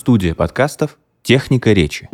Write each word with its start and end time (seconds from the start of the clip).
Студия 0.00 0.34
подкастов 0.34 0.96
«Техника 1.22 1.72
речи». 1.72 2.08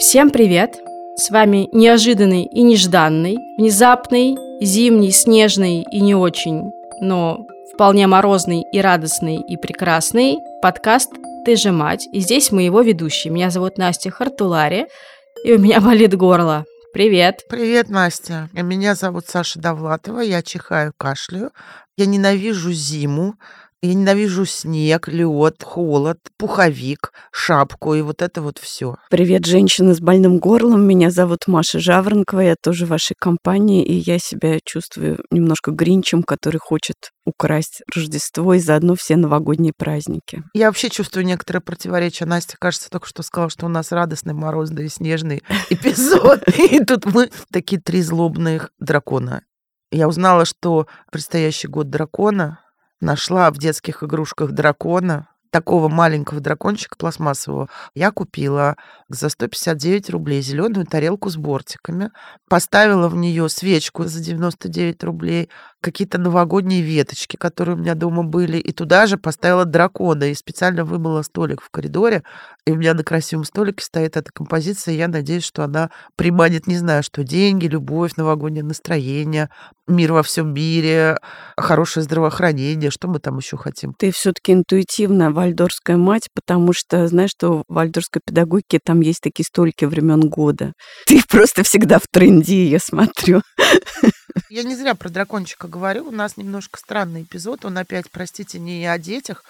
Всем 0.00 0.30
привет! 0.30 0.76
С 1.14 1.30
вами 1.30 1.68
неожиданный 1.72 2.46
и 2.46 2.62
нежданный, 2.62 3.36
внезапный, 3.56 4.34
зимний, 4.60 5.12
снежный 5.12 5.84
и 5.92 6.00
не 6.00 6.16
очень, 6.16 6.72
но 7.00 7.46
вполне 7.72 8.08
морозный 8.08 8.64
и 8.72 8.80
радостный 8.80 9.36
и 9.48 9.56
прекрасный 9.56 10.38
подкаст 10.60 11.12
«Ты 11.44 11.54
же 11.54 11.70
мать». 11.70 12.08
И 12.10 12.18
здесь 12.18 12.50
мы 12.50 12.62
его 12.62 12.80
ведущие. 12.80 13.32
Меня 13.32 13.50
зовут 13.50 13.78
Настя 13.78 14.10
Хартулари, 14.10 14.88
и 15.44 15.52
у 15.52 15.58
меня 15.60 15.80
болит 15.80 16.16
горло. 16.16 16.64
Привет. 16.94 17.46
Привет, 17.48 17.88
Настя. 17.88 18.48
Меня 18.52 18.94
зовут 18.94 19.26
Саша 19.26 19.58
Довлатова. 19.58 20.20
Я 20.20 20.42
чихаю, 20.42 20.92
кашляю. 20.96 21.50
Я 21.96 22.06
ненавижу 22.06 22.70
зиму. 22.70 23.34
Я 23.84 23.92
ненавижу 23.92 24.46
снег, 24.46 25.08
лед, 25.08 25.62
холод, 25.62 26.16
пуховик, 26.38 27.12
шапку 27.30 27.92
и 27.92 28.00
вот 28.00 28.22
это 28.22 28.40
вот 28.40 28.56
все. 28.56 28.94
Привет, 29.10 29.44
женщина 29.44 29.92
с 29.92 30.00
больным 30.00 30.38
горлом. 30.38 30.86
Меня 30.86 31.10
зовут 31.10 31.40
Маша 31.48 31.80
Жаворонкова. 31.80 32.40
Я 32.40 32.54
тоже 32.58 32.86
в 32.86 32.88
вашей 32.88 33.14
компании, 33.20 33.84
и 33.84 33.92
я 33.92 34.18
себя 34.18 34.58
чувствую 34.64 35.18
немножко 35.30 35.70
гринчем, 35.70 36.22
который 36.22 36.56
хочет 36.56 36.96
украсть 37.26 37.82
Рождество 37.94 38.54
и 38.54 38.58
заодно 38.58 38.94
все 38.94 39.16
новогодние 39.16 39.74
праздники. 39.76 40.42
Я 40.54 40.68
вообще 40.68 40.88
чувствую 40.88 41.26
некоторое 41.26 41.60
противоречие. 41.60 42.26
Настя, 42.26 42.56
кажется, 42.58 42.88
только 42.88 43.06
что 43.06 43.22
сказала, 43.22 43.50
что 43.50 43.66
у 43.66 43.68
нас 43.68 43.92
радостный, 43.92 44.32
морозный 44.32 44.88
снежный 44.88 45.42
эпизод. 45.68 46.42
И 46.58 46.82
тут 46.82 47.04
мы 47.04 47.30
такие 47.52 47.82
три 47.82 48.00
злобных 48.00 48.70
дракона. 48.78 49.42
Я 49.90 50.08
узнала, 50.08 50.46
что 50.46 50.86
предстоящий 51.12 51.68
год 51.68 51.90
дракона 51.90 52.63
нашла 53.04 53.50
в 53.50 53.58
детских 53.58 54.02
игрушках 54.02 54.50
дракона, 54.52 55.28
такого 55.54 55.88
маленького 55.88 56.40
дракончика 56.40 56.96
пластмассового, 56.98 57.68
я 57.94 58.10
купила 58.10 58.74
за 59.08 59.28
159 59.28 60.10
рублей 60.10 60.42
зеленую 60.42 60.84
тарелку 60.84 61.30
с 61.30 61.36
бортиками, 61.36 62.10
поставила 62.48 63.08
в 63.08 63.14
нее 63.14 63.48
свечку 63.48 64.02
за 64.02 64.18
99 64.18 65.04
рублей, 65.04 65.48
какие-то 65.80 66.18
новогодние 66.18 66.80
веточки, 66.80 67.36
которые 67.36 67.76
у 67.76 67.78
меня 67.78 67.94
дома 67.94 68.24
были, 68.24 68.56
и 68.56 68.72
туда 68.72 69.06
же 69.06 69.16
поставила 69.16 69.64
дракона, 69.64 70.24
и 70.24 70.34
специально 70.34 70.84
вымыла 70.84 71.22
столик 71.22 71.62
в 71.62 71.70
коридоре, 71.70 72.24
и 72.66 72.72
у 72.72 72.76
меня 72.76 72.94
на 72.94 73.04
красивом 73.04 73.44
столике 73.44 73.84
стоит 73.84 74.16
эта 74.16 74.32
композиция, 74.32 74.94
я 74.94 75.06
надеюсь, 75.06 75.44
что 75.44 75.62
она 75.62 75.90
приманит, 76.16 76.66
не 76.66 76.78
знаю, 76.78 77.04
что 77.04 77.22
деньги, 77.22 77.66
любовь, 77.66 78.16
новогоднее 78.16 78.64
настроение, 78.64 79.50
мир 79.86 80.14
во 80.14 80.22
всем 80.22 80.52
мире, 80.52 81.18
хорошее 81.56 82.02
здравоохранение, 82.02 82.90
что 82.90 83.06
мы 83.06 83.20
там 83.20 83.36
еще 83.36 83.56
хотим. 83.56 83.92
Ты 83.92 84.10
все-таки 84.10 84.52
интуитивно 84.52 85.30
вальдорская 85.44 85.96
мать, 85.96 86.28
потому 86.34 86.72
что 86.72 87.06
знаешь, 87.06 87.30
что 87.30 87.58
в 87.58 87.64
вальдорской 87.68 88.22
педагогике 88.24 88.80
там 88.82 89.00
есть 89.00 89.20
такие 89.20 89.44
столики 89.44 89.84
времен 89.84 90.28
года. 90.28 90.72
Ты 91.06 91.22
просто 91.28 91.62
всегда 91.62 91.98
в 91.98 92.06
тренде, 92.10 92.66
я 92.66 92.78
смотрю. 92.78 93.42
Я 94.48 94.62
не 94.62 94.74
зря 94.74 94.94
про 94.94 95.10
дракончика 95.10 95.68
говорю. 95.68 96.08
У 96.08 96.10
нас 96.10 96.36
немножко 96.36 96.78
странный 96.78 97.22
эпизод. 97.22 97.64
Он 97.64 97.76
опять, 97.76 98.10
простите, 98.10 98.58
не 98.58 98.86
о 98.86 98.98
детях, 98.98 99.44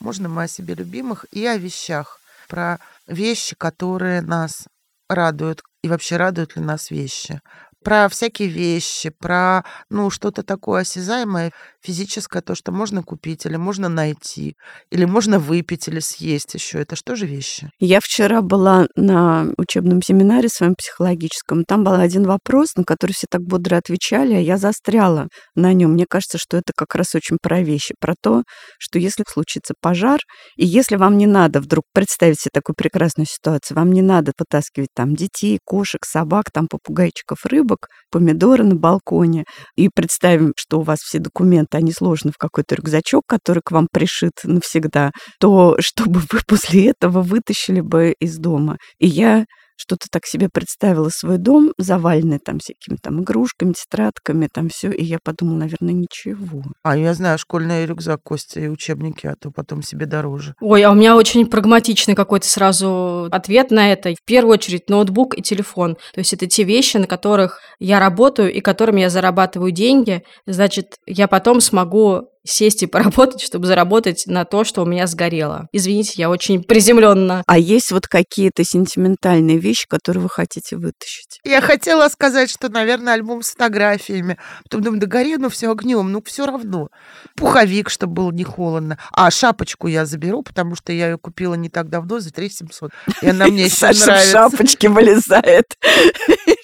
можно 0.00 0.28
мы 0.28 0.44
о 0.44 0.48
себе 0.48 0.74
любимых, 0.74 1.26
и 1.32 1.44
о 1.46 1.56
вещах. 1.56 2.20
Про 2.48 2.78
вещи, 3.06 3.56
которые 3.56 4.20
нас 4.20 4.66
радуют, 5.08 5.62
и 5.82 5.88
вообще 5.88 6.16
радуют 6.16 6.56
ли 6.56 6.62
нас 6.62 6.90
вещи 6.90 7.40
про 7.82 8.08
всякие 8.08 8.48
вещи, 8.48 9.10
про, 9.10 9.64
ну, 9.90 10.10
что-то 10.10 10.42
такое 10.42 10.82
осязаемое, 10.82 11.52
физическое, 11.82 12.42
то, 12.42 12.54
что 12.54 12.72
можно 12.72 13.02
купить, 13.02 13.44
или 13.46 13.56
можно 13.56 13.88
найти, 13.88 14.54
или 14.90 15.04
можно 15.04 15.38
выпить, 15.38 15.88
или 15.88 16.00
съесть 16.00 16.54
еще. 16.54 16.80
Это 16.80 16.96
что 16.96 17.16
же 17.16 17.26
вещи? 17.26 17.70
Я 17.78 18.00
вчера 18.00 18.40
была 18.40 18.86
на 18.96 19.48
учебном 19.56 20.02
семинаре 20.02 20.48
своем 20.48 20.74
психологическом. 20.74 21.64
Там 21.64 21.84
был 21.84 21.94
один 21.94 22.24
вопрос, 22.24 22.74
на 22.76 22.84
который 22.84 23.12
все 23.12 23.26
так 23.28 23.42
бодро 23.42 23.76
отвечали, 23.76 24.34
а 24.34 24.40
я 24.40 24.56
застряла 24.56 25.28
на 25.54 25.72
нем. 25.72 25.92
Мне 25.92 26.06
кажется, 26.08 26.38
что 26.38 26.56
это 26.56 26.72
как 26.74 26.94
раз 26.94 27.14
очень 27.14 27.38
про 27.42 27.60
вещи, 27.60 27.94
про 28.00 28.14
то, 28.20 28.42
что 28.78 28.98
если 28.98 29.24
случится 29.28 29.74
пожар, 29.80 30.20
и 30.56 30.64
если 30.64 30.96
вам 30.96 31.16
не 31.18 31.26
надо 31.26 31.60
вдруг 31.60 31.84
представить 31.92 32.40
себе 32.40 32.50
такую 32.52 32.76
прекрасную 32.76 33.26
ситуацию, 33.26 33.76
вам 33.76 33.92
не 33.92 34.02
надо 34.02 34.32
вытаскивать 34.38 34.90
там 34.94 35.14
детей, 35.14 35.58
кошек, 35.64 36.04
собак, 36.04 36.50
там 36.52 36.68
попугайчиков, 36.68 37.44
рыбу, 37.46 37.71
коробок, 37.72 37.88
помидоры 38.10 38.64
на 38.64 38.74
балконе. 38.74 39.44
И 39.76 39.88
представим, 39.88 40.52
что 40.56 40.80
у 40.80 40.82
вас 40.82 41.00
все 41.00 41.18
документы, 41.18 41.78
они 41.78 41.92
сложены 41.92 42.32
в 42.32 42.38
какой-то 42.38 42.74
рюкзачок, 42.74 43.24
который 43.26 43.62
к 43.64 43.70
вам 43.70 43.88
пришит 43.90 44.32
навсегда, 44.44 45.10
то 45.40 45.76
чтобы 45.80 46.20
вы 46.20 46.40
после 46.46 46.88
этого 46.88 47.22
вытащили 47.22 47.80
бы 47.80 48.14
из 48.18 48.38
дома. 48.38 48.76
И 48.98 49.06
я 49.06 49.44
что-то 49.82 50.06
так 50.10 50.26
себе 50.26 50.48
представила 50.48 51.08
свой 51.08 51.38
дом, 51.38 51.72
заваленный 51.76 52.38
там 52.38 52.60
всякими 52.60 52.96
там 53.02 53.22
игрушками, 53.22 53.72
тетрадками, 53.72 54.48
там 54.52 54.68
все, 54.68 54.90
и 54.90 55.02
я 55.02 55.18
подумала, 55.22 55.58
наверное, 55.58 55.92
ничего. 55.92 56.62
А 56.84 56.96
я 56.96 57.14
знаю, 57.14 57.36
школьный 57.38 57.84
рюкзак, 57.84 58.22
Костя, 58.22 58.60
и 58.60 58.68
учебники, 58.68 59.26
а 59.26 59.34
то 59.34 59.50
потом 59.50 59.82
себе 59.82 60.06
дороже. 60.06 60.54
Ой, 60.60 60.84
а 60.84 60.92
у 60.92 60.94
меня 60.94 61.16
очень 61.16 61.46
прагматичный 61.46 62.14
какой-то 62.14 62.46
сразу 62.46 63.28
ответ 63.32 63.72
на 63.72 63.92
это. 63.92 64.14
В 64.14 64.24
первую 64.24 64.54
очередь 64.54 64.88
ноутбук 64.88 65.36
и 65.36 65.42
телефон. 65.42 65.96
То 66.14 66.20
есть 66.20 66.32
это 66.32 66.46
те 66.46 66.62
вещи, 66.62 66.98
на 66.98 67.08
которых 67.08 67.60
я 67.80 67.98
работаю 67.98 68.52
и 68.52 68.60
которыми 68.60 69.00
я 69.00 69.10
зарабатываю 69.10 69.72
деньги. 69.72 70.22
Значит, 70.46 70.94
я 71.06 71.26
потом 71.26 71.60
смогу 71.60 72.28
сесть 72.44 72.82
и 72.82 72.86
поработать, 72.86 73.40
чтобы 73.40 73.66
заработать 73.66 74.24
на 74.26 74.44
то, 74.44 74.64
что 74.64 74.82
у 74.82 74.86
меня 74.86 75.06
сгорело. 75.06 75.68
Извините, 75.72 76.14
я 76.16 76.30
очень 76.30 76.62
приземленно. 76.62 77.42
А 77.46 77.58
есть 77.58 77.92
вот 77.92 78.06
какие-то 78.06 78.64
сентиментальные 78.64 79.58
вещи, 79.58 79.86
которые 79.88 80.22
вы 80.22 80.28
хотите 80.28 80.76
вытащить? 80.76 81.40
Я 81.44 81.60
хотела 81.60 82.08
сказать, 82.08 82.50
что, 82.50 82.68
наверное, 82.68 83.14
альбом 83.14 83.42
с 83.42 83.50
фотографиями. 83.52 84.38
Потом 84.64 84.82
думаю, 84.82 85.00
да 85.00 85.06
гори, 85.06 85.36
ну 85.36 85.48
все 85.48 85.70
огнем, 85.70 86.10
ну 86.10 86.22
все 86.24 86.46
равно. 86.46 86.88
Пуховик, 87.36 87.90
чтобы 87.90 88.14
было 88.14 88.32
не 88.32 88.44
холодно. 88.44 88.98
А 89.12 89.30
шапочку 89.30 89.86
я 89.86 90.06
заберу, 90.06 90.42
потому 90.42 90.74
что 90.74 90.92
я 90.92 91.10
ее 91.10 91.18
купила 91.18 91.54
не 91.54 91.68
так 91.68 91.88
давно 91.88 92.20
за 92.20 92.32
3 92.32 92.50
700. 92.50 92.90
И 93.22 93.28
она 93.28 93.46
мне 93.46 93.64
еще 93.66 93.86
нравится. 93.86 94.30
шапочки 94.30 94.86
вылезает 94.86 95.76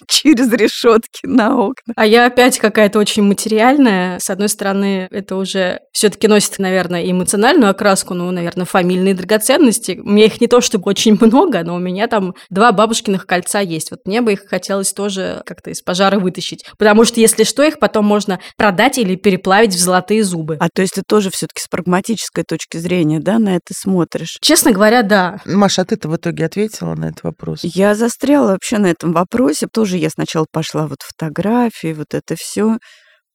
через 0.08 0.50
решетки 0.52 1.20
на 1.24 1.56
окна. 1.56 1.92
А 1.94 2.06
я 2.06 2.26
опять 2.26 2.58
какая-то 2.58 2.98
очень 2.98 3.22
материальная. 3.22 4.18
С 4.18 4.30
одной 4.30 4.48
стороны, 4.48 5.06
это 5.10 5.36
уже 5.36 5.80
все-таки 5.92 6.26
носит, 6.26 6.58
наверное, 6.58 7.08
эмоциональную 7.08 7.70
окраску, 7.70 8.14
ну, 8.14 8.30
наверное, 8.30 8.64
фамильные 8.64 9.14
драгоценности. 9.14 10.00
У 10.02 10.08
меня 10.08 10.26
их 10.26 10.40
не 10.40 10.46
то 10.46 10.60
чтобы 10.60 10.88
очень 10.88 11.18
много, 11.20 11.62
но 11.62 11.76
у 11.76 11.78
меня 11.78 12.08
там 12.08 12.34
два 12.50 12.72
бабушкиных 12.72 13.26
кольца 13.26 13.60
есть. 13.60 13.90
Вот 13.90 14.00
мне 14.06 14.22
бы 14.22 14.32
их 14.32 14.46
хотелось 14.48 14.92
тоже 14.92 15.42
как-то 15.44 15.70
из 15.70 15.82
пожара 15.82 16.18
вытащить. 16.18 16.64
Потому 16.78 17.04
что, 17.04 17.20
если 17.20 17.44
что, 17.44 17.62
их 17.62 17.78
потом 17.78 18.06
можно 18.06 18.40
продать 18.56 18.98
или 18.98 19.14
переплавить 19.14 19.74
в 19.74 19.78
золотые 19.78 20.24
зубы. 20.24 20.56
А 20.60 20.68
то 20.72 20.82
есть 20.82 20.94
ты 20.94 21.02
тоже 21.06 21.30
все-таки 21.30 21.60
с 21.60 21.68
прагматической 21.68 22.44
точки 22.44 22.78
зрения, 22.78 23.20
да, 23.20 23.38
на 23.38 23.56
это 23.56 23.74
смотришь? 23.74 24.38
Честно 24.40 24.72
говоря, 24.72 25.02
да. 25.02 25.40
Маша, 25.44 25.82
а 25.82 25.84
ты-то 25.84 26.08
в 26.08 26.16
итоге 26.16 26.46
ответила 26.46 26.94
на 26.94 27.06
этот 27.06 27.24
вопрос? 27.24 27.60
Я 27.62 27.94
застряла 27.94 28.52
вообще 28.52 28.78
на 28.78 28.86
этом 28.86 29.12
вопросе. 29.12 29.66
Тоже 29.70 29.97
я 29.98 30.10
сначала 30.10 30.46
пошла 30.50 30.86
вот 30.86 31.02
фотографии, 31.02 31.92
вот 31.92 32.14
это 32.14 32.36
все. 32.38 32.78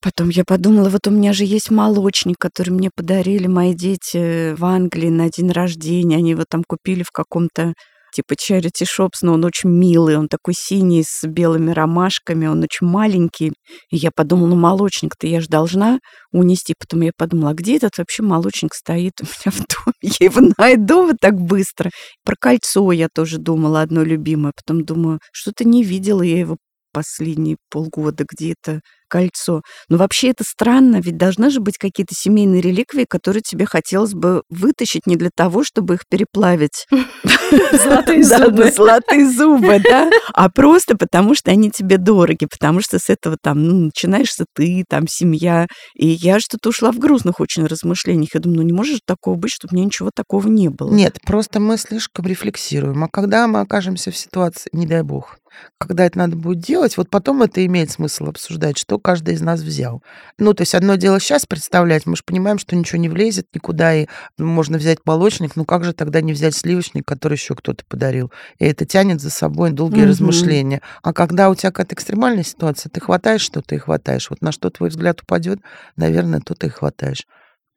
Потом 0.02 0.30
я 0.30 0.44
подумала, 0.46 0.90
вот 0.90 1.08
у 1.08 1.12
меня 1.12 1.32
же 1.34 1.46
есть 1.46 1.72
молочник, 1.72 2.36
который 2.38 2.72
мне 2.72 2.90
подарили 2.94 3.48
мои 3.48 3.74
дети 3.74 4.54
в 4.54 4.66
Англии 4.66 5.10
на 5.10 5.30
день 5.30 5.52
рождения. 5.52 6.18
Они 6.18 6.32
его 6.32 6.44
там 6.50 6.64
купили 6.68 7.04
в 7.04 7.12
каком-то 7.12 7.74
типа 8.14 8.34
charity 8.34 8.86
shops, 8.86 9.20
но 9.22 9.34
он 9.34 9.44
очень 9.46 9.70
милый, 9.70 10.18
он 10.18 10.28
такой 10.28 10.54
синий 10.56 11.04
с 11.06 11.28
белыми 11.28 11.72
ромашками, 11.72 12.48
он 12.48 12.64
очень 12.64 12.88
маленький. 12.88 13.54
И 13.90 13.98
я 13.98 14.12
подумала, 14.16 14.48
ну 14.48 14.56
молочник-то 14.56 15.28
я 15.28 15.42
же 15.42 15.48
должна 15.48 16.00
унести. 16.32 16.74
Потом 16.78 17.02
я 17.02 17.12
подумала, 17.18 17.52
а 17.52 17.54
где 17.54 17.78
этот 17.78 17.98
вообще 17.98 18.24
молочник 18.24 18.74
стоит 18.74 19.14
у 19.22 19.24
меня 19.26 19.52
в 19.52 19.58
доме? 19.58 20.16
Я 20.20 20.26
его 20.28 20.54
найду 20.58 21.08
вот 21.08 21.16
так 21.20 21.36
быстро. 21.36 21.90
Про 22.24 22.36
кольцо 22.40 22.92
я 22.92 23.08
тоже 23.14 23.38
думала, 23.38 23.82
одно 23.82 24.04
любимое. 24.04 24.54
Потом 24.56 24.86
думаю, 24.86 25.20
что-то 25.32 25.64
не 25.66 25.84
видела 25.84 26.22
я 26.22 26.40
его 26.40 26.58
последние 26.94 27.58
полгода 27.70 28.24
где-то 28.30 28.80
кольцо. 29.14 29.62
Но 29.90 29.98
вообще 29.98 30.30
это 30.30 30.44
странно, 30.44 31.00
ведь 31.00 31.18
должны 31.18 31.52
же 31.52 31.60
быть 31.60 31.78
какие-то 31.78 32.16
семейные 32.18 32.62
реликвии, 32.62 33.06
которые 33.08 33.44
тебе 33.44 33.68
хотелось 33.68 34.16
бы 34.16 34.42
вытащить 34.50 35.06
не 35.06 35.18
для 35.18 35.30
того, 35.36 35.64
чтобы 35.64 35.94
их 35.94 36.02
переплавить. 36.10 36.88
Золотые 37.72 38.24
зубы. 38.24 38.72
Золотые 38.72 39.30
зубы, 39.30 39.80
да, 39.84 40.10
а 40.34 40.50
просто 40.50 40.98
потому, 40.98 41.36
что 41.36 41.52
они 41.52 41.70
тебе 41.70 41.98
дороги, 41.98 42.48
потому 42.50 42.82
что 42.82 42.98
с 42.98 43.08
этого 43.12 43.38
там, 43.40 43.64
ну, 43.64 43.86
начинаешься 43.86 44.46
ты, 44.56 44.84
там, 44.90 45.06
семья. 45.08 45.68
И 45.96 46.08
я 46.08 46.40
что-то 46.40 46.70
ушла 46.70 46.92
в 46.92 46.98
грустных 46.98 47.40
очень 47.40 47.68
размышлениях. 47.68 48.30
Я 48.34 48.40
думаю, 48.40 48.62
ну 48.62 48.64
не 48.64 48.74
может 48.74 49.02
такого 49.06 49.36
быть, 49.36 49.52
чтобы 49.52 49.76
мне 49.76 49.86
ничего 49.86 50.10
такого 50.14 50.48
не 50.48 50.70
было. 50.70 50.92
Нет, 50.92 51.20
просто 51.24 51.60
мы 51.60 51.78
слишком 51.78 52.26
рефлексируем. 52.26 53.04
А 53.04 53.10
когда 53.12 53.48
мы 53.48 53.60
окажемся 53.60 54.10
в 54.10 54.18
ситуации, 54.18 54.70
не 54.74 54.88
дай 54.88 55.04
бог, 55.04 55.38
когда 55.78 56.06
это 56.06 56.18
надо 56.18 56.36
будет 56.36 56.60
делать, 56.60 56.98
вот 56.98 57.10
потом 57.10 57.44
это 57.44 57.66
имеет 57.66 57.92
смысл 57.92 58.26
обсуждать, 58.28 58.78
что 58.78 59.00
каждый 59.00 59.36
из 59.36 59.42
нас 59.42 59.62
взял. 59.62 60.02
Ну, 60.38 60.54
то 60.54 60.62
есть 60.62 60.76
одно 60.76 60.96
дело 60.96 61.20
сейчас 61.20 61.46
представлять, 61.46 62.06
мы 62.06 62.16
же 62.16 62.24
понимаем, 62.26 62.58
что 62.60 62.76
ничего 62.76 63.00
не 63.00 63.10
влезет 63.10 63.48
никуда, 63.54 63.94
и 63.96 64.08
можно 64.38 64.78
взять 64.78 65.00
молочник, 65.06 65.56
ну 65.56 65.66
как 65.66 65.84
же 65.84 65.94
тогда 65.94 66.22
не 66.22 66.34
взять 66.34 66.56
сливочник, 66.56 67.06
который 67.06 67.34
еще 67.34 67.56
кто-то 67.56 67.84
подарил? 67.88 68.32
И 68.60 68.66
это 68.66 68.86
тянет 68.86 69.22
за 69.22 69.30
собой 69.30 69.72
долгие 69.72 70.02
Мгм. 70.02 70.10
размышления. 70.10 70.82
А 71.02 71.14
когда 71.14 71.50
у 71.50 71.56
тебя 71.56 71.72
какая-то 71.72 71.96
экстремальная 71.96 72.44
ситуация, 72.44 72.90
ты 72.90 73.00
хватаешь 73.02 73.42
что-то 73.42 73.76
и 73.76 73.78
хватаешь. 73.78 74.30
Вот 74.30 74.42
на 74.42 74.52
что 74.52 74.70
твой 74.70 74.90
взгляд 74.90 75.22
упадет, 75.22 75.60
наверное, 75.96 76.40
то 76.40 76.56
ты 76.56 76.68
и 76.68 76.70
хватаешь. 76.70 77.26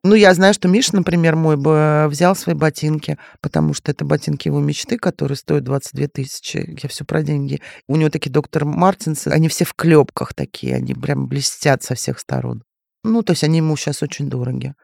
Ну, 0.05 0.15
я 0.15 0.33
знаю, 0.35 0.55
что 0.55 0.69
Миша, 0.69 0.95
например, 0.95 1.35
мой 1.35 1.57
бы 1.57 2.07
взял 2.09 2.37
свои 2.37 2.55
ботинки, 2.55 3.19
потому 3.41 3.75
что 3.75 3.91
это 3.91 4.05
ботинки 4.05 4.47
его 4.47 4.61
мечты, 4.61 4.99
которые 4.99 5.37
стоят 5.37 5.65
22 5.65 6.07
тысячи. 6.09 6.77
Я 6.81 6.89
все 6.89 7.05
про 7.05 7.23
деньги. 7.23 7.61
У 7.89 7.97
него 7.97 8.09
такие 8.09 8.31
доктор 8.31 8.65
Мартинсы, 8.65 9.29
они 9.29 9.49
все 9.49 9.65
в 9.65 9.75
клепках 9.75 10.33
такие, 10.33 10.77
они 10.77 10.95
прям 10.95 11.27
блестят 11.27 11.83
со 11.83 11.95
всех 11.95 12.21
сторон. 12.21 12.63
Ну, 13.03 13.23
то 13.23 13.33
есть 13.33 13.43
они 13.45 13.59
ему 13.59 13.77
сейчас 13.77 14.03
очень 14.03 14.29
дороги. 14.29 14.75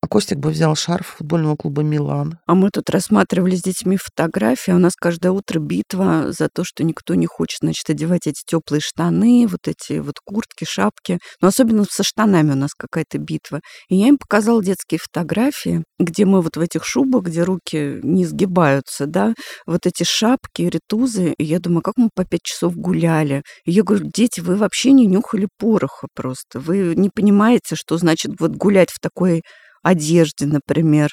А 0.00 0.06
Костик 0.06 0.38
бы 0.38 0.50
взял 0.50 0.76
шарф 0.76 1.16
футбольного 1.18 1.56
клуба 1.56 1.82
«Милан». 1.82 2.38
А 2.46 2.54
мы 2.54 2.70
тут 2.70 2.88
рассматривали 2.88 3.56
с 3.56 3.62
детьми 3.62 3.96
фотографии. 3.96 4.70
а 4.70 4.76
У 4.76 4.78
нас 4.78 4.94
каждое 4.94 5.32
утро 5.32 5.58
битва 5.58 6.30
за 6.30 6.48
то, 6.48 6.62
что 6.62 6.84
никто 6.84 7.16
не 7.16 7.26
хочет, 7.26 7.58
значит, 7.62 7.90
одевать 7.90 8.28
эти 8.28 8.40
теплые 8.46 8.80
штаны, 8.80 9.48
вот 9.48 9.66
эти 9.66 9.98
вот 9.98 10.14
куртки, 10.24 10.64
шапки. 10.64 11.18
Но 11.40 11.48
особенно 11.48 11.84
со 11.90 12.04
штанами 12.04 12.52
у 12.52 12.54
нас 12.54 12.70
какая-то 12.78 13.18
битва. 13.18 13.60
И 13.88 13.96
я 13.96 14.06
им 14.06 14.18
показала 14.18 14.62
детские 14.62 15.00
фотографии, 15.00 15.82
где 15.98 16.24
мы 16.26 16.42
вот 16.42 16.56
в 16.56 16.60
этих 16.60 16.84
шубах, 16.84 17.24
где 17.24 17.42
руки 17.42 17.98
не 18.04 18.24
сгибаются, 18.24 19.06
да, 19.06 19.34
вот 19.66 19.84
эти 19.84 20.04
шапки, 20.04 20.62
ритузы. 20.62 21.34
И 21.38 21.44
я 21.44 21.58
думаю, 21.58 21.82
как 21.82 21.94
мы 21.96 22.10
по 22.14 22.24
пять 22.24 22.44
часов 22.44 22.76
гуляли. 22.76 23.42
И 23.64 23.72
я 23.72 23.82
говорю, 23.82 24.08
дети, 24.14 24.38
вы 24.38 24.54
вообще 24.54 24.92
не 24.92 25.06
нюхали 25.06 25.48
пороха 25.58 26.06
просто. 26.14 26.60
Вы 26.60 26.94
не 26.94 27.10
понимаете, 27.12 27.74
что 27.74 27.98
значит 27.98 28.32
вот 28.38 28.52
гулять 28.52 28.90
в 28.90 29.00
такой 29.00 29.42
одежде, 29.88 30.46
например. 30.46 31.10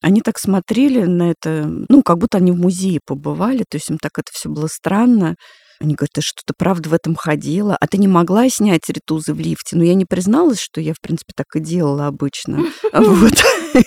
Они 0.00 0.20
так 0.20 0.38
смотрели 0.38 1.04
на 1.04 1.30
это, 1.30 1.66
ну, 1.88 2.02
как 2.02 2.18
будто 2.18 2.38
они 2.38 2.52
в 2.52 2.56
музее 2.56 3.00
побывали, 3.04 3.64
то 3.68 3.76
есть 3.76 3.90
им 3.90 3.98
так 3.98 4.12
это 4.18 4.30
все 4.32 4.48
было 4.48 4.68
странно. 4.68 5.34
Они 5.80 5.94
говорят, 5.94 6.10
ты 6.14 6.20
что, 6.22 6.42
ты 6.44 6.54
правда 6.56 6.88
в 6.88 6.94
этом 6.94 7.14
ходила? 7.14 7.76
А 7.80 7.86
ты 7.86 7.98
не 7.98 8.08
могла 8.08 8.48
снять 8.48 8.88
ритузы 8.88 9.32
в 9.32 9.38
лифте? 9.40 9.76
Но 9.76 9.84
я 9.84 9.94
не 9.94 10.04
призналась, 10.04 10.60
что 10.60 10.80
я, 10.80 10.92
в 10.92 11.00
принципе, 11.00 11.32
так 11.36 11.46
и 11.54 11.60
делала 11.60 12.06
обычно. 12.06 12.64
Вот. 12.92 13.44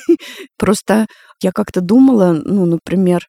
Просто 0.58 1.08
я 1.42 1.52
как-то 1.52 1.82
думала, 1.82 2.34
ну, 2.34 2.66
например, 2.66 3.26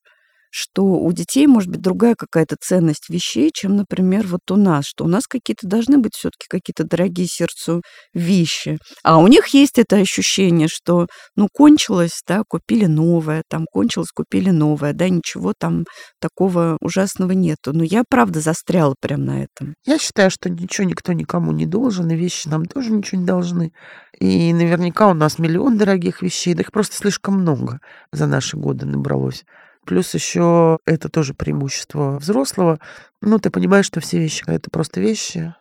что 0.52 0.84
у 0.84 1.10
детей 1.12 1.46
может 1.46 1.70
быть 1.70 1.80
другая 1.80 2.14
какая-то 2.14 2.56
ценность 2.60 3.08
вещей, 3.08 3.50
чем, 3.52 3.74
например, 3.74 4.26
вот 4.26 4.50
у 4.50 4.56
нас, 4.56 4.84
что 4.84 5.04
у 5.04 5.08
нас 5.08 5.26
какие-то 5.26 5.66
должны 5.66 5.96
быть 5.96 6.12
все-таки 6.14 6.44
какие-то 6.48 6.84
дорогие 6.84 7.26
сердцу 7.26 7.80
вещи. 8.12 8.78
А 9.02 9.18
у 9.18 9.28
них 9.28 9.48
есть 9.48 9.78
это 9.78 9.96
ощущение, 9.96 10.68
что, 10.68 11.06
ну, 11.36 11.48
кончилось, 11.50 12.20
да, 12.28 12.42
купили 12.46 12.84
новое, 12.84 13.42
там, 13.48 13.64
кончилось, 13.72 14.10
купили 14.14 14.50
новое, 14.50 14.92
да, 14.92 15.08
ничего 15.08 15.54
там 15.58 15.84
такого 16.20 16.76
ужасного 16.82 17.32
нету. 17.32 17.72
Но 17.72 17.82
я, 17.82 18.02
правда, 18.06 18.40
застряла 18.40 18.94
прям 19.00 19.24
на 19.24 19.44
этом. 19.44 19.74
Я 19.86 19.98
считаю, 19.98 20.30
что 20.30 20.50
ничего 20.50 20.86
никто 20.86 21.14
никому 21.14 21.52
не 21.52 21.64
должен, 21.64 22.10
и 22.10 22.14
вещи 22.14 22.48
нам 22.48 22.66
тоже 22.66 22.92
ничего 22.92 23.22
не 23.22 23.26
должны. 23.26 23.72
И 24.20 24.52
наверняка 24.52 25.08
у 25.08 25.14
нас 25.14 25.38
миллион 25.38 25.78
дорогих 25.78 26.20
вещей, 26.20 26.52
да 26.52 26.60
их 26.60 26.72
просто 26.72 26.94
слишком 26.94 27.36
много 27.36 27.78
за 28.12 28.26
наши 28.26 28.58
годы 28.58 28.84
набралось. 28.84 29.44
Плюс 29.84 30.14
еще 30.14 30.78
это 30.86 31.08
тоже 31.08 31.34
преимущество 31.34 32.18
взрослого. 32.18 32.78
Ну, 33.20 33.38
ты 33.38 33.50
понимаешь, 33.50 33.86
что 33.86 34.00
все 34.00 34.18
вещи 34.18 34.44
это 34.46 34.70
просто 34.70 35.00
вещи. 35.00 35.54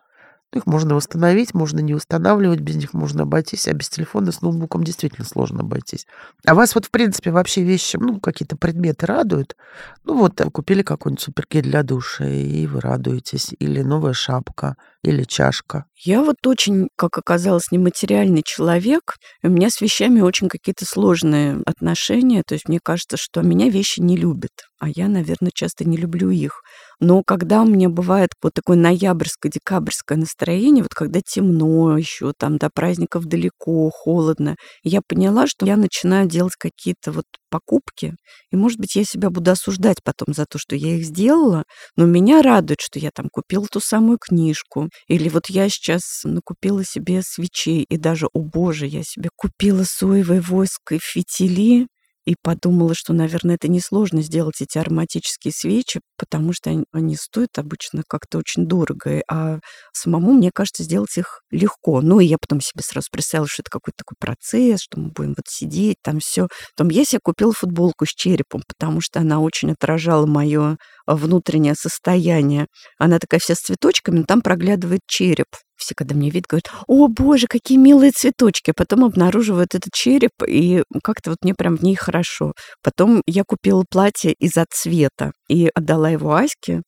Ну, 0.52 0.58
Их 0.58 0.66
можно 0.66 0.94
восстановить, 0.94 1.54
можно 1.54 1.80
не 1.80 1.94
устанавливать, 1.94 2.60
без 2.60 2.76
них 2.76 2.92
можно 2.92 3.22
обойтись, 3.22 3.66
а 3.68 3.72
без 3.72 3.88
телефона 3.88 4.32
с 4.32 4.42
ноутбуком 4.42 4.84
действительно 4.84 5.26
сложно 5.26 5.60
обойтись. 5.60 6.06
А 6.46 6.54
вас 6.54 6.74
вот, 6.74 6.84
в 6.84 6.90
принципе, 6.90 7.30
вообще 7.30 7.62
вещи, 7.62 7.96
ну, 7.96 8.20
какие-то 8.20 8.56
предметы 8.56 9.06
радуют? 9.06 9.56
Ну, 10.04 10.18
вот 10.18 10.40
э, 10.40 10.50
купили 10.50 10.82
какой-нибудь 10.82 11.22
супергель 11.22 11.64
для 11.64 11.82
душа, 11.82 12.26
и 12.28 12.66
вы 12.66 12.80
радуетесь. 12.80 13.54
Или 13.58 13.80
новая 13.82 14.12
шапка, 14.12 14.76
или 15.02 15.24
чашка. 15.24 15.84
Я 16.04 16.22
вот 16.22 16.46
очень, 16.46 16.88
как 16.96 17.18
оказалось, 17.18 17.70
нематериальный 17.72 18.42
человек. 18.44 19.16
У 19.42 19.48
меня 19.48 19.68
с 19.70 19.80
вещами 19.80 20.20
очень 20.20 20.48
какие-то 20.48 20.84
сложные 20.84 21.60
отношения. 21.66 22.42
То 22.46 22.54
есть 22.54 22.68
мне 22.68 22.78
кажется, 22.82 23.16
что 23.16 23.42
меня 23.42 23.68
вещи 23.68 24.00
не 24.00 24.16
любят, 24.16 24.52
а 24.78 24.88
я, 24.88 25.08
наверное, 25.08 25.50
часто 25.54 25.84
не 25.84 25.96
люблю 25.96 26.30
их. 26.30 26.62
Но 27.00 27.22
когда 27.24 27.62
у 27.62 27.66
меня 27.66 27.88
бывает 27.88 28.30
вот 28.42 28.52
такое 28.54 28.76
ноябрьское, 28.76 29.50
декабрьское 29.50 30.16
настроение, 30.18 30.82
вот 30.84 30.94
когда 30.94 31.20
темно 31.20 31.96
еще, 31.98 32.32
там 32.38 32.58
до 32.58 32.70
праздников 32.72 33.24
далеко, 33.26 33.90
холодно, 33.90 34.56
я 34.84 35.00
поняла, 35.06 35.46
что 35.48 35.66
я 35.66 35.76
начинаю 35.76 36.28
делать 36.28 36.54
какие-то 36.56 37.10
вот 37.12 37.24
покупки, 37.50 38.14
и, 38.50 38.56
может 38.56 38.78
быть, 38.78 38.96
я 38.96 39.04
себя 39.04 39.30
буду 39.30 39.50
осуждать 39.50 39.98
потом 40.02 40.32
за 40.34 40.46
то, 40.46 40.58
что 40.58 40.74
я 40.76 40.96
их 40.96 41.04
сделала, 41.04 41.64
но 41.96 42.06
меня 42.06 42.40
радует, 42.42 42.80
что 42.80 42.98
я 42.98 43.10
там 43.12 43.28
купила 43.30 43.66
ту 43.70 43.80
самую 43.80 44.18
книжку, 44.18 44.88
или 45.08 45.28
вот 45.28 45.48
я 45.48 45.68
сейчас 45.68 46.02
накупила 46.24 46.84
себе 46.84 47.22
свечей, 47.22 47.84
и 47.88 47.96
даже, 47.96 48.26
о 48.32 48.40
боже, 48.40 48.86
я 48.86 49.02
себе 49.04 49.30
купила 49.34 49.84
соевый 49.84 50.40
воск 50.40 50.92
и 50.92 50.98
фитили, 51.00 51.86
и 52.24 52.36
подумала, 52.40 52.94
что, 52.94 53.12
наверное, 53.12 53.56
это 53.56 53.68
несложно 53.68 54.22
сделать 54.22 54.60
эти 54.60 54.78
ароматические 54.78 55.52
свечи, 55.52 56.00
потому 56.16 56.52
что 56.52 56.70
они, 56.92 57.16
стоят 57.16 57.58
обычно 57.58 58.02
как-то 58.06 58.38
очень 58.38 58.66
дорого, 58.66 59.22
а 59.28 59.58
самому, 59.92 60.32
мне 60.32 60.50
кажется, 60.54 60.84
сделать 60.84 61.16
их 61.16 61.42
легко. 61.50 62.00
Ну, 62.00 62.20
и 62.20 62.26
я 62.26 62.36
потом 62.40 62.60
себе 62.60 62.82
сразу 62.82 63.08
представила, 63.10 63.48
что 63.48 63.62
это 63.62 63.70
какой-то 63.70 63.96
такой 63.98 64.16
процесс, 64.18 64.82
что 64.82 65.00
мы 65.00 65.10
будем 65.10 65.30
вот 65.30 65.46
сидеть, 65.48 65.96
там 66.02 66.20
все. 66.20 66.48
Потом 66.76 66.90
я 66.90 67.04
себе 67.04 67.20
купила 67.22 67.52
футболку 67.52 68.06
с 68.06 68.10
черепом, 68.10 68.62
потому 68.68 69.00
что 69.00 69.20
она 69.20 69.40
очень 69.40 69.72
отражала 69.72 70.26
мое 70.26 70.76
внутреннее 71.06 71.74
состояние. 71.74 72.66
Она 72.98 73.18
такая 73.18 73.40
вся 73.40 73.54
с 73.54 73.58
цветочками, 73.58 74.18
но 74.18 74.24
там 74.24 74.42
проглядывает 74.42 75.00
череп. 75.06 75.48
Все, 75.82 75.94
когда 75.96 76.14
мне 76.14 76.30
видят, 76.30 76.46
говорят, 76.48 76.70
о, 76.86 77.08
боже, 77.08 77.46
какие 77.48 77.76
милые 77.76 78.12
цветочки. 78.12 78.70
А 78.70 78.74
потом 78.74 79.04
обнаруживают 79.04 79.74
этот 79.74 79.92
череп, 79.92 80.30
и 80.46 80.84
как-то 81.02 81.30
вот 81.30 81.38
мне 81.42 81.54
прям 81.54 81.76
в 81.76 81.82
ней 81.82 81.96
хорошо. 81.96 82.52
Потом 82.82 83.22
я 83.26 83.42
купила 83.44 83.84
платье 83.88 84.32
из-за 84.32 84.64
цвета 84.70 85.32
и 85.48 85.70
отдала 85.74 86.10
его 86.10 86.34
Аське. 86.34 86.82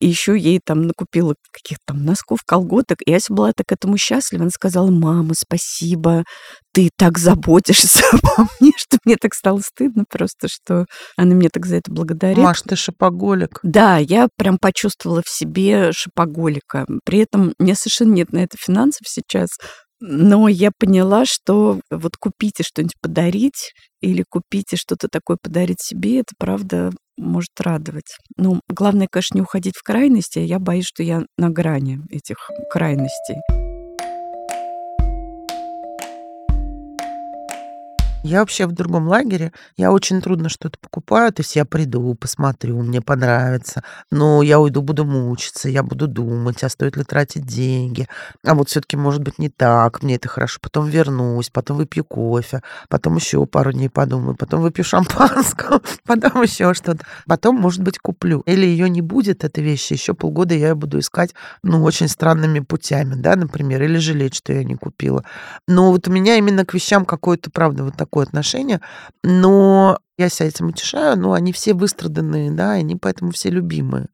И 0.00 0.06
еще 0.06 0.38
ей 0.38 0.60
там 0.64 0.82
накупила 0.82 1.34
каких-то 1.52 1.82
там 1.88 2.04
носков, 2.04 2.40
колготок. 2.46 2.98
И 3.04 3.12
Ася 3.12 3.32
была 3.32 3.52
так 3.52 3.72
этому 3.72 3.96
счастлива. 3.98 4.42
Она 4.42 4.50
сказала, 4.50 4.90
мама, 4.90 5.34
спасибо, 5.34 6.24
ты 6.72 6.90
так 6.96 7.18
заботишься 7.18 8.04
обо 8.12 8.48
мне, 8.60 8.72
что 8.76 8.98
мне 9.04 9.16
так 9.16 9.34
стало 9.34 9.60
стыдно 9.60 10.04
просто, 10.08 10.48
что 10.48 10.86
она 11.16 11.34
мне 11.34 11.48
так 11.48 11.66
за 11.66 11.76
это 11.76 11.90
благодарит. 11.90 12.38
Маш, 12.38 12.62
ты 12.62 12.76
шопоголик. 12.76 13.58
Да, 13.62 13.98
я 13.98 14.28
прям 14.36 14.58
почувствовала 14.58 15.22
в 15.24 15.28
себе 15.28 15.90
шопоголика. 15.92 16.86
При 17.04 17.18
этом 17.18 17.54
у 17.58 17.62
меня 17.62 17.74
совершенно 17.74 18.12
нет 18.12 18.32
на 18.32 18.38
это 18.38 18.56
финансов 18.58 19.02
сейчас. 19.06 19.48
Но 20.00 20.48
я 20.48 20.70
поняла, 20.78 21.24
что 21.26 21.80
вот 21.90 22.16
купите 22.16 22.62
что-нибудь 22.62 23.00
подарить 23.00 23.72
или 24.00 24.24
купите 24.28 24.76
что-то 24.76 25.08
такое 25.10 25.36
подарить 25.42 25.80
себе, 25.80 26.20
это 26.20 26.34
правда 26.38 26.92
может 27.16 27.60
радовать. 27.60 28.16
Но 28.36 28.60
главное, 28.68 29.08
конечно, 29.10 29.36
не 29.36 29.42
уходить 29.42 29.76
в 29.76 29.82
крайности. 29.82 30.38
Я 30.38 30.60
боюсь, 30.60 30.86
что 30.86 31.02
я 31.02 31.22
на 31.36 31.50
грани 31.50 32.00
этих 32.10 32.36
крайностей. 32.70 33.67
Я 38.24 38.40
вообще 38.40 38.66
в 38.66 38.72
другом 38.72 39.06
лагере. 39.06 39.52
Я 39.76 39.92
очень 39.92 40.20
трудно 40.20 40.48
что-то 40.48 40.76
покупаю. 40.80 41.32
То 41.32 41.42
есть 41.42 41.54
я 41.54 41.64
приду, 41.64 42.14
посмотрю, 42.14 42.82
мне 42.82 43.00
понравится. 43.00 43.84
Но 44.10 44.42
я 44.42 44.58
уйду, 44.58 44.82
буду 44.82 45.04
мучиться, 45.04 45.68
я 45.68 45.84
буду 45.84 46.08
думать, 46.08 46.64
а 46.64 46.68
стоит 46.68 46.96
ли 46.96 47.04
тратить 47.04 47.46
деньги. 47.46 48.08
А 48.44 48.54
вот 48.54 48.68
все-таки 48.68 48.96
может 48.96 49.22
быть 49.22 49.38
не 49.38 49.48
так, 49.48 50.02
мне 50.02 50.16
это 50.16 50.28
хорошо. 50.28 50.58
Потом 50.60 50.88
вернусь, 50.88 51.48
потом 51.50 51.76
выпью 51.76 52.04
кофе, 52.04 52.62
потом 52.88 53.16
еще 53.16 53.46
пару 53.46 53.72
дней 53.72 53.88
подумаю, 53.88 54.36
потом 54.36 54.62
выпью 54.62 54.84
шампанского, 54.84 55.80
потом 56.04 56.42
еще 56.42 56.74
что-то. 56.74 57.04
Потом, 57.26 57.54
может 57.54 57.82
быть, 57.82 57.98
куплю. 57.98 58.40
Или 58.46 58.66
ее 58.66 58.90
не 58.90 59.00
будет, 59.00 59.44
этой 59.44 59.62
вещи, 59.62 59.92
еще 59.92 60.14
полгода 60.14 60.54
я 60.54 60.70
ее 60.70 60.74
буду 60.74 60.98
искать, 60.98 61.34
ну, 61.62 61.84
очень 61.84 62.08
странными 62.08 62.60
путями, 62.60 63.14
да, 63.14 63.36
например, 63.36 63.80
или 63.82 63.98
жалеть, 63.98 64.34
что 64.34 64.52
я 64.52 64.64
не 64.64 64.74
купила. 64.74 65.24
Но 65.68 65.92
вот 65.92 66.08
у 66.08 66.10
меня 66.10 66.36
именно 66.36 66.66
к 66.66 66.74
вещам 66.74 67.04
какое-то, 67.04 67.50
правда, 67.50 67.84
вот 67.84 67.96
такое 67.96 68.07
отношение. 68.16 68.80
Но 69.22 69.98
я 70.16 70.28
себя 70.28 70.48
этим 70.48 70.68
утешаю, 70.68 71.18
но 71.18 71.32
они 71.32 71.52
все 71.52 71.74
выстраданные, 71.74 72.50
да, 72.50 72.72
они 72.72 72.96
поэтому 72.96 73.30
все 73.30 73.50
любимые. 73.50 74.08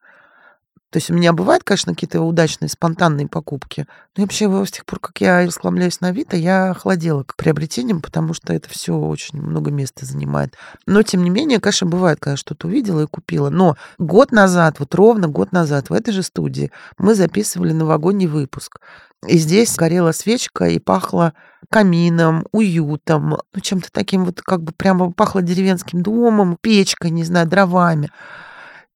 То 0.94 0.98
есть 0.98 1.10
у 1.10 1.14
меня 1.14 1.32
бывают, 1.32 1.64
конечно, 1.64 1.92
какие-то 1.92 2.20
удачные, 2.20 2.68
спонтанные 2.68 3.26
покупки. 3.26 3.88
Но 4.16 4.22
вообще 4.22 4.46
с 4.64 4.70
тех 4.70 4.86
пор, 4.86 5.00
как 5.00 5.20
я 5.20 5.44
расхламляюсь 5.44 6.00
на 6.00 6.10
Авито, 6.10 6.36
я 6.36 6.70
охладела 6.70 7.24
к 7.24 7.34
приобретениям, 7.34 8.00
потому 8.00 8.32
что 8.32 8.52
это 8.52 8.68
все 8.68 8.96
очень 8.96 9.42
много 9.42 9.72
места 9.72 10.06
занимает. 10.06 10.54
Но, 10.86 11.02
тем 11.02 11.24
не 11.24 11.30
менее, 11.30 11.58
конечно, 11.58 11.88
бывает, 11.88 12.20
когда 12.20 12.36
что-то 12.36 12.68
увидела 12.68 13.00
и 13.00 13.06
купила. 13.08 13.50
Но 13.50 13.76
год 13.98 14.30
назад, 14.30 14.78
вот 14.78 14.94
ровно 14.94 15.26
год 15.26 15.50
назад 15.50 15.90
в 15.90 15.92
этой 15.92 16.12
же 16.12 16.22
студии 16.22 16.70
мы 16.96 17.16
записывали 17.16 17.72
новогодний 17.72 18.28
выпуск. 18.28 18.78
И 19.26 19.36
здесь 19.38 19.74
горела 19.74 20.12
свечка 20.12 20.66
и 20.66 20.78
пахло 20.78 21.32
камином, 21.70 22.46
уютом, 22.52 23.30
ну, 23.52 23.60
чем-то 23.60 23.88
таким 23.90 24.26
вот 24.26 24.42
как 24.42 24.62
бы 24.62 24.70
прямо 24.70 25.10
пахло 25.10 25.42
деревенским 25.42 26.04
домом, 26.04 26.56
печкой, 26.60 27.10
не 27.10 27.24
знаю, 27.24 27.48
дровами. 27.48 28.10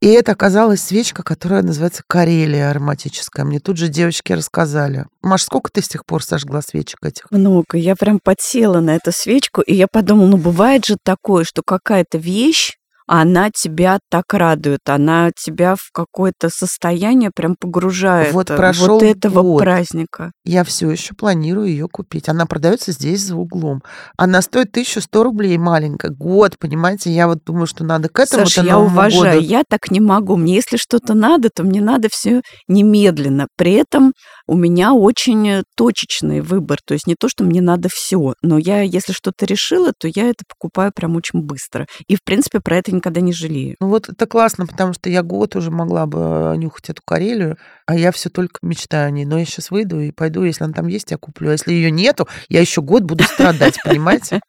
И 0.00 0.06
это 0.06 0.32
оказалась 0.32 0.82
свечка, 0.82 1.24
которая 1.24 1.62
называется 1.62 2.04
Карелия 2.06 2.70
ароматическая. 2.70 3.44
Мне 3.44 3.58
тут 3.58 3.78
же 3.78 3.88
девочки 3.88 4.32
рассказали. 4.32 5.06
Маш, 5.22 5.42
сколько 5.42 5.72
ты 5.72 5.82
с 5.82 5.88
тех 5.88 6.06
пор 6.06 6.22
сожгла 6.22 6.62
свечек 6.62 7.04
этих? 7.04 7.28
Много. 7.32 7.76
Я 7.76 7.96
прям 7.96 8.20
подсела 8.22 8.78
на 8.78 8.94
эту 8.94 9.10
свечку, 9.10 9.60
и 9.60 9.74
я 9.74 9.88
подумала, 9.88 10.28
ну 10.28 10.36
бывает 10.36 10.84
же 10.84 10.96
такое, 11.02 11.42
что 11.42 11.62
какая-то 11.66 12.18
вещь, 12.18 12.76
она 13.08 13.50
тебя 13.50 13.98
так 14.10 14.34
радует, 14.34 14.80
она 14.86 15.30
тебя 15.34 15.74
в 15.74 15.90
какое-то 15.92 16.50
состояние 16.50 17.30
прям 17.34 17.56
погружает. 17.58 18.34
Вот 18.34 18.48
прошел 18.48 19.00
вот 19.00 19.02
этого 19.02 19.42
год. 19.42 19.62
праздника. 19.62 20.30
Я 20.44 20.62
все 20.62 20.90
еще 20.90 21.14
планирую 21.14 21.68
ее 21.68 21.88
купить. 21.88 22.28
Она 22.28 22.44
продается 22.44 22.92
здесь 22.92 23.22
за 23.22 23.36
углом. 23.36 23.82
Она 24.18 24.42
стоит 24.42 24.68
1100 24.70 25.22
рублей 25.22 25.56
маленькая. 25.56 26.10
Год, 26.10 26.58
понимаете? 26.58 27.10
Я 27.10 27.28
вот 27.28 27.38
думаю, 27.44 27.66
что 27.66 27.82
надо 27.82 28.10
к 28.10 28.18
этому 28.20 28.44
Саша, 28.44 28.62
я 28.62 28.78
уважаю. 28.78 29.40
Я 29.40 29.62
так 29.66 29.90
не 29.90 30.00
могу. 30.00 30.36
Мне 30.36 30.56
если 30.56 30.76
что-то 30.76 31.14
надо, 31.14 31.48
то 31.48 31.62
мне 31.64 31.80
надо 31.80 32.08
все 32.10 32.42
немедленно. 32.68 33.48
При 33.56 33.72
этом 33.72 34.12
у 34.46 34.54
меня 34.54 34.92
очень 34.92 35.62
точечный 35.76 36.42
выбор. 36.42 36.78
То 36.84 36.92
есть 36.92 37.06
не 37.06 37.14
то, 37.18 37.28
что 37.28 37.42
мне 37.44 37.62
надо 37.62 37.88
все, 37.90 38.34
но 38.42 38.58
я, 38.58 38.82
если 38.82 39.12
что-то 39.12 39.46
решила, 39.46 39.92
то 39.98 40.08
я 40.08 40.28
это 40.28 40.44
покупаю 40.46 40.92
прям 40.94 41.16
очень 41.16 41.40
быстро. 41.40 41.86
И, 42.06 42.16
в 42.16 42.22
принципе, 42.22 42.60
про 42.60 42.76
это 42.76 42.97
никогда 42.98 43.20
не 43.20 43.32
жалею. 43.32 43.76
Ну 43.80 43.88
вот 43.88 44.08
это 44.08 44.26
классно, 44.26 44.66
потому 44.66 44.92
что 44.92 45.08
я 45.10 45.22
год 45.22 45.56
уже 45.56 45.70
могла 45.70 46.06
бы 46.06 46.18
э, 46.18 46.56
нюхать 46.56 46.90
эту 46.90 47.02
Карелию, 47.04 47.56
а 47.86 47.96
я 47.96 48.12
все 48.12 48.28
только 48.28 48.58
мечтаю 48.62 49.08
о 49.08 49.10
ней. 49.10 49.24
Но 49.24 49.38
я 49.38 49.44
сейчас 49.44 49.70
выйду 49.70 50.00
и 50.00 50.12
пойду, 50.12 50.42
если 50.42 50.64
она 50.64 50.72
там 50.72 50.88
есть, 50.88 51.10
я 51.10 51.16
куплю. 51.16 51.48
А 51.48 51.52
если 51.52 51.72
ее 51.72 51.90
нету, 51.90 52.28
я 52.48 52.60
еще 52.60 52.82
год 52.82 53.02
буду 53.04 53.24
страдать, 53.24 53.78
понимаете? 53.84 54.40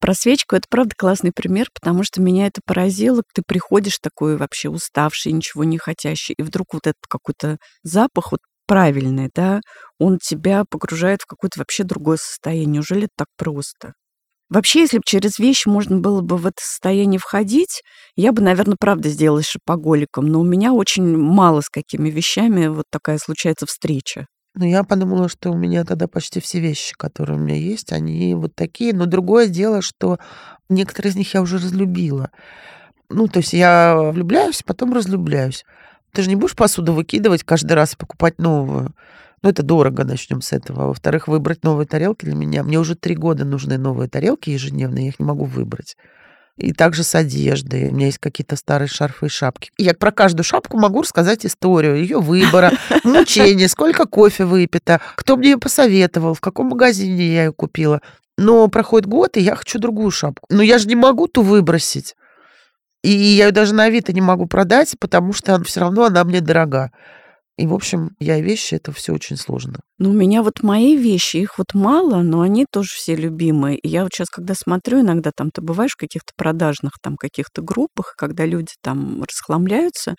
Про 0.00 0.14
свечку 0.14 0.56
это 0.56 0.66
правда 0.68 0.94
классный 0.96 1.32
пример, 1.34 1.68
потому 1.72 2.04
что 2.04 2.20
меня 2.20 2.46
это 2.46 2.60
поразило. 2.64 3.22
Ты 3.34 3.42
приходишь 3.46 3.98
такой 4.00 4.36
вообще 4.36 4.68
уставший, 4.68 5.32
ничего 5.32 5.64
не 5.64 5.78
хотящий, 5.78 6.34
и 6.36 6.42
вдруг 6.42 6.74
вот 6.74 6.86
этот 6.86 7.00
какой-то 7.08 7.58
запах 7.82 8.32
вот 8.32 8.40
правильный, 8.66 9.30
да, 9.34 9.60
он 9.98 10.18
тебя 10.18 10.64
погружает 10.70 11.22
в 11.22 11.26
какое-то 11.26 11.58
вообще 11.58 11.82
другое 11.82 12.18
состояние. 12.18 12.66
Неужели 12.66 13.04
это 13.04 13.14
так 13.16 13.26
просто? 13.36 13.94
Вообще, 14.50 14.80
если 14.80 14.98
бы 14.98 15.04
через 15.06 15.38
вещи 15.38 15.68
можно 15.68 15.98
было 15.98 16.22
бы 16.22 16.36
в 16.36 16.46
это 16.46 16.56
состояние 16.60 17.20
входить, 17.20 17.82
я 18.16 18.32
бы, 18.32 18.42
наверное, 18.42 18.76
правда 18.78 19.08
сделалась 19.08 19.46
шопоголиком. 19.46 20.26
Но 20.26 20.40
у 20.40 20.44
меня 20.44 20.72
очень 20.72 21.16
мало 21.16 21.60
с 21.60 21.68
какими 21.68 22.10
вещами 22.10 22.66
вот 22.66 22.84
такая 22.90 23.18
случается 23.18 23.66
встреча. 23.66 24.26
Ну, 24.56 24.66
я 24.66 24.82
подумала, 24.82 25.28
что 25.28 25.50
у 25.50 25.56
меня 25.56 25.84
тогда 25.84 26.08
почти 26.08 26.40
все 26.40 26.58
вещи, 26.58 26.94
которые 26.98 27.38
у 27.38 27.40
меня 27.40 27.54
есть, 27.54 27.92
они 27.92 28.34
вот 28.34 28.56
такие. 28.56 28.92
Но 28.92 29.06
другое 29.06 29.46
дело, 29.46 29.80
что 29.82 30.18
некоторые 30.68 31.12
из 31.12 31.16
них 31.16 31.32
я 31.34 31.42
уже 31.42 31.58
разлюбила. 31.58 32.30
Ну, 33.08 33.28
то 33.28 33.38
есть 33.38 33.52
я 33.52 33.96
влюбляюсь, 34.12 34.62
потом 34.64 34.92
разлюбляюсь. 34.92 35.64
Ты 36.12 36.22
же 36.22 36.28
не 36.28 36.36
будешь 36.36 36.56
посуду 36.56 36.92
выкидывать 36.92 37.44
каждый 37.44 37.74
раз 37.74 37.94
и 37.94 37.96
покупать 37.96 38.38
новую. 38.38 38.94
Ну, 39.42 39.48
это 39.48 39.62
дорого, 39.62 40.04
начнем 40.04 40.42
с 40.42 40.52
этого. 40.52 40.88
Во-вторых, 40.88 41.26
выбрать 41.26 41.64
новые 41.64 41.86
тарелки 41.86 42.26
для 42.26 42.34
меня. 42.34 42.62
Мне 42.62 42.78
уже 42.78 42.94
три 42.94 43.14
года 43.14 43.44
нужны 43.44 43.78
новые 43.78 44.08
тарелки 44.08 44.50
ежедневные, 44.50 45.04
я 45.04 45.08
их 45.10 45.18
не 45.18 45.24
могу 45.24 45.44
выбрать. 45.44 45.96
И 46.58 46.74
также 46.74 47.04
с 47.04 47.14
одеждой. 47.14 47.88
У 47.88 47.94
меня 47.94 48.06
есть 48.06 48.18
какие-то 48.18 48.56
старые 48.56 48.88
шарфы 48.88 49.26
и 49.26 49.28
шапки. 49.30 49.70
Я 49.78 49.94
про 49.94 50.12
каждую 50.12 50.44
шапку 50.44 50.76
могу 50.78 51.00
рассказать 51.00 51.46
историю 51.46 51.96
ее 51.96 52.20
выбора, 52.20 52.72
мучения, 53.04 53.68
сколько 53.68 54.04
кофе 54.04 54.44
выпито, 54.44 55.00
кто 55.16 55.38
мне 55.38 55.52
ее 55.52 55.58
посоветовал, 55.58 56.34
в 56.34 56.40
каком 56.40 56.66
магазине 56.66 57.32
я 57.34 57.44
ее 57.44 57.52
купила. 57.52 58.02
Но 58.36 58.68
проходит 58.68 59.08
год, 59.08 59.38
и 59.38 59.40
я 59.40 59.56
хочу 59.56 59.78
другую 59.78 60.10
шапку. 60.10 60.46
Но 60.50 60.62
я 60.62 60.78
же 60.78 60.86
не 60.86 60.96
могу 60.96 61.28
ту 61.28 61.40
выбросить. 61.42 62.14
И 63.02 63.08
я 63.08 63.46
ее 63.46 63.52
даже 63.52 63.72
на 63.72 63.84
Авито 63.84 64.12
не 64.12 64.20
могу 64.20 64.44
продать, 64.44 64.96
потому 64.98 65.32
что 65.32 65.62
все 65.64 65.80
равно 65.80 66.04
она 66.04 66.24
мне 66.24 66.42
дорога. 66.42 66.90
И, 67.58 67.66
в 67.66 67.74
общем, 67.74 68.16
я 68.20 68.40
вещи, 68.40 68.74
это 68.76 68.90
все 68.92 69.12
очень 69.12 69.36
сложно. 69.36 69.80
Ну, 69.98 70.10
у 70.10 70.12
меня 70.14 70.42
вот 70.42 70.62
мои 70.62 70.96
вещи, 70.96 71.36
их 71.38 71.58
вот 71.58 71.74
мало, 71.74 72.22
но 72.22 72.40
они 72.40 72.64
тоже 72.70 72.88
все 72.92 73.14
любимые. 73.14 73.76
И 73.78 73.88
я 73.88 74.02
вот 74.04 74.14
сейчас, 74.14 74.30
когда 74.30 74.54
смотрю, 74.54 75.00
иногда 75.00 75.30
там 75.36 75.50
ты 75.50 75.60
бываешь 75.60 75.92
в 75.92 75.96
каких-то 75.98 76.32
продажных 76.36 76.92
там 77.02 77.16
каких-то 77.16 77.60
группах, 77.60 78.14
когда 78.16 78.46
люди 78.46 78.72
там 78.82 79.22
расхламляются, 79.24 80.14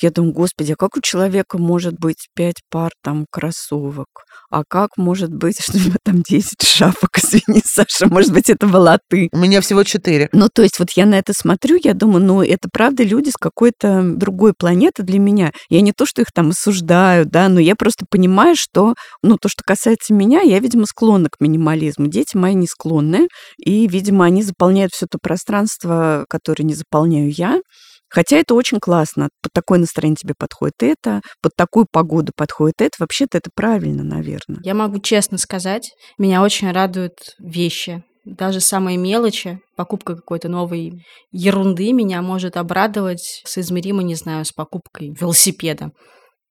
я 0.00 0.10
думаю, 0.10 0.32
господи, 0.32 0.72
а 0.72 0.76
как 0.76 0.96
у 0.96 1.00
человека 1.00 1.58
может 1.58 1.94
быть 1.98 2.28
пять 2.34 2.62
пар 2.70 2.90
там 3.02 3.26
кроссовок? 3.30 4.06
А 4.50 4.62
как 4.66 4.90
может 4.96 5.32
быть, 5.32 5.58
что 5.62 5.76
у 5.76 5.80
него 5.80 5.96
там 6.02 6.22
10 6.22 6.62
шапок? 6.62 7.10
Извини, 7.18 7.62
Саша, 7.64 8.06
может 8.08 8.32
быть, 8.32 8.48
это 8.48 8.66
была 8.66 8.98
ты. 9.08 9.28
У 9.32 9.38
меня 9.38 9.60
всего 9.60 9.84
четыре. 9.84 10.28
Ну, 10.32 10.48
то 10.52 10.62
есть 10.62 10.78
вот 10.78 10.90
я 10.92 11.06
на 11.06 11.18
это 11.18 11.32
смотрю, 11.36 11.78
я 11.82 11.94
думаю, 11.94 12.24
ну, 12.24 12.42
это 12.42 12.68
правда 12.72 13.02
люди 13.02 13.30
с 13.30 13.36
какой-то 13.36 14.02
другой 14.02 14.54
планеты 14.56 15.02
для 15.02 15.18
меня. 15.18 15.52
Я 15.68 15.80
не 15.80 15.92
то, 15.92 16.06
что 16.06 16.22
их 16.22 16.32
там 16.32 16.50
осуждаю, 16.50 17.26
да, 17.26 17.48
но 17.48 17.60
я 17.60 17.74
просто 17.74 18.06
понимаю, 18.08 18.54
что, 18.56 18.94
ну, 19.22 19.36
то, 19.36 19.48
что 19.48 19.62
касается 19.64 20.14
меня, 20.14 20.40
я, 20.40 20.58
видимо, 20.60 20.86
склонна 20.86 21.28
к 21.28 21.40
минимализму. 21.40 22.06
Дети 22.06 22.36
мои 22.36 22.54
не 22.54 22.66
склонны, 22.66 23.28
и, 23.58 23.86
видимо, 23.86 24.24
они 24.24 24.42
заполняют 24.42 24.92
все 24.92 25.06
то 25.06 25.18
пространство, 25.20 26.24
которое 26.28 26.64
не 26.64 26.74
заполняю 26.74 27.30
я. 27.30 27.60
Хотя 28.10 28.36
это 28.36 28.54
очень 28.54 28.80
классно. 28.80 29.28
Под 29.42 29.52
такое 29.52 29.78
настроение 29.78 30.16
тебе 30.16 30.34
подходит 30.36 30.82
это, 30.82 31.20
под 31.42 31.54
такую 31.56 31.86
погоду 31.90 32.32
подходит 32.34 32.80
это. 32.80 32.96
Вообще-то 33.00 33.38
это 33.38 33.50
правильно, 33.54 34.02
наверное. 34.02 34.60
Я 34.62 34.74
могу 34.74 34.98
честно 35.00 35.38
сказать, 35.38 35.90
меня 36.18 36.42
очень 36.42 36.70
радуют 36.70 37.34
вещи. 37.38 38.02
Даже 38.24 38.60
самые 38.60 38.98
мелочи, 38.98 39.58
покупка 39.76 40.14
какой-то 40.14 40.48
новой 40.48 41.02
ерунды 41.32 41.92
меня 41.92 42.20
может 42.20 42.58
обрадовать 42.58 43.42
соизмеримо, 43.46 44.02
не 44.02 44.16
знаю, 44.16 44.44
с 44.44 44.52
покупкой 44.52 45.14
велосипеда. 45.18 45.92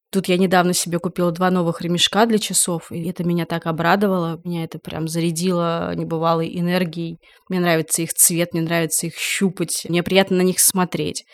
Тут 0.09 0.29
я 0.29 0.37
недавно 0.37 0.73
себе 0.73 0.99
купила 0.99 1.31
два 1.31 1.51
новых 1.51 1.81
ремешка 1.81 2.25
для 2.25 2.39
часов, 2.39 2.91
и 2.93 3.09
это 3.09 3.25
меня 3.25 3.45
так 3.45 3.65
обрадовало, 3.65 4.39
меня 4.45 4.63
это 4.63 4.79
прям 4.79 5.09
зарядило 5.09 5.93
небывалой 5.95 6.57
энергией. 6.57 7.17
Мне 7.49 7.59
нравится 7.59 8.01
их 8.01 8.13
цвет, 8.13 8.53
мне 8.53 8.61
нравится 8.61 9.07
их 9.07 9.15
щупать, 9.17 9.85
мне 9.89 10.03
приятно 10.03 10.37
на 10.37 10.41
них 10.43 10.59
смотреть. 10.61 11.25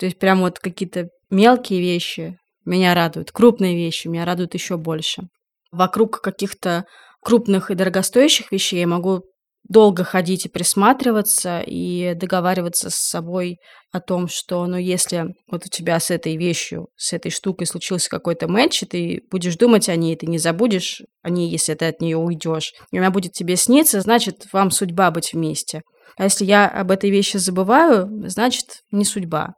То 0.00 0.06
есть 0.06 0.18
прям 0.18 0.40
вот 0.40 0.58
какие-то 0.58 1.10
мелкие 1.28 1.80
вещи 1.80 2.38
меня 2.64 2.94
радуют, 2.94 3.32
крупные 3.32 3.76
вещи 3.76 4.08
меня 4.08 4.24
радуют 4.24 4.54
еще 4.54 4.78
больше. 4.78 5.24
Вокруг 5.70 6.22
каких-то 6.22 6.86
крупных 7.22 7.70
и 7.70 7.74
дорогостоящих 7.74 8.50
вещей 8.50 8.80
я 8.80 8.86
могу 8.86 9.24
долго 9.68 10.02
ходить 10.02 10.46
и 10.46 10.48
присматриваться 10.48 11.60
и 11.60 12.14
договариваться 12.14 12.88
с 12.88 12.94
собой 12.94 13.58
о 13.92 14.00
том, 14.00 14.26
что, 14.26 14.66
ну, 14.66 14.78
если 14.78 15.34
вот 15.50 15.66
у 15.66 15.68
тебя 15.68 16.00
с 16.00 16.10
этой 16.10 16.38
вещью, 16.38 16.88
с 16.96 17.12
этой 17.12 17.30
штукой 17.30 17.66
случился 17.66 18.08
какой-то 18.08 18.48
матч, 18.48 18.82
и 18.82 18.86
ты 18.86 19.22
будешь 19.30 19.56
думать 19.56 19.90
о 19.90 19.96
ней, 19.96 20.16
ты 20.16 20.26
не 20.26 20.38
забудешь 20.38 21.02
о 21.22 21.28
ней, 21.28 21.50
если 21.50 21.74
ты 21.74 21.84
от 21.84 22.00
нее 22.00 22.16
уйдешь, 22.16 22.72
и 22.90 22.96
она 22.96 23.10
будет 23.10 23.32
тебе 23.32 23.56
сниться, 23.56 24.00
значит, 24.00 24.46
вам 24.50 24.70
судьба 24.70 25.10
быть 25.10 25.34
вместе. 25.34 25.82
А 26.16 26.24
если 26.24 26.46
я 26.46 26.66
об 26.66 26.90
этой 26.90 27.10
вещи 27.10 27.36
забываю, 27.36 28.08
значит, 28.28 28.80
не 28.90 29.04
судьба. 29.04 29.54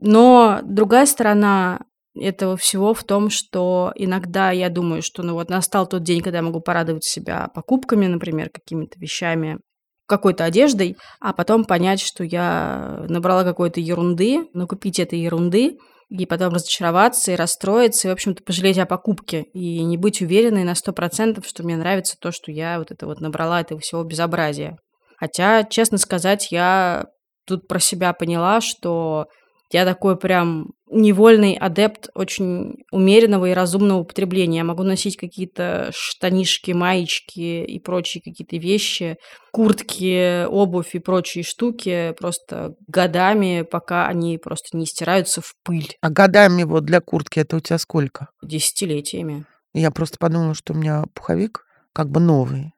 Но 0.00 0.60
другая 0.62 1.06
сторона 1.06 1.80
этого 2.14 2.56
всего 2.56 2.94
в 2.94 3.04
том, 3.04 3.30
что 3.30 3.92
иногда 3.94 4.50
я 4.50 4.68
думаю, 4.68 5.02
что 5.02 5.22
ну 5.22 5.34
вот 5.34 5.48
настал 5.48 5.86
тот 5.86 6.02
день, 6.02 6.20
когда 6.20 6.38
я 6.38 6.44
могу 6.44 6.60
порадовать 6.60 7.04
себя 7.04 7.48
покупками, 7.54 8.06
например, 8.06 8.50
какими-то 8.50 8.98
вещами, 8.98 9.58
какой-то 10.06 10.44
одеждой, 10.44 10.96
а 11.20 11.32
потом 11.32 11.64
понять, 11.64 12.00
что 12.00 12.22
я 12.24 13.04
набрала 13.08 13.44
какой-то 13.44 13.80
ерунды, 13.80 14.46
накупить 14.52 14.98
этой 14.98 15.18
ерунды, 15.18 15.78
и 16.10 16.26
потом 16.26 16.52
разочароваться 16.52 17.32
и 17.32 17.36
расстроиться, 17.36 18.08
и, 18.08 18.10
в 18.10 18.12
общем-то, 18.12 18.42
пожалеть 18.42 18.76
о 18.76 18.84
покупке, 18.84 19.44
и 19.54 19.82
не 19.82 19.96
быть 19.96 20.20
уверенной 20.20 20.64
на 20.64 20.74
сто 20.74 20.92
процентов, 20.92 21.46
что 21.46 21.62
мне 21.62 21.76
нравится 21.76 22.16
то, 22.20 22.32
что 22.32 22.52
я 22.52 22.78
вот 22.78 22.90
это 22.90 23.06
вот 23.06 23.20
набрала 23.20 23.62
этого 23.62 23.80
всего 23.80 24.04
безобразия. 24.04 24.76
Хотя, 25.16 25.64
честно 25.64 25.96
сказать, 25.96 26.52
я 26.52 27.06
тут 27.46 27.66
про 27.66 27.78
себя 27.78 28.12
поняла, 28.12 28.60
что 28.60 29.26
я 29.72 29.84
такой 29.84 30.16
прям 30.18 30.72
невольный 30.90 31.54
адепт 31.54 32.10
очень 32.14 32.84
умеренного 32.90 33.46
и 33.46 33.54
разумного 33.54 34.00
употребления. 34.00 34.58
Я 34.58 34.64
могу 34.64 34.82
носить 34.82 35.16
какие-то 35.16 35.90
штанишки, 35.94 36.72
маечки 36.72 37.64
и 37.64 37.78
прочие 37.78 38.22
какие-то 38.22 38.56
вещи, 38.56 39.16
куртки, 39.52 40.44
обувь 40.46 40.94
и 40.94 40.98
прочие 40.98 41.44
штуки 41.44 42.14
просто 42.18 42.74
годами, 42.86 43.62
пока 43.62 44.06
они 44.06 44.36
просто 44.38 44.76
не 44.76 44.84
стираются 44.86 45.40
в 45.40 45.54
пыль. 45.64 45.96
А 46.02 46.10
годами 46.10 46.64
вот 46.64 46.84
для 46.84 47.00
куртки 47.00 47.38
это 47.40 47.56
у 47.56 47.60
тебя 47.60 47.78
сколько? 47.78 48.28
Десятилетиями. 48.42 49.46
Я 49.72 49.90
просто 49.90 50.18
подумала, 50.18 50.54
что 50.54 50.74
у 50.74 50.76
меня 50.76 51.04
пуховик 51.14 51.64
как 51.94 52.10
бы 52.10 52.20
новый. 52.20 52.72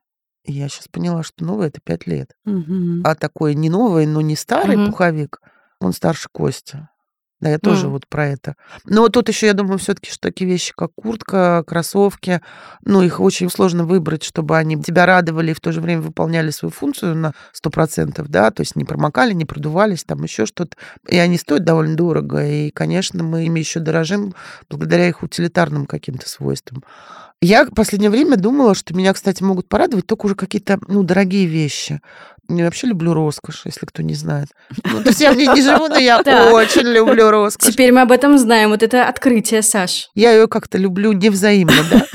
И 0.44 0.52
я 0.52 0.68
сейчас 0.68 0.88
поняла, 0.88 1.22
что 1.22 1.44
новый 1.44 1.68
это 1.68 1.80
пять 1.82 2.06
лет. 2.06 2.30
Мгм. 2.44 3.02
А 3.04 3.14
такой 3.14 3.54
не 3.54 3.70
новый, 3.70 4.06
но 4.06 4.20
не 4.20 4.36
старый 4.36 4.76
Мгм. 4.76 4.90
пуховик, 4.90 5.40
он 5.84 5.92
старше 5.92 6.28
Костя. 6.32 6.90
Да, 7.40 7.50
я 7.50 7.58
тоже 7.58 7.86
М. 7.86 7.92
вот 7.92 8.06
про 8.08 8.28
это. 8.28 8.54
Но 8.86 9.08
тут 9.08 9.28
еще, 9.28 9.46
я 9.48 9.52
думаю, 9.52 9.76
все-таки, 9.78 10.10
что 10.10 10.20
такие 10.20 10.48
вещи, 10.48 10.72
как 10.74 10.92
куртка, 10.94 11.62
кроссовки, 11.66 12.40
ну, 12.86 13.02
их 13.02 13.20
очень 13.20 13.50
сложно 13.50 13.84
выбрать, 13.84 14.22
чтобы 14.22 14.56
они 14.56 14.82
тебя 14.82 15.04
радовали 15.04 15.50
и 15.50 15.54
в 15.54 15.60
то 15.60 15.70
же 15.70 15.82
время 15.82 16.00
выполняли 16.00 16.48
свою 16.50 16.72
функцию 16.72 17.14
на 17.16 17.32
100%, 17.52 18.28
да, 18.28 18.50
то 18.50 18.62
есть 18.62 18.76
не 18.76 18.84
промокали, 18.84 19.34
не 19.34 19.44
продувались, 19.44 20.04
там 20.04 20.22
еще 20.22 20.46
что-то. 20.46 20.76
И 21.06 21.18
они 21.18 21.36
стоят 21.36 21.64
довольно 21.64 21.96
дорого, 21.96 22.46
и, 22.46 22.70
конечно, 22.70 23.22
мы 23.22 23.44
ими 23.44 23.58
еще 23.58 23.80
дорожим 23.80 24.34
благодаря 24.70 25.08
их 25.08 25.22
утилитарным 25.22 25.84
каким-то 25.84 26.26
свойствам. 26.28 26.82
Я 27.42 27.66
в 27.66 27.74
последнее 27.74 28.08
время 28.10 28.36
думала, 28.38 28.74
что 28.74 28.94
меня, 28.94 29.12
кстати, 29.12 29.42
могут 29.42 29.68
порадовать 29.68 30.06
только 30.06 30.24
уже 30.24 30.34
какие-то, 30.34 30.78
ну, 30.88 31.02
дорогие 31.02 31.44
вещи. 31.44 32.00
Я 32.48 32.64
вообще 32.64 32.88
люблю 32.88 33.14
роскошь, 33.14 33.62
если 33.64 33.86
кто 33.86 34.02
не 34.02 34.14
знает. 34.14 34.48
Ну, 34.84 35.02
то 35.02 35.08
есть 35.08 35.20
я 35.20 35.32
в 35.32 35.36
ней 35.36 35.48
не 35.48 35.62
живу, 35.62 35.88
но 35.88 35.96
я 35.96 36.18
очень 36.52 36.86
люблю 36.86 37.30
роскошь. 37.30 37.72
Теперь 37.72 37.92
мы 37.92 38.02
об 38.02 38.12
этом 38.12 38.38
знаем. 38.38 38.70
Вот 38.70 38.82
это 38.82 39.08
открытие, 39.08 39.62
Саш. 39.62 40.10
Я 40.14 40.32
ее 40.32 40.46
как-то 40.46 40.78
люблю 40.78 41.12
невзаимно, 41.12 41.74
да? 41.90 42.06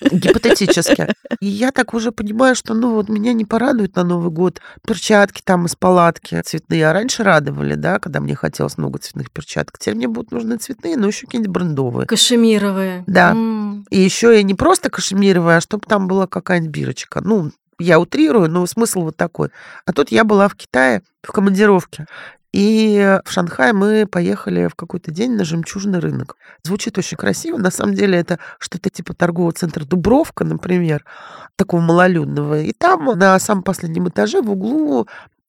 Гипотетически. 0.10 1.08
И 1.40 1.46
я 1.46 1.72
так 1.72 1.94
уже 1.94 2.12
понимаю, 2.12 2.54
что, 2.54 2.74
ну, 2.74 2.94
вот 2.94 3.08
меня 3.08 3.32
не 3.32 3.44
порадует 3.44 3.96
на 3.96 4.04
Новый 4.04 4.30
год 4.30 4.60
перчатки 4.86 5.40
там 5.44 5.66
из 5.66 5.76
палатки 5.76 6.40
цветные. 6.42 6.88
А 6.88 6.92
раньше 6.92 7.22
радовали, 7.22 7.74
да, 7.74 7.98
когда 7.98 8.20
мне 8.20 8.34
хотелось 8.34 8.78
много 8.78 8.98
цветных 8.98 9.30
перчаток. 9.30 9.78
Теперь 9.78 9.94
мне 9.94 10.08
будут 10.08 10.30
нужны 10.30 10.56
цветные, 10.56 10.96
но 10.96 11.06
еще 11.06 11.26
какие-нибудь 11.26 11.52
брендовые. 11.52 12.06
Кашемировые. 12.06 13.04
Да. 13.06 13.36
И 13.90 14.00
еще 14.00 14.40
и 14.40 14.44
не 14.44 14.54
просто 14.54 14.90
кашемировая, 14.90 15.58
а 15.58 15.60
чтобы 15.60 15.86
там 15.86 16.06
была 16.06 16.26
какая-нибудь 16.26 16.74
бирочка. 16.74 17.20
Ну, 17.22 17.50
я 17.78 17.98
утрирую, 18.00 18.50
но 18.50 18.66
смысл 18.66 19.02
вот 19.02 19.16
такой. 19.16 19.50
А 19.84 19.92
тут 19.92 20.10
я 20.10 20.24
была 20.24 20.48
в 20.48 20.54
Китае 20.54 21.02
в 21.22 21.32
командировке. 21.32 22.06
И 22.52 23.18
в 23.24 23.30
Шанхай 23.30 23.74
мы 23.74 24.06
поехали 24.06 24.68
в 24.68 24.74
какой-то 24.74 25.10
день 25.10 25.32
на 25.32 25.44
жемчужный 25.44 25.98
рынок. 25.98 26.36
Звучит 26.62 26.96
очень 26.96 27.18
красиво. 27.18 27.58
На 27.58 27.70
самом 27.70 27.94
деле 27.94 28.18
это 28.18 28.38
что-то 28.58 28.88
типа 28.88 29.12
торгового 29.12 29.52
центра 29.52 29.84
Дубровка, 29.84 30.42
например, 30.42 31.04
такого 31.56 31.82
малолюдного. 31.82 32.62
И 32.62 32.72
там 32.72 33.04
на 33.04 33.38
самом 33.40 33.62
последнем 33.62 34.08
этаже 34.08 34.40
в 34.40 34.50
углу 34.50 35.06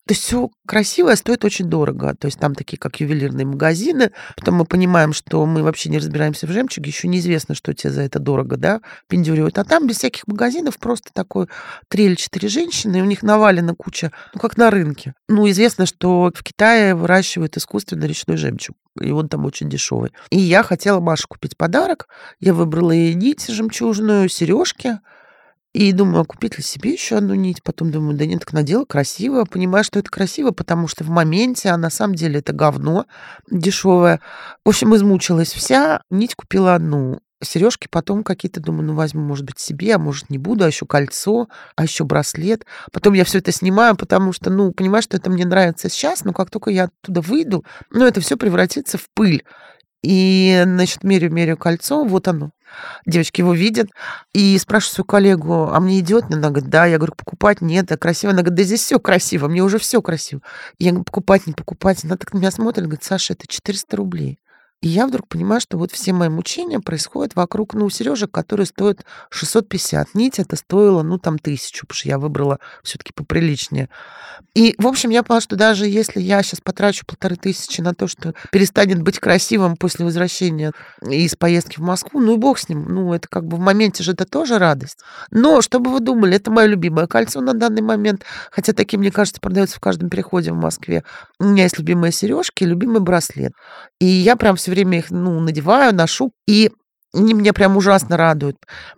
то 0.08 0.14
есть 0.14 0.24
все 0.24 0.50
красивое 0.66 1.18
стоит 1.18 1.44
очень 1.44 1.66
дорого. 1.66 2.16
То 2.16 2.28
есть 2.28 2.40
там 2.40 2.56
такие, 2.56 2.78
как 2.78 3.02
ювелирные 3.02 3.46
магазины. 3.46 4.12
Потом 4.38 4.56
мы 4.56 4.66
понимаем, 4.66 5.12
что 5.12 5.46
мы 5.46 5.64
вообще 5.64 5.90
не 5.90 5.98
разбираемся 5.98 6.48
в 6.48 6.52
жемчуге. 6.52 6.90
Еще 6.90 7.10
неизвестно, 7.10 7.56
что 7.56 7.74
тебе 7.74 7.92
за 7.92 8.04
это 8.04 8.20
дорого, 8.20 8.56
да, 8.56 8.80
пиндюривают. 9.08 9.58
А 9.58 9.66
там 9.66 9.86
без 9.86 9.98
всяких 9.98 10.26
магазинов 10.26 10.80
просто 10.80 11.12
такой 11.14 11.48
три 11.90 12.06
или 12.06 12.16
четыре 12.16 12.48
женщины, 12.48 12.98
и 12.98 13.02
у 13.02 13.06
них 13.06 13.22
навалена 13.22 13.76
куча, 13.76 14.14
ну, 14.34 14.40
как 14.40 14.56
на 14.58 14.72
рынке. 14.72 15.14
Ну, 15.28 15.50
известно, 15.50 15.86
что 15.86 16.32
в 16.34 16.42
Китае 16.42 16.96
выращивают 16.96 17.58
искусственно 17.58 18.06
речной 18.06 18.38
жемчуг. 18.38 18.78
И 19.02 19.12
он 19.12 19.28
там 19.28 19.46
очень 19.46 19.70
дешевый. 19.70 20.12
И 20.30 20.40
я 20.40 20.64
хотела 20.64 21.02
Маше 21.02 21.28
купить 21.28 21.58
подарок. 21.58 22.08
Я 22.40 22.54
выбрала 22.54 22.92
ей 22.92 23.14
нить 23.14 23.46
жемчужную, 23.48 24.30
сережки. 24.30 25.00
И 25.74 25.92
думаю, 25.92 26.22
а 26.22 26.26
купить 26.26 26.58
ли 26.58 26.64
себе 26.64 26.94
еще 26.94 27.18
одну 27.18 27.36
нить? 27.36 27.62
Потом 27.62 27.92
думаю, 27.92 28.18
да 28.18 28.26
нет, 28.26 28.40
так 28.40 28.54
надела 28.54 28.86
красиво. 28.86 29.46
Понимаю, 29.46 29.84
что 29.84 30.00
это 30.00 30.10
красиво, 30.10 30.52
потому 30.52 30.88
что 30.88 31.04
в 31.04 31.10
моменте, 31.10 31.70
а 31.70 31.78
на 31.78 31.90
самом 31.90 32.16
деле 32.16 32.40
это 32.40 32.54
говно 32.54 33.06
дешевое. 33.52 34.22
В 34.66 34.70
общем, 34.70 34.96
измучилась 34.96 35.54
вся. 35.54 36.02
Нить 36.10 36.36
купила 36.36 36.76
одну. 36.76 37.20
Сережки 37.44 37.88
потом 37.88 38.24
какие-то, 38.24 38.60
думаю, 38.60 38.88
ну 38.88 38.96
возьму, 38.96 39.22
может 39.22 39.46
быть, 39.46 39.60
себе, 39.60 39.94
а 39.94 40.00
может, 40.00 40.32
не 40.32 40.40
буду, 40.40 40.64
а 40.64 40.68
еще 40.68 40.88
кольцо, 40.88 41.48
а 41.76 41.84
еще 41.84 42.04
браслет. 42.04 42.66
Потом 42.92 43.14
я 43.14 43.24
все 43.26 43.38
это 43.38 43.52
снимаю, 43.52 43.96
потому 43.96 44.34
что, 44.34 44.50
ну, 44.50 44.72
понимаю, 44.72 45.04
что 45.04 45.18
это 45.18 45.30
мне 45.30 45.46
нравится 45.46 45.88
сейчас, 45.88 46.24
но 46.24 46.34
как 46.34 46.50
только 46.50 46.72
я 46.72 46.86
оттуда 46.86 47.22
выйду, 47.22 47.64
ну, 47.92 48.06
это 48.06 48.22
все 48.22 48.38
превратится 48.38 48.98
в 48.98 49.08
пыль. 49.14 49.44
И, 50.02 50.64
значит, 50.66 51.04
мерю-мерю 51.04 51.58
кольцо, 51.58 52.04
вот 52.04 52.28
оно. 52.28 52.52
Девочки 53.06 53.42
его 53.42 53.54
видят 53.54 53.90
и 54.34 54.58
спрашивают 54.58 54.96
свою 54.96 55.06
коллегу, 55.06 55.70
а 55.72 55.80
мне 55.80 56.00
идет? 56.00 56.26
Она 56.26 56.50
говорит, 56.50 56.70
да. 56.70 56.86
Я 56.86 56.98
говорю, 56.98 57.14
покупать 57.16 57.62
нет, 57.62 57.92
а 57.92 57.98
красиво. 57.98 58.34
Она 58.34 58.42
говорит, 58.42 58.58
да 58.58 58.64
здесь 58.64 58.82
все 58.82 59.00
красиво, 59.00 59.48
мне 59.48 59.62
уже 59.62 59.80
все 59.80 60.02
красиво. 60.02 60.42
Я 60.80 60.92
говорю, 60.92 61.06
покупать, 61.06 61.48
не 61.48 61.54
покупать. 61.54 62.04
Она 62.04 62.18
так 62.18 62.34
на 62.34 62.40
меня 62.40 62.52
смотрит, 62.52 62.86
говорит, 62.86 63.04
Саша, 63.04 63.34
это 63.34 63.48
400 63.48 63.98
рублей. 63.98 64.40
И 64.82 64.90
я 64.90 65.08
вдруг 65.08 65.28
понимаю, 65.28 65.60
что 65.60 65.78
вот 65.78 65.92
все 65.92 66.14
мои 66.14 66.30
мучения 66.30 66.80
происходят 66.80 67.36
вокруг, 67.36 67.74
ну, 67.74 67.90
сережек, 67.90 68.30
которые 68.30 68.68
стоят 68.68 69.06
650. 69.32 70.14
Нить 70.14 70.38
это 70.38 70.56
стоило, 70.56 71.02
ну, 71.02 71.18
там, 71.18 71.40
тысячу, 71.40 71.88
потому 71.88 71.98
что 71.98 72.10
я 72.10 72.20
выбрала 72.20 72.60
все-таки 72.84 73.12
поприличнее. 73.12 73.90
И, 74.54 74.76
в 74.78 74.86
общем, 74.86 75.10
я 75.10 75.24
поняла, 75.24 75.42
что 75.42 75.56
даже 75.56 75.88
если 75.88 76.20
я 76.20 76.44
сейчас 76.44 76.62
потрачу 76.62 77.06
полторы 77.08 77.38
тысячи 77.38 77.82
на 77.82 77.96
то, 77.96 78.08
что 78.08 78.36
перестанет 78.52 79.02
быть 79.02 79.20
красивым 79.20 79.78
после 79.78 80.06
возвращения 80.06 80.74
из 81.02 81.36
поездки 81.36 81.78
в 81.78 81.84
Москву, 81.84 82.20
ну 82.20 82.36
и 82.36 82.38
бог 82.38 82.60
с 82.60 82.70
ним. 82.70 82.86
Ну, 82.88 83.14
это 83.14 83.28
как 83.28 83.48
бы 83.48 83.58
в 83.58 83.60
моменте 83.60 84.04
же 84.04 84.12
это 84.12 84.26
тоже 84.26 84.60
радость. 84.60 85.00
Но, 85.32 85.62
чтобы 85.62 85.92
вы 85.92 86.02
думали, 86.02 86.36
это 86.36 86.52
мое 86.52 86.68
любимое 86.68 87.08
кольцо 87.08 87.42
на 87.42 87.54
данный 87.54 87.82
момент, 87.82 88.26
хотя 88.52 88.74
такие, 88.74 89.00
мне 89.00 89.12
кажется, 89.12 89.42
продаются 89.42 89.78
в 89.78 89.80
каждом 89.80 90.10
переходе 90.10 90.52
в 90.52 90.56
Москве. 90.56 91.04
У 91.40 91.46
меня 91.46 91.64
есть 91.64 91.80
любимые 91.80 92.12
сережки, 92.12 92.64
любимый 92.64 93.00
браслет. 93.00 93.54
И 94.00 94.06
я 94.06 94.36
прям 94.36 94.56
все 94.56 94.67
время 94.72 95.00
их, 95.00 95.12
ну, 95.12 95.40
надеваю, 95.40 95.94
ношу, 95.94 96.32
и 96.48 96.72
они 97.14 97.34
меня 97.34 97.54
прям 97.54 97.78
ужасно 97.78 98.18
радуют. 98.18 98.58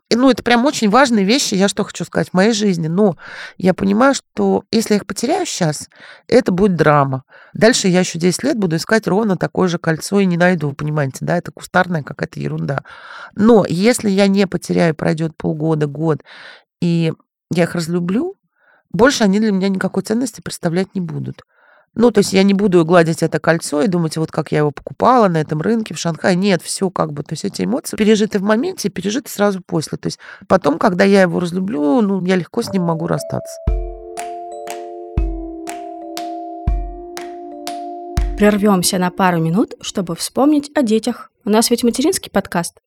И, 0.09 0.15
ну, 0.15 0.29
это 0.29 0.43
прям 0.43 0.65
очень 0.65 0.89
важные 0.89 1.23
вещи, 1.23 1.53
я 1.55 1.67
что 1.67 1.83
хочу 1.83 2.03
сказать, 2.05 2.29
в 2.29 2.33
моей 2.33 2.53
жизни. 2.53 2.87
Но 2.87 3.15
я 3.57 3.73
понимаю, 3.73 4.15
что 4.15 4.63
если 4.71 4.95
я 4.95 4.97
их 4.97 5.05
потеряю 5.05 5.45
сейчас, 5.45 5.89
это 6.27 6.51
будет 6.51 6.75
драма. 6.75 7.23
Дальше 7.53 7.87
я 7.87 7.99
еще 7.99 8.17
10 8.19 8.43
лет 8.43 8.57
буду 8.57 8.75
искать 8.75 9.07
ровно 9.07 9.37
такое 9.37 9.67
же 9.67 9.77
кольцо 9.77 10.19
и 10.19 10.25
не 10.25 10.37
найду, 10.37 10.73
понимаете, 10.73 11.19
да, 11.21 11.37
это 11.37 11.51
кустарная 11.51 12.03
какая-то 12.03 12.39
ерунда. 12.39 12.83
Но 13.35 13.65
если 13.67 14.09
я 14.09 14.27
не 14.27 14.47
потеряю, 14.47 14.95
пройдет 14.95 15.37
полгода, 15.37 15.85
год, 15.87 16.23
и 16.81 17.13
я 17.51 17.63
их 17.63 17.75
разлюблю, 17.75 18.35
больше 18.91 19.23
они 19.23 19.39
для 19.39 19.51
меня 19.51 19.69
никакой 19.69 20.03
ценности 20.03 20.41
представлять 20.41 20.95
не 20.95 21.01
будут. 21.01 21.43
Ну, 21.95 22.11
то 22.11 22.19
есть 22.19 22.33
я 22.33 22.43
не 22.43 22.53
буду 22.53 22.85
гладить 22.85 23.23
это 23.23 23.39
кольцо 23.39 23.81
и 23.81 23.87
думать, 23.87 24.15
вот 24.17 24.31
как 24.31 24.51
я 24.51 24.59
его 24.59 24.71
покупала 24.71 25.27
на 25.27 25.37
этом 25.37 25.61
рынке 25.61 25.93
в 25.93 25.99
Шанхае. 25.99 26.35
Нет, 26.35 26.61
все 26.61 26.89
как 26.89 27.13
бы, 27.13 27.23
то 27.23 27.33
есть 27.33 27.45
эти 27.45 27.63
эмоции 27.63 27.97
пережиты 27.97 28.39
в 28.39 28.43
моменте, 28.43 28.89
пережиты 28.89 29.29
сразу 29.29 29.61
после. 29.61 29.97
То 29.97 30.07
есть 30.07 30.19
потом, 30.47 30.77
когда 30.79 31.03
я 31.03 31.23
его 31.23 31.39
разлюблю, 31.39 32.01
ну, 32.01 32.23
я 32.25 32.35
легко 32.35 32.61
с 32.61 32.71
ним 32.71 32.83
могу 32.83 33.07
расстаться. 33.07 33.59
Прервемся 38.37 38.97
на 38.99 39.11
пару 39.11 39.41
минут, 39.41 39.73
чтобы 39.81 40.15
вспомнить 40.15 40.71
о 40.73 40.81
детях. 40.81 41.29
У 41.43 41.49
нас 41.49 41.69
ведь 41.69 41.83
материнский 41.83 42.31
подкаст. 42.31 42.79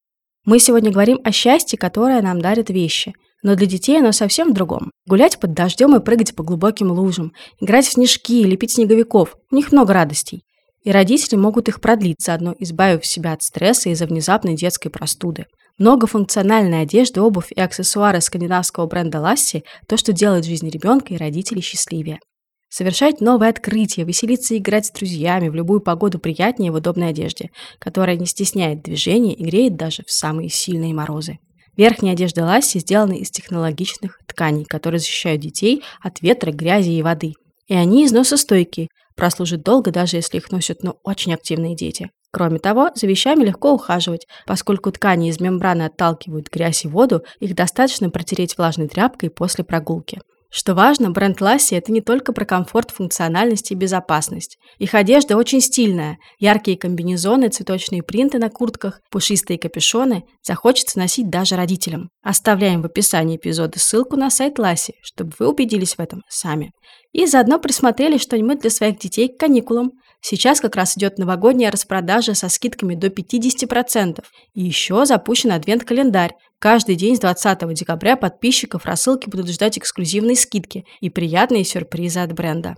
Мы 0.47 0.59
сегодня 0.59 0.91
говорим 0.91 1.21
о 1.25 1.33
счастье, 1.33 1.79
которое 1.79 2.23
нам 2.23 2.41
дарят 2.41 2.71
вещи. 2.71 3.15
Но 3.43 3.57
для 3.57 3.67
детей 3.67 3.99
оно 3.99 4.13
совсем 4.13 4.51
в 4.51 4.55
другом. 4.55 4.93
Гулять 5.07 5.39
под 5.41 5.53
дождем 5.53 5.97
и 5.97 6.01
прыгать 6.01 6.35
по 6.35 6.45
глубоким 6.45 6.93
лужам, 6.93 7.33
играть 7.61 7.87
в 7.87 7.93
снежки, 7.93 8.45
лепить 8.45 8.73
снеговиков. 8.73 9.37
У 9.51 9.57
них 9.57 9.73
много 9.73 9.93
радостей. 9.93 10.45
И 10.85 10.91
родители 10.91 11.37
могут 11.37 11.69
их 11.69 11.81
продлить, 11.81 12.23
заодно 12.23 12.55
избавив 12.59 13.05
себя 13.05 13.33
от 13.33 13.43
стресса 13.43 13.89
из-за 13.91 14.07
внезапной 14.07 14.55
детской 14.55 14.91
простуды. 14.91 15.47
Многофункциональная 15.79 16.83
одежда, 16.83 17.23
обувь 17.23 17.51
и 17.51 17.61
аксессуары 17.61 18.21
скандинавского 18.21 18.87
бренда 18.87 19.19
Lassi– 19.19 19.63
то, 19.89 19.97
что 19.97 20.13
делает 20.13 20.45
жизнь 20.45 20.69
ребенка 20.69 21.15
и 21.15 21.17
родителей 21.17 21.63
счастливее. 21.63 22.21
Совершать 22.69 23.21
новые 23.21 23.51
открытия, 23.51 24.05
веселиться 24.05 24.55
и 24.55 24.59
играть 24.59 24.87
с 24.87 24.91
друзьями 24.91 25.49
в 25.49 25.55
любую 25.55 25.81
погоду 25.81 26.19
приятнее 26.19 26.73
в 26.73 26.77
удобной 26.77 27.11
одежде, 27.11 27.51
которая 27.79 28.17
не 28.17 28.27
стесняет 28.27 28.83
движения 28.83 29.35
и 29.35 29.45
греет 29.45 29.77
даже 29.77 30.05
в 30.07 30.11
самые 30.11 30.49
сильные 30.49 30.95
морозы. 30.95 31.39
Верхняя 31.83 32.13
одежда 32.13 32.45
Ласси 32.45 32.79
сделана 32.79 33.15
из 33.15 33.33
технологичных 33.33 34.17
тканей, 34.29 34.65
которые 34.65 35.01
защищают 35.01 35.41
детей 35.41 35.83
от 36.01 36.23
ветра, 36.23 36.53
грязи 36.53 36.91
и 36.91 37.03
воды. 37.03 37.33
И 37.67 37.75
они 37.75 38.07
износостойкие, 38.07 38.87
прослужат 39.17 39.65
долго, 39.65 39.91
даже 39.91 40.17
если 40.17 40.37
их 40.37 40.53
носят 40.53 40.85
ну, 40.85 40.95
очень 41.03 41.35
активные 41.35 41.75
дети. 41.75 42.11
Кроме 42.31 42.61
того, 42.61 42.91
за 42.95 43.09
вещами 43.09 43.43
легко 43.43 43.73
ухаживать, 43.73 44.29
поскольку 44.47 44.93
ткани 44.93 45.29
из 45.29 45.41
мембраны 45.41 45.83
отталкивают 45.83 46.51
грязь 46.53 46.85
и 46.85 46.89
воду, 46.89 47.25
их 47.41 47.57
достаточно 47.57 48.11
протереть 48.11 48.57
влажной 48.57 48.87
тряпкой 48.87 49.31
после 49.31 49.65
прогулки. 49.65 50.21
Что 50.55 50.75
важно, 50.75 51.11
бренд 51.11 51.41
Lassie– 51.41 51.79
это 51.79 51.91
не 51.93 52.03
только 52.03 52.35
про 52.35 52.45
комфорт, 52.45 52.91
функциональность 52.91 53.71
и 53.71 53.75
безопасность. 53.75 54.59
Их 54.77 54.93
одежда 54.95 55.39
очень 55.39 55.63
стильная. 55.63 56.19
Яркие 56.39 56.77
комбинезоны, 56.77 57.49
цветочные 57.49 58.03
принты 58.03 58.39
на 58.39 58.51
куртках, 58.51 59.01
пушистые 59.11 59.59
капюшоны 59.59 60.25
захочется 60.43 60.99
носить 60.99 61.31
даже 61.31 61.57
родителям. 61.57 62.11
Оставляем 62.23 62.83
в 62.83 62.85
описании 62.85 63.37
эпизода 63.37 63.79
ссылку 63.79 64.17
на 64.17 64.29
сайт 64.29 64.59
Lassie, 64.59 64.93
чтобы 65.01 65.33
вы 65.39 65.49
убедились 65.49 65.95
в 65.95 66.01
этом 66.01 66.21
сами. 66.29 66.73
И 67.13 67.25
заодно 67.25 67.59
присмотрели 67.59 68.19
что-нибудь 68.19 68.61
для 68.61 68.69
своих 68.69 68.99
детей 68.99 69.29
к 69.29 69.41
каникулам. 69.41 69.93
Сейчас 70.25 70.61
как 70.61 70.77
раз 70.77 70.97
идет 70.97 71.19
новогодняя 71.19 71.73
распродажа 71.73 72.35
со 72.35 72.49
скидками 72.49 72.95
до 72.95 73.09
50%. 73.09 74.23
И 74.55 74.63
еще 74.63 75.05
запущен 75.05 75.51
адвент-календарь. 75.51 76.35
Каждый 76.61 76.95
день 76.95 77.17
с 77.17 77.21
20 77.21 77.75
декабря 77.75 78.17
подписчиков 78.17 78.87
рассылки 78.87 79.29
будут 79.29 79.51
ждать 79.51 79.79
эксклюзивные 79.79 80.37
скидки 80.37 80.87
и 81.01 81.11
приятные 81.11 81.65
сюрпризы 81.65 82.21
от 82.21 82.33
бренда. 82.35 82.77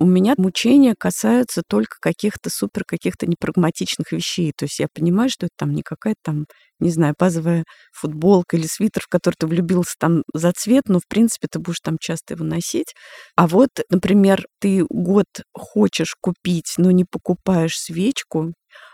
У 0.00 0.06
меня 0.06 0.34
мучения 0.36 0.94
касаются 0.98 1.62
только 1.66 1.96
каких-то 2.00 2.50
супер, 2.50 2.82
каких-то 2.84 3.26
непрагматичных 3.26 4.10
вещей. 4.12 4.52
То 4.56 4.64
есть 4.64 4.80
я 4.80 4.88
понимаю, 4.92 5.30
что 5.30 5.46
это 5.46 5.54
там 5.56 5.72
не 5.72 5.82
какая-то 5.82 6.18
там, 6.22 6.46
не 6.80 6.90
знаю, 6.90 7.14
базовая 7.18 7.64
футболка 7.92 8.56
или 8.56 8.66
свитер, 8.66 9.02
в 9.02 9.08
который 9.08 9.36
ты 9.38 9.46
влюбился 9.46 9.94
там 9.98 10.22
за 10.34 10.52
цвет, 10.52 10.84
но 10.88 10.98
в 10.98 11.06
принципе 11.08 11.46
ты 11.50 11.60
будешь 11.60 11.80
там 11.80 11.96
часто 12.00 12.34
его 12.34 12.44
носить. 12.44 12.92
А 13.36 13.46
вот, 13.46 13.70
например, 13.88 14.46
ты 14.60 14.84
год 14.88 15.26
хочешь 15.52 16.16
купить, 16.20 16.74
но 16.76 16.90
не 16.90 17.04
покупаешь 17.04 17.78
свечку, 17.78 18.52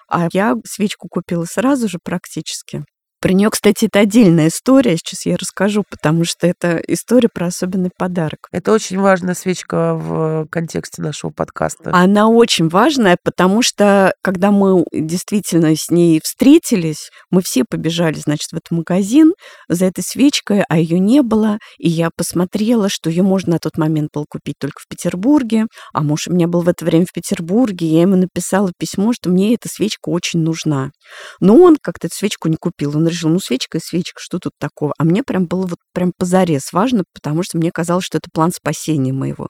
а 0.09 0.29
я 0.33 0.55
свечку 0.67 1.09
купила 1.09 1.45
сразу 1.47 1.89
же 1.89 1.99
практически. 2.03 2.85
Про 3.21 3.33
нее, 3.35 3.51
кстати, 3.51 3.85
это 3.85 4.01
отдельная 4.01 4.49
история, 4.49 4.97
сейчас 4.97 5.27
я 5.27 5.37
расскажу, 5.37 5.85
потому 5.89 6.25
что 6.25 6.47
это 6.47 6.77
история 6.89 7.29
про 7.29 7.49
особенный 7.49 7.91
подарок. 7.95 8.49
Это 8.51 8.73
очень 8.73 8.99
важная 8.99 9.35
свечка 9.35 9.95
в 9.95 10.47
контексте 10.51 11.03
нашего 11.03 11.31
подкаста. 11.31 11.91
Она 11.93 12.29
очень 12.29 12.69
важная, 12.69 13.19
потому 13.23 13.61
что 13.61 14.15
когда 14.23 14.51
мы 14.51 14.85
действительно 14.91 15.77
с 15.77 15.91
ней 15.91 16.19
встретились, 16.25 17.11
мы 17.31 17.43
все 17.43 17.65
побежали, 17.69 18.15
значит, 18.15 18.53
в 18.53 18.55
этот 18.55 18.71
магазин 18.71 19.35
за 19.69 19.85
этой 19.85 20.03
свечкой, 20.03 20.65
а 20.71 20.79
ее 20.79 20.99
не 20.99 21.21
было, 21.21 21.59
и 21.79 21.91
я 21.91 22.09
посмотрела, 22.17 22.89
что 22.89 23.11
ее 23.11 23.23
можно 23.23 23.53
на 23.53 23.59
тот 23.59 23.77
момент 23.77 24.13
было 24.15 24.25
купить 24.27 24.57
только 24.59 24.81
в 24.81 24.89
Петербурге, 24.89 25.67
а 25.93 26.03
муж 26.03 26.27
у 26.27 26.33
меня 26.33 26.49
был 26.49 26.63
в 26.63 26.69
это 26.71 26.87
время 26.87 27.05
в 27.05 27.13
Петербурге, 27.13 27.87
я 27.87 28.01
ему 28.01 28.17
написала 28.17 28.73
письмо, 28.79 29.13
что 29.13 29.29
мне 29.29 29.53
эта 29.55 29.69
свечка 29.69 30.09
очень 30.09 30.41
нужна. 30.41 30.91
Но 31.39 31.57
он 31.57 31.77
как-то 31.77 32.07
эту 32.07 32.17
свечку 32.17 32.49
не 32.49 32.57
купил, 32.57 32.97
он 32.97 33.10
решил, 33.11 33.29
ну, 33.29 33.39
свечка 33.39 33.79
и 33.79 33.81
свечка, 33.83 34.21
что 34.21 34.39
тут 34.39 34.53
такого? 34.59 34.95
А 34.99 35.05
мне 35.05 35.23
прям 35.23 35.47
было 35.47 35.67
вот 35.67 35.79
прям 35.93 36.13
позарез 36.17 36.73
важно, 36.73 37.05
потому 37.13 37.43
что 37.43 37.59
мне 37.59 37.71
казалось, 37.71 38.05
что 38.05 38.19
это 38.19 38.29
план 38.33 38.53
спасения 38.53 39.13
моего. 39.13 39.49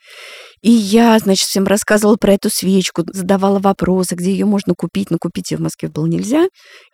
И 0.63 0.71
я, 0.71 1.19
значит, 1.19 1.47
всем 1.47 1.65
рассказывала 1.65 2.17
про 2.17 2.35
эту 2.35 2.51
свечку, 2.51 3.05
задавала 3.13 3.59
вопросы, 3.59 4.15
где 4.15 4.33
ее 4.33 4.47
можно 4.47 4.75
купить, 4.77 5.11
но 5.11 5.19
купить 5.21 5.51
ее 5.51 5.59
в 5.59 5.63
Москве 5.63 5.89
было 5.89 6.07
нельзя. 6.07 6.49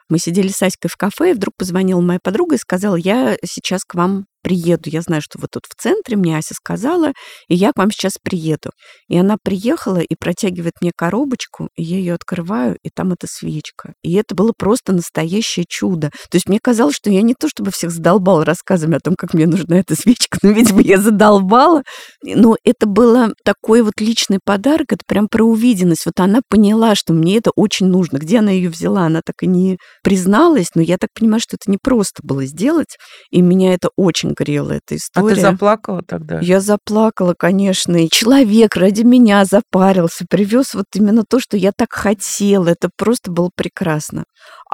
Мы 0.08 0.18
сидели 0.18 0.48
с 0.48 0.62
Аськой 0.62 0.88
в 0.88 0.96
кафе, 0.96 1.30
и 1.30 1.34
вдруг 1.34 1.54
позвонила 1.56 2.00
моя 2.00 2.20
подруга 2.22 2.54
и 2.54 2.58
сказала, 2.58 2.96
я 2.96 3.36
сейчас 3.44 3.82
к 3.84 3.94
вам 3.94 4.26
приеду. 4.46 4.88
Я 4.90 5.02
знаю, 5.02 5.22
что 5.22 5.40
вы 5.40 5.48
тут 5.50 5.64
в 5.68 5.74
центре, 5.74 6.16
мне 6.16 6.38
Ася 6.38 6.54
сказала, 6.54 7.10
и 7.48 7.56
я 7.56 7.72
к 7.72 7.78
вам 7.78 7.90
сейчас 7.90 8.12
приеду. 8.22 8.70
И 9.08 9.18
она 9.18 9.38
приехала 9.42 9.98
и 9.98 10.14
протягивает 10.14 10.74
мне 10.80 10.92
коробочку, 10.96 11.68
и 11.76 11.82
я 11.82 11.96
ее 11.96 12.14
открываю, 12.14 12.76
и 12.84 12.90
там 12.94 13.12
эта 13.12 13.26
свечка. 13.28 13.94
И 14.04 14.14
это 14.14 14.36
было 14.36 14.52
просто 14.56 14.92
настоящее 14.92 15.64
чудо. 15.68 16.10
То 16.30 16.36
есть 16.36 16.48
мне 16.48 16.60
казалось, 16.62 16.94
что 16.94 17.10
я 17.10 17.22
не 17.22 17.34
то 17.34 17.48
чтобы 17.48 17.72
всех 17.72 17.90
задолбала 17.90 18.44
рассказами 18.44 18.96
о 18.96 19.00
том, 19.00 19.16
как 19.18 19.34
мне 19.34 19.48
нужна 19.48 19.80
эта 19.80 19.96
свечка, 19.96 20.38
но, 20.42 20.50
видимо, 20.50 20.80
я 20.80 20.98
задолбала. 20.98 21.82
Но 22.22 22.56
это 22.62 22.86
было 22.86 23.32
такой 23.44 23.82
вот 23.82 23.94
личный 23.98 24.38
подарок, 24.44 24.92
это 24.92 25.02
прям 25.08 25.26
про 25.26 25.42
увиденность. 25.42 26.06
Вот 26.06 26.20
она 26.20 26.38
поняла, 26.48 26.94
что 26.94 27.12
мне 27.12 27.38
это 27.38 27.50
очень 27.56 27.86
нужно. 27.86 28.18
Где 28.18 28.38
она 28.38 28.52
ее 28.52 28.68
взяла, 28.68 29.06
она 29.06 29.22
так 29.26 29.42
и 29.42 29.48
не 29.48 29.76
призналась, 30.04 30.68
но 30.76 30.82
я 30.82 30.98
так 30.98 31.10
понимаю, 31.18 31.40
что 31.40 31.56
это 31.56 31.68
не 31.68 31.78
просто 31.82 32.22
было 32.22 32.44
сделать, 32.46 32.96
и 33.32 33.42
меня 33.42 33.74
это 33.74 33.88
очень 33.96 34.35
грела 34.36 34.72
эта 34.72 34.96
история. 34.96 35.32
А 35.32 35.34
ты 35.34 35.40
заплакала 35.40 36.02
тогда? 36.02 36.40
Я 36.40 36.60
заплакала, 36.60 37.34
конечно. 37.38 37.96
И 37.96 38.08
человек 38.10 38.76
ради 38.76 39.02
меня 39.02 39.44
запарился, 39.44 40.24
привез 40.28 40.74
вот 40.74 40.86
именно 40.94 41.24
то, 41.28 41.40
что 41.40 41.56
я 41.56 41.72
так 41.76 41.92
хотела. 41.92 42.68
Это 42.68 42.90
просто 42.96 43.30
было 43.30 43.50
прекрасно. 43.54 44.24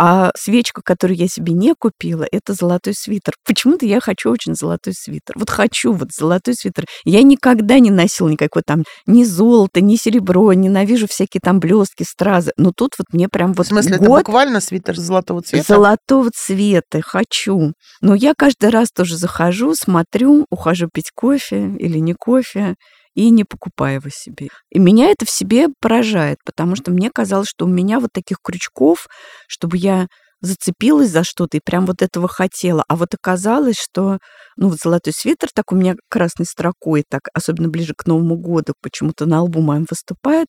А 0.05 0.33
свечку, 0.37 0.83
которую 0.85 1.17
я 1.17 1.29
себе 1.29 1.53
не 1.53 1.77
купила, 1.79 2.27
это 2.33 2.55
золотой 2.55 2.93
свитер. 2.93 3.35
Почему-то 3.47 3.87
я 3.87 4.01
хочу 4.01 4.33
очень 4.33 4.57
золотой 4.57 4.95
свитер. 4.95 5.37
Вот 5.39 5.49
хочу 5.49 5.93
вот 5.93 6.09
золотой 6.13 6.55
свитер. 6.55 6.87
Я 7.05 7.23
никогда 7.23 7.79
не 7.79 7.93
носила 7.93 8.29
никакой 8.29 8.63
там 8.67 8.83
ни 9.07 9.23
золото, 9.23 9.81
ни 9.81 9.95
серебро, 9.95 10.53
ненавижу 10.55 11.07
всякие 11.07 11.41
там 11.41 11.61
блестки, 11.61 12.03
стразы. 12.03 12.51
Но 12.57 12.73
тут 12.77 12.95
вот 12.99 13.13
мне 13.13 13.29
прям 13.29 13.53
вот 13.53 13.67
В 13.67 13.69
смысле, 13.69 13.99
год... 13.99 14.07
это 14.09 14.17
буквально 14.27 14.61
свитер 14.61 14.99
золотого 14.99 15.41
цвета? 15.41 15.75
Золотого 15.75 16.31
цвета 16.35 17.01
хочу. 17.01 17.73
Но 18.01 18.17
я 18.17 18.35
каждый 18.37 18.71
раз 18.71 18.89
тоже 18.91 19.17
захожу, 19.17 19.77
смотрю, 19.77 20.47
ухожу 20.51 20.89
пить 20.93 21.13
кофе 21.15 21.77
или 21.79 21.99
не 21.99 22.15
кофе 22.15 22.75
и 23.15 23.31
не 23.31 23.45
покупаю 23.45 23.97
его 23.97 24.11
себе. 24.11 24.49
И 24.71 24.79
меня 24.79 25.09
это 25.11 25.25
в 25.27 25.31
себе 25.31 25.69
поражает, 25.81 26.39
потому 26.45 26.77
что 26.77 26.91
мне 26.91 27.11
казалось, 27.11 27.49
что 27.49 27.67
у 27.67 27.69
меня 27.69 28.01
вот 28.01 28.11
таких 28.13 28.39
крючков, 28.43 29.07
чтобы 29.49 29.77
я 29.77 30.07
зацепилась 30.43 31.11
за 31.11 31.23
что-то 31.25 31.57
и 31.57 31.61
прям 31.65 31.87
вот 31.87 32.03
этого 32.03 32.29
хотела. 32.29 32.85
А 32.89 32.97
вот 32.97 33.15
оказалось, 33.15 33.77
что 33.79 34.19
ну 34.57 34.69
вот 34.69 34.79
золотой 34.83 35.13
свитер 35.13 35.49
так 35.55 35.73
у 35.73 35.77
меня 35.77 35.95
красной 36.11 36.47
строкой, 36.47 37.05
так 37.09 37.23
особенно 37.33 37.69
ближе 37.69 37.95
к 37.97 38.07
Новому 38.07 38.37
году 38.37 38.75
почему-то 38.83 39.25
на 39.25 39.43
лбу 39.43 39.63
моем 39.63 39.87
выступает. 39.89 40.49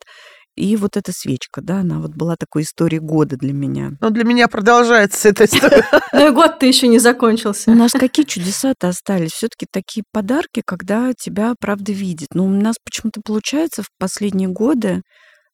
И 0.55 0.75
вот 0.75 0.97
эта 0.97 1.11
свечка, 1.11 1.61
да, 1.61 1.79
она 1.79 1.99
вот 1.99 2.11
была 2.11 2.35
такой 2.35 2.61
историей 2.61 2.99
года 2.99 3.37
для 3.37 3.53
меня. 3.53 3.91
Ну, 3.99 4.09
для 4.11 4.23
меня 4.23 4.47
продолжается 4.47 5.29
эта 5.29 5.45
история. 5.45 5.85
Ну 6.13 6.27
и 6.27 6.31
год-то 6.31 6.67
еще 6.67 6.87
не 6.87 6.99
закончился. 6.99 7.71
У 7.71 7.73
нас 7.73 7.91
какие 7.91 8.23
чудеса-то 8.23 8.89
остались? 8.89 9.31
Все-таки 9.31 9.65
такие 9.69 10.03
подарки, 10.11 10.61
когда 10.63 11.11
тебя, 11.13 11.55
правда, 11.59 11.91
видят. 11.91 12.29
Но 12.35 12.45
у 12.45 12.49
нас 12.49 12.75
почему-то 12.83 13.19
получается 13.25 13.81
в 13.81 13.87
последние 13.97 14.47
годы 14.47 15.01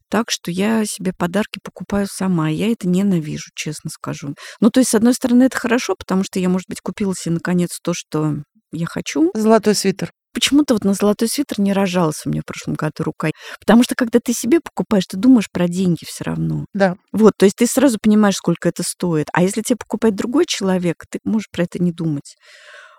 так, 0.10 0.26
что 0.30 0.52
я 0.52 0.84
себе 0.86 1.14
подарки 1.18 1.60
покупаю 1.64 2.08
сама. 2.12 2.50
Я 2.50 2.72
это 2.72 2.90
ненавижу, 2.90 3.52
честно 3.56 3.90
скажу. 3.90 4.36
Ну, 4.60 4.70
то 4.70 4.82
есть, 4.82 4.90
с 4.90 4.96
одной 4.96 5.14
стороны, 5.14 5.44
это 5.44 5.58
хорошо, 5.58 5.96
потому 5.98 6.24
что 6.24 6.40
я, 6.40 6.50
может 6.50 6.68
быть, 6.68 6.82
купила 6.82 7.16
себе, 7.16 7.36
наконец, 7.36 7.80
то, 7.82 7.94
что 7.94 8.36
я 8.72 8.86
хочу. 8.86 9.32
Золотой 9.34 9.76
свитер. 9.76 10.12
Почему-то 10.40 10.74
вот 10.74 10.86
на 10.86 10.94
золотой 10.94 11.28
свитер 11.28 11.60
не 11.60 11.74
рожалась 11.74 12.22
у 12.26 12.30
меня 12.30 12.42
в 12.42 12.46
прошлом 12.46 12.76
году 12.76 13.04
рука. 13.04 13.32
Потому 13.60 13.84
что 13.84 13.94
когда 13.94 14.20
ты 14.24 14.32
себе 14.32 14.62
покупаешь, 14.62 15.04
ты 15.06 15.18
думаешь 15.18 15.52
про 15.52 15.68
деньги 15.68 16.06
все 16.06 16.24
равно. 16.24 16.66
Да. 16.74 16.96
Вот, 17.12 17.34
то 17.38 17.44
есть 17.44 17.58
ты 17.58 17.68
сразу 17.68 17.98
понимаешь, 18.02 18.36
сколько 18.36 18.70
это 18.70 18.82
стоит. 18.84 19.28
А 19.34 19.44
если 19.44 19.62
тебе 19.62 19.76
покупает 19.76 20.16
другой 20.16 20.46
человек, 20.48 21.04
ты 21.12 21.20
можешь 21.26 21.50
про 21.52 21.64
это 21.64 21.84
не 21.84 21.92
думать. 21.92 22.38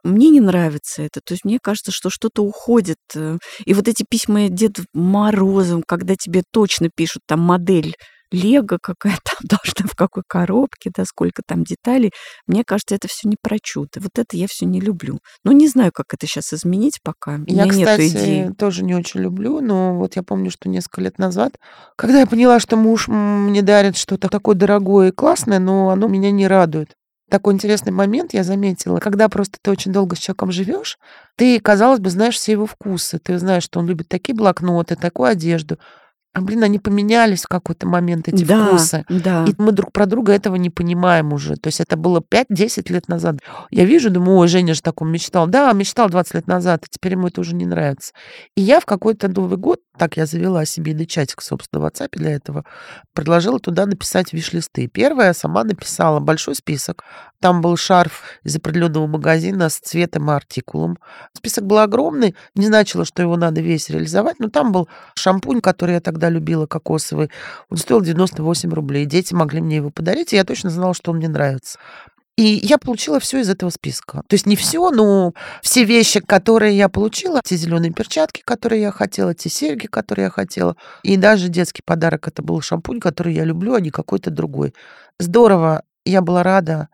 Мне 0.04 0.28
не 0.28 0.40
нравится 0.40 1.00
это. 1.00 1.20
То 1.24 1.32
есть 1.32 1.46
мне 1.46 1.58
кажется, 1.62 1.92
что 1.92 2.10
что-то 2.10 2.42
уходит. 2.42 2.98
э. 3.14 3.38
И 3.64 3.72
вот 3.72 3.88
эти 3.88 4.04
письма 4.06 4.50
Деду 4.50 4.82
Морозом, 4.92 5.82
когда 5.82 6.16
тебе 6.16 6.42
точно 6.52 6.90
пишут 6.94 7.22
там 7.26 7.40
модель 7.40 7.94
Лего 8.32 8.78
какая 8.80 9.18
там 9.24 9.36
должна, 9.42 9.86
в 9.90 9.94
какой 9.96 10.22
коробке, 10.26 10.90
да, 10.94 11.04
сколько 11.04 11.42
там 11.46 11.64
деталей. 11.64 12.12
Мне 12.46 12.64
кажется, 12.64 12.94
это 12.94 13.08
все 13.08 13.28
не 13.28 13.36
про 13.40 13.56
чудо. 13.62 14.00
Вот 14.00 14.18
это 14.18 14.36
я 14.36 14.46
все 14.48 14.66
не 14.66 14.80
люблю. 14.80 15.18
Ну, 15.44 15.52
не 15.52 15.68
знаю, 15.68 15.90
как 15.92 16.06
это 16.12 16.26
сейчас 16.26 16.52
изменить 16.52 17.00
пока. 17.02 17.32
У 17.32 17.44
Я, 17.46 17.64
меня 17.64 17.74
нету 17.74 18.02
идей. 18.02 18.08
кстати, 18.08 18.54
тоже 18.58 18.84
не 18.84 18.94
очень 18.94 19.20
люблю, 19.20 19.60
но 19.60 19.96
вот 19.96 20.16
я 20.16 20.22
помню, 20.22 20.50
что 20.50 20.68
несколько 20.68 21.00
лет 21.00 21.18
назад, 21.18 21.54
когда 21.96 22.20
я 22.20 22.26
поняла, 22.26 22.60
что 22.60 22.76
муж 22.76 23.08
мне 23.08 23.62
дарит 23.62 23.96
что-то 23.96 24.28
такое 24.28 24.54
дорогое 24.54 25.08
и 25.08 25.12
классное, 25.12 25.58
но 25.58 25.90
оно 25.90 26.08
меня 26.08 26.30
не 26.30 26.46
радует. 26.46 26.94
Такой 27.30 27.54
интересный 27.54 27.92
момент 27.92 28.34
я 28.34 28.42
заметила, 28.42 28.98
когда 28.98 29.28
просто 29.28 29.58
ты 29.62 29.70
очень 29.70 29.92
долго 29.92 30.16
с 30.16 30.18
человеком 30.18 30.50
живешь, 30.50 30.98
ты, 31.36 31.60
казалось 31.60 32.00
бы, 32.00 32.10
знаешь 32.10 32.34
все 32.34 32.52
его 32.52 32.66
вкусы. 32.66 33.20
Ты 33.20 33.38
знаешь, 33.38 33.62
что 33.62 33.78
он 33.78 33.86
любит 33.86 34.08
такие 34.08 34.34
блокноты, 34.34 34.96
такую 34.96 35.28
одежду. 35.28 35.78
А, 36.32 36.40
блин, 36.42 36.62
они 36.62 36.78
поменялись 36.78 37.42
в 37.42 37.48
какой-то 37.48 37.88
момент, 37.88 38.28
эти 38.28 38.44
Да, 38.44 38.66
вкусы. 38.68 39.04
да. 39.08 39.44
И 39.48 39.54
мы 39.58 39.72
друг 39.72 39.90
про 39.92 40.06
друга 40.06 40.32
этого 40.32 40.54
не 40.54 40.70
понимаем 40.70 41.32
уже. 41.32 41.56
То 41.56 41.66
есть 41.66 41.80
это 41.80 41.96
было 41.96 42.20
5-10 42.20 42.92
лет 42.92 43.08
назад. 43.08 43.38
Я 43.70 43.84
вижу, 43.84 44.10
думаю, 44.10 44.38
ой, 44.38 44.46
Женя 44.48 44.74
же 44.74 44.80
таком 44.82 45.10
мечтал. 45.10 45.48
Да, 45.48 45.72
мечтал 45.72 46.08
20 46.08 46.34
лет 46.34 46.46
назад, 46.46 46.84
и 46.84 46.88
теперь 46.88 47.12
ему 47.12 47.26
это 47.26 47.40
уже 47.40 47.54
не 47.56 47.66
нравится. 47.66 48.12
И 48.56 48.60
я 48.62 48.78
в 48.78 48.86
какой-то 48.86 49.26
Новый 49.28 49.58
год, 49.58 49.80
так 49.98 50.16
я 50.16 50.24
завела 50.24 50.64
семейный 50.64 51.06
чатик, 51.06 51.42
собственно, 51.42 51.82
в 51.82 51.86
WhatsApp 51.86 52.10
для 52.12 52.30
этого, 52.30 52.64
предложила 53.12 53.58
туда 53.58 53.86
написать 53.86 54.32
виш-листы. 54.32 54.86
Первое 54.86 55.26
я 55.26 55.34
сама 55.34 55.64
написала 55.64 56.20
большой 56.20 56.54
список. 56.54 57.02
Там 57.40 57.60
был 57.60 57.76
шарф 57.76 58.22
из 58.44 58.54
определенного 58.54 59.06
магазина 59.06 59.68
с 59.68 59.78
цветом 59.78 60.30
и 60.30 60.34
артикулом. 60.34 60.98
Список 61.36 61.64
был 61.66 61.78
огромный, 61.78 62.36
не 62.54 62.66
значило, 62.66 63.04
что 63.04 63.22
его 63.22 63.36
надо 63.36 63.60
весь 63.62 63.88
реализовать, 63.90 64.38
но 64.38 64.48
там 64.48 64.72
был 64.72 64.88
шампунь, 65.16 65.60
который 65.60 65.94
я 65.94 66.00
тогда 66.00 66.19
любила, 66.28 66.66
кокосовый. 66.66 67.30
Он 67.70 67.76
стоил 67.76 68.00
98 68.00 68.70
рублей. 68.70 69.06
Дети 69.06 69.34
могли 69.34 69.60
мне 69.60 69.76
его 69.76 69.90
подарить, 69.90 70.32
и 70.32 70.36
я 70.36 70.44
точно 70.44 70.70
знала, 70.70 70.94
что 70.94 71.10
он 71.10 71.18
мне 71.18 71.28
нравится. 71.28 71.78
И 72.36 72.58
я 72.62 72.78
получила 72.78 73.20
все 73.20 73.40
из 73.40 73.50
этого 73.50 73.70
списка. 73.70 74.22
То 74.26 74.34
есть 74.34 74.46
не 74.46 74.56
все, 74.56 74.90
но 74.90 75.34
все 75.62 75.84
вещи, 75.84 76.20
которые 76.20 76.76
я 76.76 76.88
получила, 76.88 77.42
те 77.44 77.56
зеленые 77.56 77.92
перчатки, 77.92 78.42
которые 78.42 78.80
я 78.80 78.92
хотела, 78.92 79.34
те 79.34 79.50
серьги, 79.50 79.86
которые 79.86 80.24
я 80.24 80.30
хотела, 80.30 80.76
и 81.02 81.18
даже 81.18 81.48
детский 81.48 81.82
подарок 81.84 82.28
это 82.28 82.42
был 82.42 82.60
шампунь, 82.62 82.98
который 82.98 83.34
я 83.34 83.44
люблю, 83.44 83.74
а 83.74 83.80
не 83.80 83.90
какой-то 83.90 84.30
другой. 84.30 84.74
Здорово, 85.18 85.82
я 86.06 86.22
была 86.22 86.42
рада. 86.42 86.88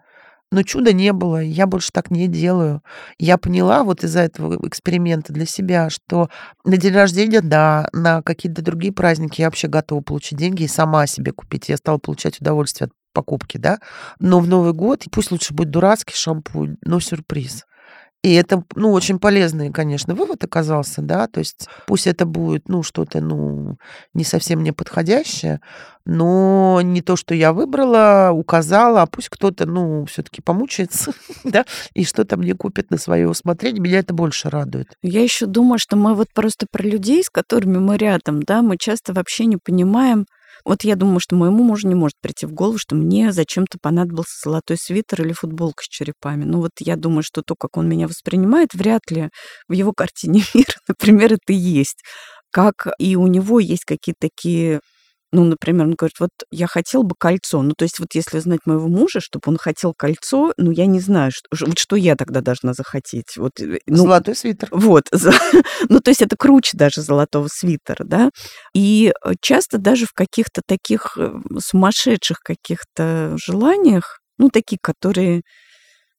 Но 0.53 0.63
чуда 0.63 0.93
не 0.93 1.13
было, 1.13 1.43
я 1.43 1.67
больше 1.67 1.91
так 1.93 2.11
не 2.11 2.29
делаю. 2.29 2.83
Я 3.19 3.37
поняла 3.37 3.83
вот 3.83 4.05
из-за 4.05 4.21
этого 4.21 4.57
эксперимента 4.67 5.33
для 5.33 5.45
себя, 5.45 5.91
что 5.91 6.31
на 6.65 6.77
день 6.77 6.95
рождения, 6.95 7.41
да, 7.41 7.89
на 7.93 8.23
какие-то 8.23 8.63
другие 8.63 8.93
праздники 8.93 9.41
я 9.41 9.49
вообще 9.49 9.67
готова 9.67 10.03
получить 10.03 10.39
деньги 10.39 10.63
и 10.63 10.69
сама 10.69 11.07
себе 11.07 11.33
купить. 11.33 11.69
Я 11.69 11.77
стала 11.77 11.99
получать 11.99 12.41
удовольствие 12.41 12.87
от 12.87 12.93
покупки, 13.13 13.57
да. 13.57 13.79
Но 14.21 14.39
в 14.39 14.47
Новый 14.47 14.73
год 14.73 15.05
пусть 15.11 15.33
лучше 15.33 15.53
будет 15.53 15.71
дурацкий 15.71 16.15
шампунь, 16.15 16.77
но 16.83 17.01
сюрприз. 17.01 17.65
И 18.23 18.35
это, 18.35 18.65
ну, 18.75 18.91
очень 18.93 19.21
полезный, 19.21 19.71
конечно, 19.71 20.15
вывод 20.15 20.43
оказался, 20.43 21.01
да, 21.01 21.29
то 21.29 21.39
есть 21.39 21.69
пусть 21.87 22.09
это 22.09 22.27
будет, 22.27 22.69
ну, 22.69 22.83
что-то, 22.83 23.21
ну, 23.21 23.77
не 24.15 24.25
совсем 24.25 24.61
мне 24.61 24.73
подходящее, 24.73 25.61
но 26.05 26.81
не 26.83 27.03
то, 27.03 27.15
что 27.15 27.35
я 27.35 27.53
выбрала, 27.53 28.31
указала, 28.33 29.03
а 29.03 29.07
пусть 29.07 29.29
кто-то, 29.29 29.67
ну, 29.67 30.05
все-таки 30.07 30.43
помучается, 30.43 31.13
да, 31.45 31.65
и 31.95 32.05
что-то 32.05 32.37
мне 32.37 32.55
купит 32.55 32.91
на 32.91 32.99
свое 32.99 33.29
усмотрение, 33.29 33.81
меня 33.81 34.01
это 34.01 34.13
больше 34.13 34.51
радует. 34.51 34.89
Я 35.03 35.23
еще 35.23 35.47
думаю, 35.47 35.79
что 35.79 35.97
мы 35.97 36.15
вот 36.15 36.29
просто 36.35 36.67
про 36.71 36.83
людей, 36.83 37.23
с 37.23 37.31
которыми 37.31 37.79
мы 37.79 37.97
рядом, 37.97 38.43
да, 38.43 38.63
мы 38.63 38.77
часто 38.77 39.13
вообще 39.13 39.47
не 39.47 39.57
понимаем, 39.57 40.27
вот 40.67 40.85
я 40.85 40.97
думаю, 40.97 41.21
что 41.21 41.37
моему 41.37 41.63
мужу 41.65 41.89
не 41.89 41.95
может 41.95 42.17
прийти 42.21 42.47
в 42.47 42.53
голову, 42.53 42.79
что 42.79 42.97
мне 42.97 43.33
зачем-то 43.33 43.79
понадобился 43.81 44.33
золотой 44.43 44.77
свитер 44.79 45.23
или 45.25 45.33
футболка 45.33 45.83
с 45.85 45.89
черепами. 45.89 46.45
Ну 46.45 46.61
вот 46.61 46.73
я 46.81 46.97
думаю, 46.97 47.23
что 47.23 47.43
то, 47.43 47.55
как 47.57 47.77
он 47.77 47.89
меня 47.89 48.09
воспринимает, 48.09 48.75
вряд 48.75 49.03
ли 49.11 49.31
в 49.69 49.73
его 49.73 49.93
картине 49.93 50.43
мира, 50.55 50.75
например, 50.89 51.35
это 51.35 51.53
есть. 51.53 52.03
Как 52.51 52.89
и 52.99 53.17
у 53.17 53.27
него 53.29 53.61
есть 53.61 53.85
какие-то 53.85 54.29
такие 54.29 54.81
ну, 55.33 55.45
например, 55.45 55.87
он 55.87 55.95
говорит, 55.95 56.17
вот 56.21 56.31
я 56.51 56.67
хотел 56.67 57.03
бы 57.03 57.15
кольцо. 57.19 57.61
Ну, 57.63 57.75
то 57.77 57.85
есть 57.85 57.99
вот 57.99 58.09
если 58.15 58.39
знать 58.39 58.61
моего 58.65 58.89
мужа, 58.89 59.21
чтобы 59.21 59.43
он 59.47 59.57
хотел 59.59 59.93
кольцо, 59.93 60.53
ну, 60.57 60.71
я 60.71 60.87
не 60.87 61.01
знаю, 61.01 61.33
что, 61.33 61.67
вот 61.67 61.79
что 61.79 61.97
я 61.97 62.15
тогда 62.17 62.41
должна 62.41 62.75
захотеть. 62.75 63.37
Вот, 63.37 63.61
э, 63.61 63.79
ну, 63.87 63.97
Золотой 63.97 64.37
свитер. 64.37 64.69
Вот. 64.71 65.05
ну, 65.89 66.01
то 66.01 66.11
есть 66.11 66.23
это 66.23 66.37
круче 66.37 66.77
даже 66.77 67.03
золотого 67.03 67.49
свитера, 67.51 68.05
да. 68.05 68.31
И 68.73 69.13
э, 69.25 69.33
часто 69.41 69.79
даже 69.79 70.07
в 70.07 70.13
каких-то 70.13 70.63
таких 70.67 71.19
э, 71.19 71.33
сумасшедших 71.59 72.39
каких-то 72.39 73.37
желаниях, 73.37 74.21
ну, 74.39 74.49
такие, 74.51 74.79
которые 74.81 75.43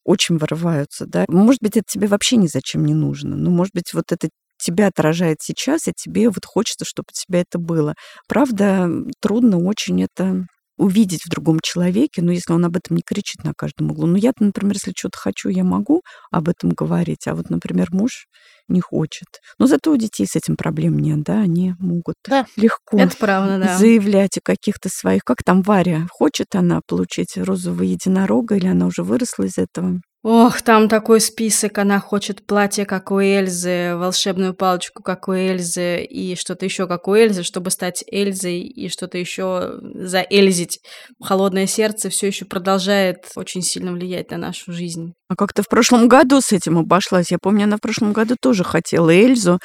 очень 0.04 0.38
вырываются, 0.38 1.06
да. 1.06 1.26
Может 1.30 1.62
быть, 1.62 1.78
это 1.78 1.86
тебе 1.88 2.08
вообще 2.08 2.38
ни 2.38 2.48
зачем 2.48 2.86
не 2.86 2.94
нужно. 2.94 3.36
Ну, 3.36 3.52
может 3.52 3.74
быть, 3.74 3.94
вот 3.94 4.12
это 4.12 4.30
тебя 4.58 4.88
отражает 4.88 5.38
сейчас, 5.42 5.88
и 5.88 5.94
тебе 5.96 6.30
вот 6.30 6.46
хочется, 6.46 6.86
чтобы 6.86 7.08
у 7.10 7.14
тебя 7.14 7.42
это 7.42 7.60
было. 7.60 7.96
Правда, 8.28 8.90
трудно 9.22 9.58
очень 9.60 10.04
это 10.04 10.46
увидеть 10.78 11.26
в 11.26 11.30
другом 11.30 11.60
человеке, 11.62 12.22
но 12.22 12.32
если 12.32 12.54
он 12.54 12.64
об 12.64 12.78
этом 12.78 12.96
не 12.96 13.02
кричит 13.02 13.44
на 13.44 13.54
каждом 13.56 13.92
углу. 13.92 14.06
Ну, 14.06 14.16
я 14.16 14.32
например, 14.40 14.76
если 14.76 14.94
что-то 14.96 15.18
хочу, 15.18 15.50
я 15.50 15.64
могу 15.64 16.04
об 16.32 16.50
этом 16.50 16.70
говорить, 16.70 17.28
а 17.28 17.36
вот, 17.36 17.50
например, 17.50 17.88
муж 17.92 18.28
не 18.68 18.80
хочет. 18.80 19.28
Но 19.58 19.66
зато 19.66 19.92
у 19.92 19.98
детей 19.98 20.28
с 20.28 20.36
этим 20.36 20.56
проблем 20.56 21.00
нет, 21.00 21.24
да, 21.24 21.40
они 21.40 21.74
могут 21.80 22.16
да. 22.28 22.46
легко 22.56 22.98
Это 22.98 23.16
правда, 23.18 23.58
да. 23.60 23.78
заявлять 23.78 24.38
о 24.38 24.42
каких-то 24.44 24.90
своих... 24.90 25.24
Как 25.24 25.44
там 25.44 25.62
Варя? 25.62 26.06
Хочет 26.12 26.54
она 26.54 26.82
получить 26.86 27.38
розового 27.38 27.84
единорога 27.84 28.56
или 28.56 28.68
она 28.68 28.86
уже 28.88 29.04
выросла 29.04 29.44
из 29.44 29.58
этого? 29.58 30.02
Ох, 30.24 30.62
там 30.62 30.90
такой 30.90 31.22
список. 31.22 31.78
Она 31.78 32.00
хочет 32.00 32.46
платье, 32.46 32.86
как 32.86 33.12
у 33.12 33.20
Эльзы, 33.20 33.96
волшебную 33.96 34.54
палочку, 34.54 35.04
как 35.04 35.28
у 35.28 35.34
Эльзы, 35.34 36.04
и 36.04 36.36
что-то 36.36 36.66
еще, 36.66 36.88
как 36.88 37.08
у 37.08 37.16
Эльзы, 37.16 37.44
чтобы 37.44 37.70
стать 37.70 38.04
Эльзой, 38.12 38.62
и 38.62 38.90
что-то 38.90 39.18
еще 39.18 39.80
заэльзить. 39.94 40.80
Холодное 41.22 41.68
сердце 41.68 42.10
все 42.10 42.28
еще 42.28 42.46
продолжает 42.46 43.28
очень 43.36 43.62
сильно 43.62 43.92
влиять 43.94 44.32
на 44.32 44.38
нашу 44.38 44.74
жизнь. 44.74 45.14
А 45.30 45.36
как-то 45.36 45.62
в 45.62 45.68
прошлом 45.68 46.08
году 46.08 46.40
с 46.40 46.54
этим 46.54 46.78
обошлась. 46.78 47.32
Я 47.32 47.38
помню, 47.42 47.66
она 47.66 47.78
в 47.78 47.82
прошлом 47.82 48.14
году 48.14 48.36
тоже 48.42 48.64
хотела 48.64 49.10
Эльзу. 49.10 49.60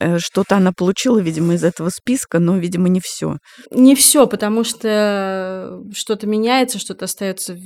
Э, 0.00 0.18
что-то 0.18 0.56
она 0.56 0.72
получила, 0.72 1.18
видимо, 1.18 1.54
из 1.54 1.64
этого 1.64 1.90
списка, 1.90 2.38
но, 2.38 2.56
видимо, 2.56 2.88
не 2.88 3.00
все. 3.02 3.36
Не 3.70 3.94
все, 3.94 4.26
потому 4.26 4.64
что 4.64 5.80
что-то 5.92 6.26
меняется, 6.26 6.78
что-то 6.78 7.04
остается 7.04 7.56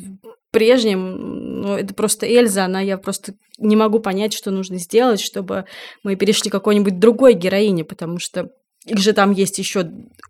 прежним. 0.51 1.61
Но 1.61 1.79
это 1.79 1.95
просто 1.95 2.27
Эльза, 2.27 2.65
она 2.65 2.81
я 2.81 2.99
просто 2.99 3.35
не 3.59 3.77
могу 3.77 4.01
понять, 4.01 4.33
что 4.33 4.51
нужно 4.51 4.79
сделать, 4.79 5.21
чтобы 5.21 5.65
мы 6.03 6.17
перешли 6.17 6.51
к 6.51 6.53
какой-нибудь 6.53 6.99
другой 6.99 7.35
героине, 7.35 7.85
потому 7.85 8.19
что 8.19 8.49
их 8.85 8.99
же 8.99 9.13
там 9.13 9.33
есть 9.33 9.59
еще 9.59 9.89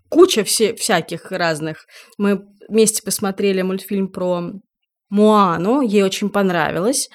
куча 0.08 0.44
все, 0.44 0.74
всяких 0.74 1.30
разных. 1.30 1.86
Мы 2.18 2.42
вместе 2.68 3.02
посмотрели 3.02 3.62
мультфильм 3.62 4.08
про 4.08 4.52
Муану, 5.10 5.80
ей 5.80 6.02
очень 6.02 6.30
понравилось. 6.30 7.08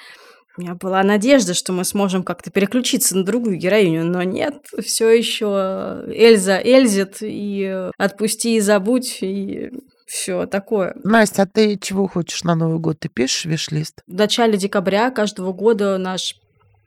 У 0.56 0.60
меня 0.60 0.74
была 0.74 1.02
надежда, 1.02 1.52
что 1.52 1.72
мы 1.72 1.84
сможем 1.84 2.22
как-то 2.22 2.50
переключиться 2.50 3.16
на 3.16 3.24
другую 3.24 3.56
героиню, 3.56 4.04
но 4.04 4.22
нет, 4.22 4.64
все 4.84 5.10
еще 5.10 6.04
Эльза 6.06 6.60
Эльзит, 6.62 7.16
и 7.22 7.90
отпусти 7.98 8.56
и 8.56 8.60
забудь, 8.60 9.18
и 9.20 9.70
все 10.06 10.46
такое. 10.46 10.94
Настя, 11.02 11.42
а 11.42 11.46
ты 11.46 11.76
чего 11.76 12.06
хочешь 12.06 12.44
на 12.44 12.54
Новый 12.54 12.78
год? 12.78 13.00
Ты 13.00 13.08
пишешь 13.08 13.46
виш-лист? 13.46 14.02
В 14.06 14.14
начале 14.14 14.56
декабря 14.56 15.10
каждого 15.10 15.52
года 15.52 15.98
наш 15.98 16.36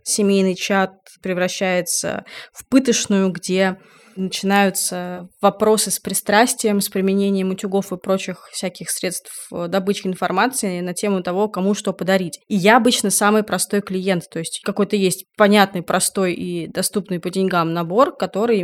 семейный 0.08 0.56
чат 0.56 0.93
превращается 1.22 2.26
в 2.54 2.67
пытошную, 2.67 3.30
где 3.32 3.78
начинаются 4.15 5.28
вопросы 5.41 5.91
с 5.91 6.00
пристрастием, 6.00 6.82
с 6.82 6.89
применением 6.89 7.52
утюгов 7.52 7.91
и 7.91 7.98
прочих 7.98 8.48
всяких 8.52 8.89
средств 8.89 9.32
э, 9.54 9.67
добычи 9.67 10.08
информации 10.08 10.80
на 10.80 10.93
тему 10.93 11.22
того, 11.22 11.48
кому 11.48 11.76
что 11.76 11.93
подарить. 11.93 12.39
И 12.48 12.56
я 12.56 12.78
обычно 12.78 13.12
самый 13.12 13.43
простой 13.43 13.82
клиент, 13.82 14.24
то 14.32 14.39
есть 14.39 14.62
какой-то 14.63 14.96
есть 14.96 15.26
понятный, 15.38 15.84
простой 15.84 16.34
и 16.34 16.67
доступный 16.67 17.20
по 17.20 17.30
деньгам 17.30 17.74
набор, 17.74 18.15
который 18.15 18.63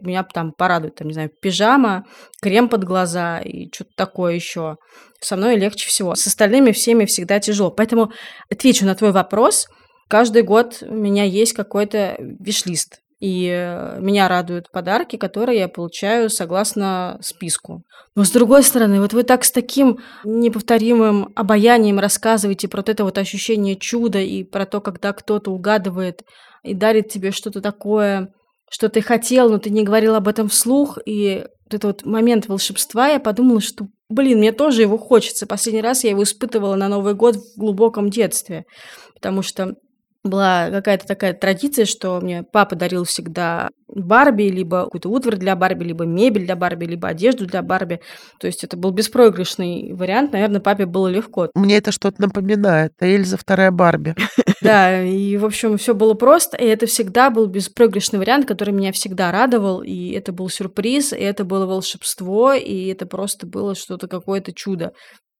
меня 0.00 0.22
там 0.22 0.52
порадует, 0.52 0.94
там, 0.94 1.08
не 1.08 1.14
знаю, 1.14 1.30
пижама, 1.40 2.04
крем 2.40 2.68
под 2.68 2.84
глаза 2.84 3.40
и 3.40 3.72
что-то 3.72 3.90
такое 3.96 4.34
еще. 4.34 4.76
Со 5.20 5.36
мной 5.36 5.56
легче 5.56 5.88
всего. 5.88 6.14
С 6.14 6.26
остальными 6.26 6.72
всеми 6.72 7.04
всегда 7.04 7.40
тяжело. 7.40 7.70
Поэтому 7.70 8.12
отвечу 8.50 8.84
на 8.84 8.94
твой 8.94 9.12
вопрос. 9.12 9.66
Каждый 10.12 10.42
год 10.42 10.82
у 10.82 10.94
меня 10.94 11.24
есть 11.24 11.54
какой-то 11.54 12.16
виш-лист. 12.18 13.00
И 13.18 13.48
э, 13.50 13.98
меня 13.98 14.28
радуют 14.28 14.70
подарки, 14.70 15.16
которые 15.16 15.60
я 15.60 15.68
получаю 15.68 16.28
согласно 16.28 17.18
списку. 17.22 17.82
Но 18.14 18.24
с 18.24 18.30
другой 18.30 18.62
стороны, 18.62 19.00
вот 19.00 19.14
вы 19.14 19.22
так 19.22 19.42
с 19.42 19.50
таким 19.50 20.00
неповторимым 20.22 21.32
обаянием 21.34 21.98
рассказываете 21.98 22.68
про 22.68 22.80
вот 22.80 22.90
это 22.90 23.04
вот 23.04 23.16
ощущение 23.16 23.74
чуда 23.76 24.18
и 24.18 24.44
про 24.44 24.66
то, 24.66 24.82
когда 24.82 25.14
кто-то 25.14 25.50
угадывает 25.50 26.24
и 26.62 26.74
дарит 26.74 27.08
тебе 27.08 27.30
что-то 27.30 27.62
такое, 27.62 28.34
что 28.70 28.90
ты 28.90 29.00
хотел, 29.00 29.48
но 29.48 29.56
ты 29.56 29.70
не 29.70 29.82
говорил 29.82 30.14
об 30.14 30.28
этом 30.28 30.50
вслух. 30.50 30.98
И 31.06 31.46
вот 31.64 31.72
этот 31.72 31.84
вот 31.84 32.04
момент 32.04 32.48
волшебства, 32.48 33.08
я 33.08 33.18
подумала, 33.18 33.62
что, 33.62 33.86
блин, 34.10 34.40
мне 34.40 34.52
тоже 34.52 34.82
его 34.82 34.98
хочется. 34.98 35.46
Последний 35.46 35.80
раз 35.80 36.04
я 36.04 36.10
его 36.10 36.22
испытывала 36.22 36.74
на 36.74 36.88
Новый 36.88 37.14
год 37.14 37.36
в 37.36 37.58
глубоком 37.58 38.10
детстве. 38.10 38.66
Потому 39.14 39.40
что 39.40 39.74
была 40.24 40.70
какая-то 40.70 41.06
такая 41.06 41.32
традиция, 41.32 41.84
что 41.84 42.20
мне 42.20 42.42
папа 42.44 42.76
дарил 42.76 43.04
всегда 43.04 43.70
Барби, 43.88 44.44
либо 44.44 44.84
какую-то 44.84 45.08
утварь 45.08 45.36
для 45.36 45.56
Барби, 45.56 45.84
либо 45.84 46.04
мебель 46.04 46.46
для 46.46 46.56
Барби, 46.56 46.86
либо 46.86 47.08
одежду 47.08 47.46
для 47.46 47.62
Барби. 47.62 48.00
То 48.38 48.46
есть 48.46 48.64
это 48.64 48.76
был 48.76 48.90
беспроигрышный 48.92 49.92
вариант. 49.92 50.32
Наверное, 50.32 50.60
папе 50.60 50.86
было 50.86 51.08
легко. 51.08 51.50
Мне 51.54 51.76
это 51.76 51.92
что-то 51.92 52.22
напоминает. 52.22 52.92
Эльза 53.00 53.36
вторая 53.36 53.70
Барби. 53.70 54.14
Да, 54.62 55.02
и, 55.02 55.36
в 55.38 55.44
общем, 55.44 55.76
все 55.76 55.92
было 55.92 56.14
просто. 56.14 56.56
И 56.56 56.64
это 56.64 56.86
всегда 56.86 57.30
был 57.30 57.46
беспроигрышный 57.46 58.20
вариант, 58.20 58.46
который 58.46 58.72
меня 58.72 58.92
всегда 58.92 59.32
радовал. 59.32 59.82
И 59.82 60.12
это 60.12 60.32
был 60.32 60.48
сюрприз, 60.48 61.12
и 61.12 61.16
это 61.16 61.44
было 61.44 61.66
волшебство, 61.66 62.52
и 62.52 62.86
это 62.86 63.04
просто 63.06 63.44
было 63.44 63.74
что-то, 63.74 64.06
какое-то 64.06 64.52
чудо. 64.52 64.92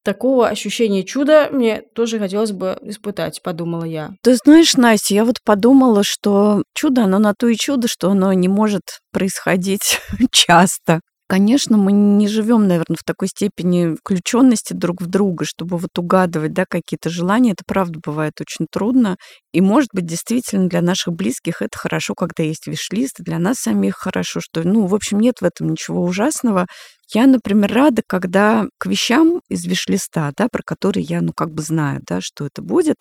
Такого 0.04 0.48
ощущения 0.48 1.04
чуда 1.04 1.48
мне 1.52 1.82
тоже 1.94 2.18
хотелось 2.18 2.52
бы 2.52 2.78
испытать, 2.82 3.40
подумала 3.42 3.84
я. 3.84 4.10
Ты 4.22 4.34
знаешь, 4.34 4.74
Настя, 4.74 5.14
я 5.14 5.24
вот 5.24 5.36
подумала, 5.44 6.02
что 6.02 6.64
чудо, 6.74 7.04
оно 7.04 7.18
на 7.18 7.34
то 7.34 7.46
и 7.48 7.56
чудо, 7.56 7.86
что 7.88 8.10
оно 8.10 8.32
не 8.32 8.48
может 8.48 8.82
происходить 9.12 10.00
часто. 10.32 11.00
Конечно, 11.32 11.78
мы 11.78 11.92
не 11.92 12.28
живем, 12.28 12.68
наверное, 12.68 12.98
в 12.98 13.04
такой 13.04 13.28
степени 13.28 13.96
включенности 13.96 14.74
друг 14.74 15.00
в 15.00 15.06
друга, 15.06 15.46
чтобы 15.46 15.78
вот 15.78 15.98
угадывать, 15.98 16.52
да, 16.52 16.66
какие-то 16.68 17.08
желания. 17.08 17.52
Это 17.52 17.62
правда 17.66 17.98
бывает 18.04 18.34
очень 18.42 18.66
трудно. 18.70 19.16
И, 19.54 19.62
может 19.62 19.88
быть, 19.94 20.04
действительно 20.04 20.68
для 20.68 20.82
наших 20.82 21.14
близких 21.14 21.62
это 21.62 21.78
хорошо, 21.78 22.14
когда 22.14 22.42
есть 22.42 22.66
виш-лист, 22.66 23.16
для 23.20 23.38
нас 23.38 23.56
самих 23.60 23.94
хорошо, 23.96 24.40
что, 24.42 24.62
ну, 24.62 24.84
в 24.86 24.94
общем, 24.94 25.20
нет 25.20 25.36
в 25.40 25.44
этом 25.46 25.70
ничего 25.70 26.02
ужасного. 26.04 26.66
Я, 27.14 27.26
например, 27.26 27.72
рада, 27.72 28.02
когда 28.06 28.66
к 28.76 28.84
вещам 28.84 29.40
из 29.48 29.64
виш-листа, 29.64 30.32
да, 30.36 30.48
про 30.52 30.60
которые 30.62 31.04
я, 31.04 31.22
ну, 31.22 31.32
как 31.34 31.50
бы 31.54 31.62
знаю, 31.62 32.02
да, 32.06 32.20
что 32.20 32.44
это 32.44 32.60
будет, 32.60 32.96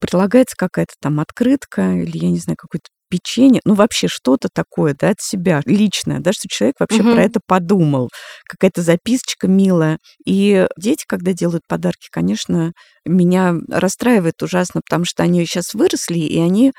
прилагается 0.00 0.56
какая-то 0.56 0.94
там 1.00 1.20
открытка 1.20 1.92
или, 1.92 2.18
я 2.18 2.30
не 2.30 2.38
знаю, 2.40 2.56
какой-то 2.56 2.88
печенье, 3.08 3.60
ну 3.64 3.74
вообще 3.74 4.08
что-то 4.08 4.48
такое, 4.52 4.94
да, 4.98 5.10
от 5.10 5.20
себя, 5.20 5.62
личное, 5.64 6.20
да, 6.20 6.32
что 6.32 6.48
человек 6.48 6.76
вообще 6.80 7.02
угу. 7.02 7.12
про 7.12 7.22
это 7.22 7.40
подумал, 7.46 8.10
какая-то 8.48 8.82
записочка 8.82 9.48
милая. 9.48 9.98
И 10.24 10.66
дети, 10.76 11.04
когда 11.06 11.32
делают 11.32 11.62
подарки, 11.68 12.08
конечно, 12.10 12.72
меня 13.04 13.54
расстраивает 13.68 14.42
ужасно, 14.42 14.80
потому 14.84 15.04
что 15.04 15.22
они 15.22 15.44
сейчас 15.46 15.74
выросли, 15.74 16.18
и 16.18 16.38
они 16.38 16.72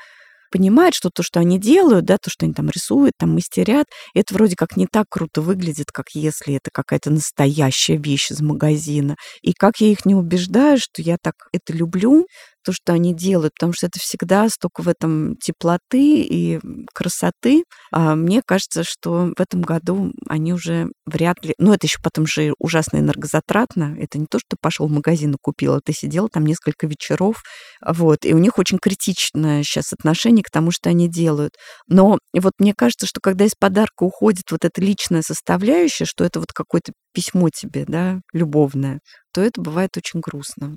понимают, 0.50 0.94
что 0.94 1.10
то, 1.10 1.22
что 1.22 1.40
они 1.40 1.58
делают, 1.58 2.04
да, 2.04 2.16
то, 2.18 2.30
что 2.30 2.44
они 2.44 2.54
там 2.54 2.68
рисуют, 2.68 3.12
там 3.18 3.34
мастерят, 3.34 3.86
это 4.14 4.34
вроде 4.34 4.56
как 4.56 4.76
не 4.76 4.86
так 4.86 5.06
круто 5.08 5.40
выглядит, 5.40 5.86
как 5.92 6.06
если 6.14 6.54
это 6.54 6.70
какая-то 6.72 7.10
настоящая 7.10 7.96
вещь 7.96 8.30
из 8.30 8.40
магазина. 8.40 9.16
И 9.42 9.52
как 9.52 9.80
я 9.80 9.88
их 9.88 10.04
не 10.04 10.14
убеждаю, 10.14 10.78
что 10.78 11.02
я 11.02 11.16
так 11.22 11.34
это 11.52 11.72
люблю, 11.72 12.26
то, 12.64 12.72
что 12.72 12.92
они 12.92 13.14
делают, 13.14 13.54
потому 13.54 13.72
что 13.72 13.86
это 13.86 13.98
всегда 13.98 14.48
столько 14.48 14.82
в 14.82 14.88
этом 14.88 15.36
теплоты 15.36 16.22
и 16.22 16.60
красоты. 16.94 17.64
А 17.92 18.14
мне 18.14 18.42
кажется, 18.44 18.84
что 18.84 19.32
в 19.36 19.40
этом 19.40 19.62
году 19.62 20.12
они 20.28 20.52
уже 20.52 20.88
вряд 21.06 21.44
ли... 21.44 21.54
Ну, 21.58 21.72
это 21.72 21.86
еще 21.86 21.98
потом 22.02 22.26
же 22.26 22.52
ужасно 22.58 22.98
энергозатратно. 22.98 23.96
Это 23.98 24.18
не 24.18 24.26
то, 24.26 24.38
что 24.38 24.56
пошел 24.60 24.88
в 24.88 24.92
магазин 24.92 25.32
и 25.32 25.38
купил, 25.40 25.74
а 25.74 25.80
ты 25.84 25.92
сидел 25.92 26.28
там 26.28 26.46
несколько 26.46 26.86
вечеров. 26.86 27.42
Вот. 27.84 28.24
И 28.24 28.34
у 28.34 28.38
них 28.38 28.58
очень 28.58 28.78
критичное 28.78 29.62
сейчас 29.62 29.92
отношение 29.92 30.42
к 30.44 30.50
тому, 30.50 30.70
что 30.70 30.90
они 30.90 31.08
делают. 31.08 31.54
Но 31.88 32.18
вот 32.34 32.52
мне 32.58 32.74
кажется, 32.76 33.06
что 33.06 33.20
когда 33.20 33.44
из 33.44 33.54
подарка 33.58 34.02
уходит 34.02 34.50
вот 34.50 34.64
эта 34.64 34.80
личная 34.80 35.22
составляющая, 35.22 36.04
что 36.04 36.24
это 36.24 36.40
вот 36.40 36.52
какое-то 36.52 36.92
письмо 37.12 37.48
тебе, 37.50 37.84
да, 37.86 38.20
любовное, 38.32 39.00
то 39.32 39.40
это 39.40 39.60
бывает 39.60 39.96
очень 39.96 40.20
грустно. 40.20 40.74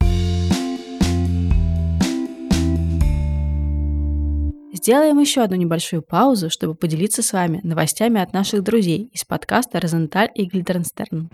Сделаем 4.73 5.19
еще 5.19 5.41
одну 5.41 5.57
небольшую 5.57 6.01
паузу, 6.01 6.49
чтобы 6.49 6.75
поделиться 6.75 7.21
с 7.21 7.33
вами 7.33 7.59
новостями 7.61 8.21
от 8.21 8.31
наших 8.31 8.63
друзей 8.63 9.09
из 9.11 9.25
подкаста 9.25 9.81
«Розенталь 9.81 10.29
и 10.33 10.45
Гильдернстерн». 10.45 11.29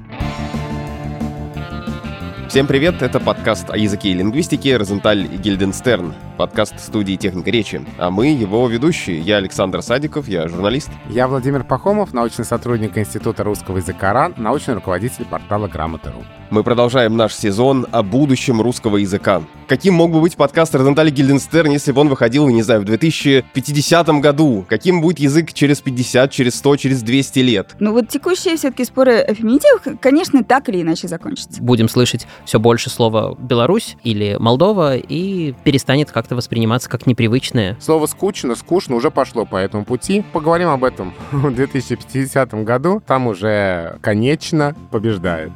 Всем 2.49 2.65
привет, 2.65 3.03
это 3.03 3.19
подкаст 3.19 3.69
о 3.69 3.77
языке 3.77 4.09
и 4.09 4.13
лингвистике 4.13 4.77
«Розенталь 4.77 5.25
и 5.25 5.37
Гильденстерн», 5.37 6.15
подкаст 6.37 6.79
студии 6.79 7.15
«Техника 7.15 7.51
речи». 7.51 7.85
А 7.99 8.09
мы 8.09 8.27
его 8.27 8.67
ведущие. 8.67 9.19
Я 9.19 9.37
Александр 9.37 9.83
Садиков, 9.83 10.27
я 10.27 10.47
журналист. 10.47 10.89
Я 11.09 11.27
Владимир 11.27 11.63
Пахомов, 11.63 12.13
научный 12.13 12.45
сотрудник 12.45 12.97
Института 12.97 13.43
русского 13.43 13.77
языка 13.77 14.13
РАН, 14.13 14.33
научный 14.37 14.73
руководитель 14.73 15.25
портала 15.25 15.67
«Грамота.ру». 15.67 16.23
Мы 16.49 16.63
продолжаем 16.63 17.17
наш 17.17 17.35
сезон 17.35 17.85
о 17.91 18.03
будущем 18.03 18.61
русского 18.61 18.97
языка. 18.97 19.43
Каким 19.67 19.95
мог 19.95 20.13
бы 20.13 20.21
быть 20.21 20.37
подкаст 20.37 20.73
Розентали 20.75 21.09
Гильденстерн, 21.09 21.71
если 21.71 21.91
бы 21.91 21.99
он 21.99 22.07
выходил, 22.07 22.47
не 22.47 22.63
знаю, 22.63 22.81
в 22.81 22.85
2050 22.85 24.07
году? 24.21 24.65
Каким 24.69 25.01
будет 25.01 25.19
язык 25.19 25.51
через 25.51 25.81
50, 25.81 26.31
через 26.31 26.55
100, 26.55 26.77
через 26.77 27.01
200 27.01 27.39
лет? 27.39 27.75
Ну 27.79 27.91
вот 27.91 28.07
текущие 28.07 28.55
все-таки 28.55 28.85
споры 28.85 29.17
о 29.17 29.33
феминитивах, 29.33 29.99
конечно, 29.99 30.41
так 30.41 30.69
или 30.69 30.81
иначе 30.81 31.09
закончатся. 31.09 31.61
Будем 31.61 31.89
слышать 31.89 32.25
все 32.45 32.61
больше 32.61 32.89
слова 32.89 33.35
«Беларусь» 33.37 33.97
или 34.03 34.37
«Молдова» 34.39 34.95
и 34.95 35.53
перестанет 35.65 36.11
как-то 36.11 36.37
восприниматься 36.37 36.89
как 36.89 37.07
непривычное. 37.07 37.75
Слово 37.81 38.05
«скучно», 38.05 38.55
«скучно» 38.55 38.95
уже 38.95 39.11
пошло 39.11 39.45
по 39.45 39.57
этому 39.57 39.83
пути. 39.83 40.23
Поговорим 40.31 40.69
об 40.69 40.85
этом 40.85 41.13
в 41.33 41.53
2050 41.53 42.53
году. 42.63 43.03
Там 43.05 43.27
уже 43.27 43.97
конечно 44.01 44.73
побеждает. 44.91 45.51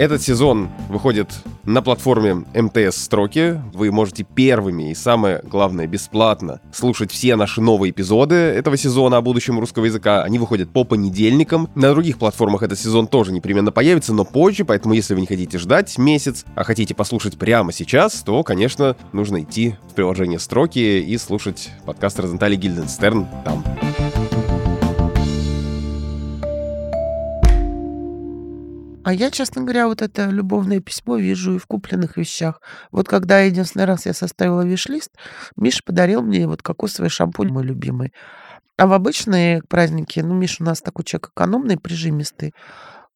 Этот 0.00 0.22
сезон 0.22 0.70
выходит 0.88 1.28
на 1.64 1.82
платформе 1.82 2.46
МТС 2.54 2.96
Строки. 2.96 3.60
Вы 3.74 3.92
можете 3.92 4.24
первыми 4.24 4.92
и, 4.92 4.94
самое 4.94 5.42
главное, 5.44 5.86
бесплатно 5.86 6.62
слушать 6.72 7.12
все 7.12 7.36
наши 7.36 7.60
новые 7.60 7.90
эпизоды 7.90 8.34
этого 8.34 8.78
сезона 8.78 9.18
о 9.18 9.20
будущем 9.20 9.60
русского 9.60 9.84
языка. 9.84 10.22
Они 10.22 10.38
выходят 10.38 10.70
по 10.70 10.84
понедельникам. 10.84 11.68
На 11.74 11.90
других 11.90 12.16
платформах 12.16 12.62
этот 12.62 12.78
сезон 12.78 13.08
тоже 13.08 13.30
непременно 13.30 13.72
появится, 13.72 14.14
но 14.14 14.24
позже, 14.24 14.64
поэтому 14.64 14.94
если 14.94 15.12
вы 15.12 15.20
не 15.20 15.26
хотите 15.26 15.58
ждать 15.58 15.98
месяц, 15.98 16.46
а 16.54 16.64
хотите 16.64 16.94
послушать 16.94 17.36
прямо 17.36 17.70
сейчас, 17.70 18.22
то, 18.22 18.42
конечно, 18.42 18.96
нужно 19.12 19.42
идти 19.42 19.74
в 19.90 19.92
приложение 19.92 20.38
Строки 20.38 20.78
и 20.78 21.18
слушать 21.18 21.72
подкаст 21.84 22.18
Розентали 22.18 22.56
Гильденстерн 22.56 23.26
там. 23.44 23.62
А 29.10 29.12
я, 29.12 29.32
честно 29.32 29.62
говоря, 29.62 29.88
вот 29.88 30.02
это 30.02 30.26
любовное 30.26 30.78
письмо 30.78 31.16
вижу 31.16 31.56
и 31.56 31.58
в 31.58 31.66
купленных 31.66 32.16
вещах. 32.16 32.62
Вот 32.92 33.08
когда 33.08 33.40
единственный 33.40 33.84
раз 33.84 34.06
я 34.06 34.14
составила 34.14 34.64
виш-лист, 34.64 35.10
Миша 35.56 35.80
подарил 35.84 36.22
мне 36.22 36.46
вот 36.46 36.62
кокосовый 36.62 37.10
шампунь, 37.10 37.48
мой 37.48 37.64
любимый. 37.64 38.12
А 38.78 38.86
в 38.86 38.92
обычные 38.92 39.62
праздники, 39.68 40.20
ну, 40.20 40.32
Миша 40.34 40.62
у 40.62 40.64
нас 40.64 40.80
такой 40.80 41.04
человек 41.04 41.30
экономный, 41.34 41.76
прижимистый, 41.76 42.54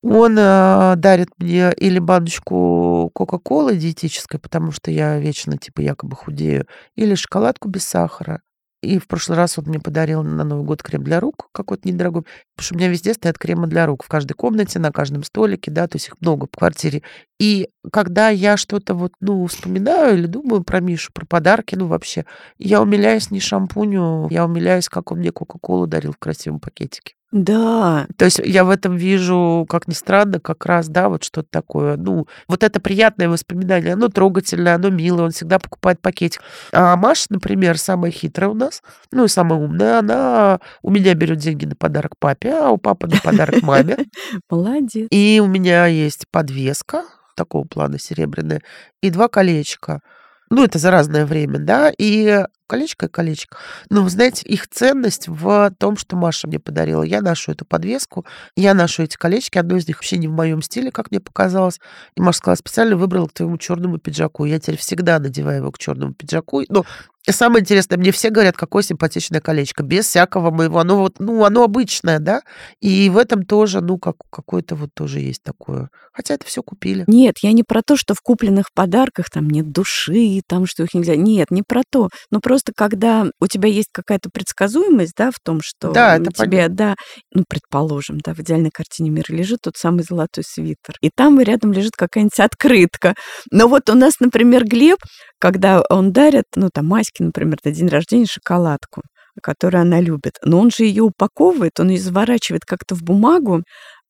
он 0.02 0.36
э, 0.36 0.94
дарит 0.96 1.28
мне 1.38 1.72
или 1.74 2.00
баночку 2.00 3.12
Кока-Колы 3.14 3.76
диетической, 3.76 4.40
потому 4.40 4.72
что 4.72 4.90
я 4.90 5.20
вечно, 5.20 5.56
типа, 5.58 5.80
якобы 5.80 6.16
худею, 6.16 6.66
или 6.96 7.14
шоколадку 7.14 7.68
без 7.68 7.84
сахара. 7.84 8.40
И 8.84 8.98
в 8.98 9.06
прошлый 9.06 9.36
раз 9.36 9.58
он 9.58 9.64
мне 9.66 9.80
подарил 9.80 10.22
на 10.22 10.44
Новый 10.44 10.64
год 10.64 10.82
крем 10.82 11.02
для 11.02 11.20
рук 11.20 11.48
какой-то 11.52 11.88
недорогой, 11.88 12.22
потому 12.22 12.64
что 12.64 12.74
у 12.74 12.78
меня 12.78 12.88
везде 12.88 13.14
стоят 13.14 13.38
кремы 13.38 13.66
для 13.66 13.86
рук. 13.86 14.04
В 14.04 14.08
каждой 14.08 14.34
комнате, 14.34 14.78
на 14.78 14.92
каждом 14.92 15.24
столике, 15.24 15.70
да, 15.70 15.88
то 15.88 15.96
есть 15.96 16.08
их 16.08 16.14
много 16.20 16.46
в 16.46 16.56
квартире. 16.56 17.02
И 17.38 17.68
когда 17.92 18.28
я 18.28 18.56
что-то 18.56 18.94
вот, 18.94 19.12
ну, 19.20 19.46
вспоминаю 19.46 20.18
или 20.18 20.26
думаю 20.26 20.62
про 20.62 20.80
Мишу, 20.80 21.10
про 21.12 21.26
подарки, 21.26 21.74
ну, 21.74 21.86
вообще, 21.86 22.24
я 22.58 22.80
умиляюсь 22.80 23.30
не 23.30 23.40
шампуню, 23.40 24.28
я 24.30 24.44
умиляюсь, 24.44 24.88
как 24.88 25.12
он 25.12 25.18
мне 25.18 25.32
Кока-Колу 25.32 25.86
дарил 25.86 26.12
в 26.12 26.18
красивом 26.18 26.60
пакетике. 26.60 27.14
Да. 27.34 28.06
То 28.16 28.26
есть 28.26 28.40
я 28.44 28.64
в 28.64 28.70
этом 28.70 28.94
вижу, 28.94 29.66
как 29.68 29.88
ни 29.88 29.92
странно, 29.92 30.38
как 30.38 30.66
раз, 30.66 30.88
да, 30.88 31.08
вот 31.08 31.24
что-то 31.24 31.48
такое. 31.50 31.96
Ну, 31.96 32.28
вот 32.46 32.62
это 32.62 32.80
приятное 32.80 33.28
воспоминание, 33.28 33.94
оно 33.94 34.06
трогательное, 34.06 34.76
оно 34.76 34.88
милое, 34.88 35.24
он 35.24 35.30
всегда 35.32 35.58
покупает 35.58 36.00
пакетик. 36.00 36.42
А 36.70 36.94
Маша, 36.94 37.26
например, 37.30 37.76
самая 37.76 38.12
хитрая 38.12 38.50
у 38.50 38.54
нас, 38.54 38.84
ну 39.10 39.24
и 39.24 39.28
самая 39.28 39.58
умная, 39.58 39.98
она 39.98 40.60
у 40.82 40.92
меня 40.92 41.12
берет 41.14 41.38
деньги 41.38 41.64
на 41.64 41.74
подарок 41.74 42.12
папе, 42.20 42.52
а 42.52 42.70
у 42.70 42.76
папы 42.76 43.08
на 43.08 43.16
подарок 43.20 43.62
маме. 43.62 43.96
Молодец. 44.48 45.08
И 45.10 45.40
у 45.42 45.48
меня 45.48 45.86
есть 45.86 46.26
подвеска 46.30 47.02
такого 47.34 47.64
плана 47.64 47.98
серебряная 47.98 48.62
и 49.02 49.10
два 49.10 49.26
колечка. 49.26 50.02
Ну, 50.50 50.62
это 50.62 50.78
за 50.78 50.92
разное 50.92 51.26
время, 51.26 51.58
да, 51.58 51.92
и 51.98 52.44
колечко 52.66 53.06
и 53.06 53.08
колечко. 53.08 53.56
Но, 53.90 54.08
знаете, 54.08 54.46
их 54.46 54.68
ценность 54.68 55.28
в 55.28 55.72
том, 55.78 55.96
что 55.96 56.16
Маша 56.16 56.46
мне 56.48 56.58
подарила. 56.58 57.02
Я 57.02 57.20
ношу 57.20 57.52
эту 57.52 57.64
подвеску, 57.64 58.24
я 58.56 58.74
ношу 58.74 59.02
эти 59.02 59.16
колечки. 59.16 59.58
Одно 59.58 59.76
из 59.76 59.86
них 59.86 59.98
вообще 59.98 60.18
не 60.18 60.28
в 60.28 60.32
моем 60.32 60.62
стиле, 60.62 60.90
как 60.90 61.10
мне 61.10 61.20
показалось. 61.20 61.80
И 62.16 62.20
Маша 62.20 62.38
сказала, 62.38 62.56
специально 62.56 62.96
выбрала 62.96 63.26
к 63.26 63.32
твоему 63.32 63.58
черному 63.58 63.98
пиджаку. 63.98 64.44
Я 64.44 64.58
теперь 64.58 64.78
всегда 64.78 65.18
надеваю 65.18 65.58
его 65.58 65.72
к 65.72 65.78
черному 65.78 66.14
пиджаку. 66.14 66.62
Ну, 66.68 66.84
и 67.26 67.32
самое 67.32 67.62
интересное, 67.62 67.96
мне 67.96 68.12
все 68.12 68.28
говорят, 68.28 68.54
какое 68.56 68.82
симпатичное 68.82 69.40
колечко, 69.40 69.82
без 69.82 70.06
всякого 70.06 70.50
моего. 70.50 70.78
Оно 70.78 70.98
вот, 70.98 71.20
ну, 71.20 71.44
оно 71.44 71.64
обычное, 71.64 72.18
да? 72.18 72.42
И 72.80 73.08
в 73.08 73.16
этом 73.16 73.44
тоже, 73.44 73.80
ну, 73.80 73.98
как, 73.98 74.16
какое-то 74.30 74.74
вот 74.74 74.90
тоже 74.94 75.20
есть 75.20 75.42
такое. 75.42 75.88
Хотя 76.12 76.34
это 76.34 76.46
все 76.46 76.62
купили. 76.62 77.04
Нет, 77.06 77.36
я 77.40 77.52
не 77.52 77.62
про 77.62 77.80
то, 77.82 77.96
что 77.96 78.14
в 78.14 78.20
купленных 78.20 78.66
подарках 78.74 79.30
там 79.30 79.48
нет 79.48 79.72
души, 79.72 80.42
там, 80.46 80.66
что 80.66 80.82
их 80.82 80.92
нельзя. 80.92 81.16
Нет, 81.16 81.50
не 81.50 81.62
про 81.66 81.80
то. 81.90 82.10
Но 82.30 82.40
просто 82.40 82.72
когда 82.76 83.26
у 83.40 83.46
тебя 83.46 83.70
есть 83.70 83.88
какая-то 83.90 84.28
предсказуемость, 84.30 85.14
да, 85.16 85.30
в 85.30 85.40
том, 85.42 85.60
что 85.62 85.92
да, 85.92 86.16
это 86.16 86.30
тебе, 86.30 86.58
понятно. 86.58 86.76
да, 86.76 86.94
ну, 87.32 87.44
предположим, 87.48 88.18
да, 88.22 88.34
в 88.34 88.40
идеальной 88.40 88.70
картине 88.70 89.08
мира 89.08 89.32
лежит 89.32 89.60
тот 89.62 89.76
самый 89.78 90.04
золотой 90.04 90.44
свитер. 90.46 90.96
И 91.00 91.08
там 91.14 91.40
рядом 91.40 91.72
лежит 91.72 91.92
какая-нибудь 91.96 92.38
открытка. 92.38 93.14
Но 93.50 93.66
вот 93.66 93.88
у 93.88 93.94
нас, 93.94 94.20
например, 94.20 94.66
Глеб, 94.66 94.98
когда 95.44 95.82
он 95.90 96.10
дарит, 96.10 96.46
ну, 96.56 96.70
там, 96.72 96.86
Маське, 96.86 97.22
например, 97.22 97.58
на 97.64 97.70
день 97.70 97.88
рождения 97.88 98.24
шоколадку, 98.24 99.02
которую 99.42 99.82
она 99.82 100.00
любит, 100.00 100.38
но 100.42 100.58
он 100.58 100.70
же 100.70 100.84
ее 100.84 101.02
упаковывает, 101.02 101.78
он 101.78 101.90
ее 101.90 102.00
заворачивает 102.00 102.64
как-то 102.64 102.94
в 102.94 103.02
бумагу, 103.02 103.62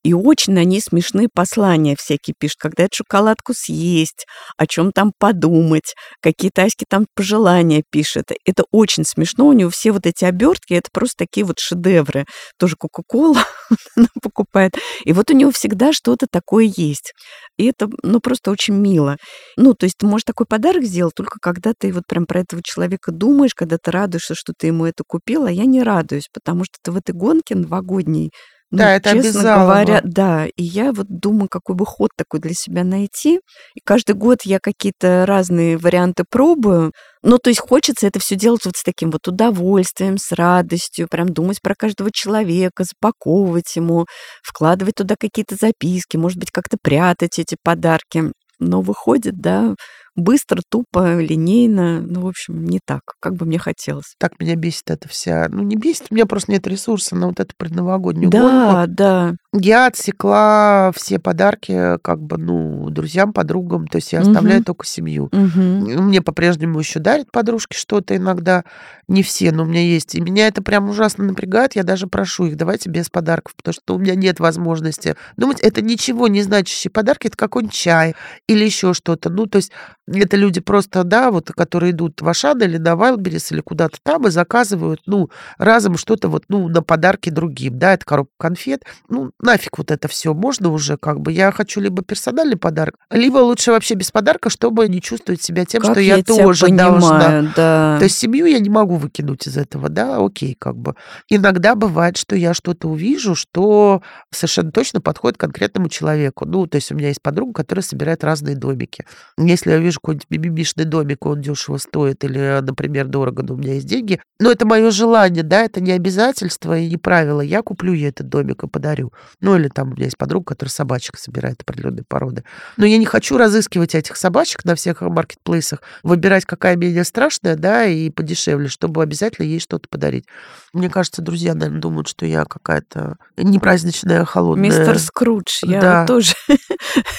И 0.04 0.12
очень 0.12 0.52
ней 0.52 0.82
смешные 0.82 1.28
послания 1.32 1.96
всякие 1.98 2.34
пишут, 2.38 2.58
когда 2.60 2.84
эту 2.84 2.96
шоколадку 2.96 3.54
съесть, 3.54 4.26
о 4.58 4.66
чем 4.66 4.92
там 4.92 5.12
подумать, 5.18 5.94
какие-то 6.20 6.64
Аське 6.64 6.84
там 6.86 7.06
пожелания 7.14 7.82
пишет. 7.90 8.26
Это 8.44 8.64
очень 8.70 9.04
смешно. 9.04 9.46
У 9.46 9.54
него 9.54 9.70
все 9.70 9.92
вот 9.92 10.06
эти 10.06 10.26
обертки, 10.26 10.74
это 10.74 10.90
просто 10.92 11.24
такие 11.24 11.46
вот 11.46 11.58
шедевры. 11.58 12.26
Тоже 12.58 12.76
Кока-Кола 12.76 13.42
покупает. 14.22 14.76
И 15.04 15.14
вот 15.14 15.30
у 15.30 15.34
него 15.34 15.50
всегда 15.52 15.94
что-то 15.94 16.26
такое 16.30 16.70
есть. 16.76 17.14
И 17.56 17.64
это, 17.64 17.88
ну, 18.02 18.20
просто 18.20 18.50
очень 18.50 18.74
мило. 18.74 19.16
Ну, 19.56 19.72
то 19.72 19.84
есть 19.84 19.96
ты 19.98 20.06
можешь 20.06 20.24
такой 20.24 20.46
подарок 20.46 20.84
сделать 20.84 21.14
только 21.14 21.38
когда 21.40 21.72
ты 21.78 21.92
вот 21.92 22.02
прям 22.06 22.26
про 22.26 22.40
этого 22.40 22.60
человека 22.62 23.10
думаешь, 23.10 23.54
когда 23.54 23.78
ты 23.82 23.90
радуешься, 23.90 24.34
что 24.34 24.52
ты 24.56 24.66
ему 24.66 24.84
это 24.84 25.02
купил, 25.06 25.46
а 25.46 25.50
я 25.50 25.64
не 25.64 25.82
радуюсь, 25.82 26.28
потому 26.32 26.64
что 26.64 26.74
ты 26.82 26.92
в 26.92 26.96
этой 26.96 27.14
гонке 27.14 27.54
новогодней 27.54 28.30
ну, 28.74 28.78
Да, 28.78 28.96
это 28.96 29.10
честно 29.10 29.30
обязалово. 29.30 29.64
говоря, 29.66 30.00
да. 30.04 30.46
И 30.56 30.62
я 30.62 30.92
вот 30.92 31.06
думаю, 31.08 31.48
какой 31.48 31.76
бы 31.76 31.86
ход 31.86 32.10
такой 32.16 32.40
для 32.40 32.54
себя 32.54 32.84
найти. 32.84 33.40
И 33.74 33.80
каждый 33.84 34.14
год 34.14 34.42
я 34.44 34.58
какие-то 34.60 35.24
разные 35.26 35.78
варианты 35.78 36.24
пробую. 36.28 36.92
Ну, 37.22 37.38
то 37.38 37.50
есть 37.50 37.60
хочется 37.60 38.06
это 38.06 38.18
все 38.20 38.36
делать 38.36 38.64
вот 38.66 38.76
с 38.76 38.82
таким 38.82 39.10
вот 39.10 39.26
удовольствием, 39.28 40.18
с 40.18 40.32
радостью, 40.32 41.08
прям 41.10 41.28
думать 41.28 41.60
про 41.62 41.74
каждого 41.74 42.10
человека, 42.12 42.84
запаковывать 42.84 43.74
ему, 43.76 44.06
вкладывать 44.42 44.96
туда 44.96 45.14
какие-то 45.18 45.56
записки, 45.58 46.16
может 46.16 46.38
быть, 46.38 46.50
как-то 46.50 46.76
прятать 46.82 47.38
эти 47.38 47.56
подарки. 47.62 48.32
Но 48.60 48.82
выходит, 48.82 49.40
да, 49.40 49.74
быстро, 50.16 50.62
тупо, 50.68 51.18
линейно. 51.20 52.00
Ну, 52.00 52.22
в 52.22 52.26
общем, 52.26 52.64
не 52.64 52.80
так, 52.84 53.02
как 53.20 53.34
бы 53.34 53.46
мне 53.46 53.58
хотелось. 53.58 54.14
Так 54.18 54.38
меня 54.40 54.56
бесит 54.56 54.90
это 54.90 55.08
вся. 55.08 55.48
Ну, 55.48 55.62
не 55.62 55.76
бесит, 55.76 56.06
у 56.10 56.14
меня 56.14 56.26
просто 56.26 56.52
нет 56.52 56.66
ресурса 56.66 57.16
на 57.16 57.28
вот 57.28 57.40
эту 57.40 57.54
предновогоднюю 57.56 58.30
гонку. 58.30 58.48
Да, 58.48 58.86
да. 58.86 59.34
Я 59.56 59.86
отсекла 59.86 60.90
все 60.96 61.20
подарки, 61.20 61.96
как 62.02 62.20
бы, 62.20 62.38
ну, 62.38 62.90
друзьям, 62.90 63.32
подругам, 63.32 63.86
то 63.86 63.96
есть 63.96 64.12
я 64.12 64.20
оставляю 64.20 64.58
Мгм. 64.58 64.64
только 64.64 64.84
семью. 64.84 65.28
Мгм. 65.30 66.06
Мне 66.06 66.20
по-прежнему 66.22 66.80
еще 66.80 66.98
дарят 66.98 67.30
подружки 67.30 67.76
что-то 67.76 68.16
иногда. 68.16 68.64
Не 69.06 69.22
все, 69.22 69.52
но 69.52 69.62
у 69.62 69.66
меня 69.66 69.82
есть. 69.82 70.16
И 70.16 70.20
меня 70.20 70.48
это 70.48 70.60
прям 70.60 70.88
ужасно 70.88 71.24
напрягает. 71.24 71.76
Я 71.76 71.84
даже 71.84 72.08
прошу 72.08 72.46
их, 72.46 72.56
давайте 72.56 72.90
без 72.90 73.10
подарков, 73.10 73.54
потому 73.54 73.74
что 73.74 73.94
у 73.94 73.98
меня 73.98 74.16
нет 74.16 74.40
возможности 74.40 75.14
думать. 75.36 75.60
Это 75.60 75.82
ничего 75.82 76.26
не 76.26 76.42
значащие 76.42 76.90
подарки, 76.90 77.28
это 77.28 77.36
какой-нибудь 77.36 77.74
чай 77.76 78.16
или 78.48 78.64
еще 78.64 78.92
что-то. 78.92 79.30
Ну, 79.30 79.46
то 79.46 79.56
есть 79.56 79.70
это 80.06 80.36
люди 80.36 80.60
просто, 80.60 81.04
да, 81.04 81.30
вот, 81.30 81.52
которые 81.52 81.92
идут 81.92 82.22
в 82.22 82.28
Ашан 82.28 82.60
или 82.62 82.78
на 82.78 82.96
Вайлберис 82.96 83.52
или 83.52 83.60
куда-то 83.60 83.98
там 84.02 84.26
и 84.26 84.30
заказывают, 84.30 85.00
ну, 85.06 85.30
разом 85.58 85.96
что-то 85.96 86.28
вот, 86.28 86.44
ну, 86.48 86.68
на 86.68 86.82
подарки 86.82 87.30
другим, 87.30 87.78
да, 87.78 87.94
это 87.94 88.04
коробка 88.04 88.32
конфет. 88.38 88.84
Ну, 89.08 89.30
нафиг 89.44 89.78
вот 89.78 89.90
это 89.90 90.08
все 90.08 90.34
можно 90.34 90.70
уже, 90.70 90.96
как 90.96 91.20
бы. 91.20 91.32
Я 91.32 91.52
хочу 91.52 91.80
либо 91.80 92.02
персональный 92.02 92.56
подарок, 92.56 92.96
либо 93.10 93.38
лучше 93.38 93.70
вообще 93.70 93.94
без 93.94 94.10
подарка, 94.10 94.50
чтобы 94.50 94.88
не 94.88 95.00
чувствовать 95.00 95.42
себя 95.42 95.64
тем, 95.64 95.82
Как 95.82 95.92
что 95.92 96.00
я, 96.00 96.22
тебя 96.22 96.36
тоже 96.36 96.68
должна. 96.68 97.20
понимаю, 97.20 97.52
да. 97.56 97.96
То 97.98 98.04
есть 98.04 98.18
семью 98.18 98.46
я 98.46 98.58
не 98.58 98.70
могу 98.70 98.96
выкинуть 98.96 99.46
из 99.46 99.56
этого, 99.56 99.88
да, 99.88 100.16
окей, 100.24 100.56
как 100.58 100.76
бы. 100.76 100.94
Иногда 101.28 101.74
бывает, 101.74 102.16
что 102.16 102.34
я 102.36 102.54
что-то 102.54 102.88
увижу, 102.88 103.34
что 103.34 104.02
совершенно 104.30 104.72
точно 104.72 105.00
подходит 105.00 105.38
конкретному 105.38 105.88
человеку. 105.88 106.46
Ну, 106.46 106.66
то 106.66 106.76
есть 106.76 106.90
у 106.90 106.94
меня 106.94 107.08
есть 107.08 107.22
подруга, 107.22 107.52
которая 107.52 107.82
собирает 107.82 108.24
разные 108.24 108.56
домики. 108.56 109.04
Если 109.38 109.70
я 109.70 109.78
вижу 109.78 110.00
какой-нибудь 110.00 110.26
мимимишный 110.30 110.84
домик, 110.84 111.26
он 111.26 111.40
дешево 111.40 111.76
стоит 111.76 112.24
или, 112.24 112.60
например, 112.62 113.06
дорого, 113.06 113.42
но 113.42 113.54
у 113.54 113.56
меня 113.56 113.74
есть 113.74 113.86
деньги, 113.86 114.20
но 114.40 114.50
это 114.50 114.66
мое 114.66 114.90
желание, 114.90 115.42
да, 115.42 115.62
это 115.62 115.80
не 115.80 115.92
обязательство 115.92 116.78
и 116.78 116.88
не 116.88 116.96
правило. 116.96 117.40
Я 117.40 117.62
куплю 117.62 117.92
ей 117.92 118.08
этот 118.08 118.28
домик 118.28 118.64
и 118.64 118.68
подарю. 118.68 119.12
Ну, 119.40 119.56
или 119.56 119.68
там 119.68 119.88
у 119.88 119.92
меня 119.92 120.04
есть 120.04 120.16
подруга, 120.18 120.44
которая 120.46 120.70
собачек 120.70 121.16
собирает 121.18 121.60
определенной 121.62 122.04
породы. 122.06 122.44
Но 122.76 122.86
я 122.86 122.98
не 122.98 123.06
хочу 123.06 123.36
разыскивать 123.36 123.94
этих 123.94 124.16
собачек 124.16 124.64
на 124.64 124.74
всех 124.74 125.00
маркетплейсах, 125.00 125.82
выбирать, 126.02 126.44
какая 126.44 126.76
менее 126.76 127.04
страшная, 127.04 127.56
да, 127.56 127.84
и 127.84 128.10
подешевле, 128.10 128.68
чтобы 128.68 129.02
обязательно 129.02 129.46
ей 129.46 129.60
что-то 129.60 129.88
подарить. 129.88 130.24
Мне 130.72 130.88
кажется, 130.90 131.22
друзья, 131.22 131.54
наверное, 131.54 131.80
думают, 131.80 132.08
что 132.08 132.26
я 132.26 132.44
какая-то 132.44 133.16
непраздничная, 133.36 134.24
холодная. 134.24 134.70
Мистер 134.70 134.98
Скрудж, 134.98 135.60
я 135.62 135.80
Да. 135.80 136.00
вот 136.00 136.06
тоже. 136.08 136.32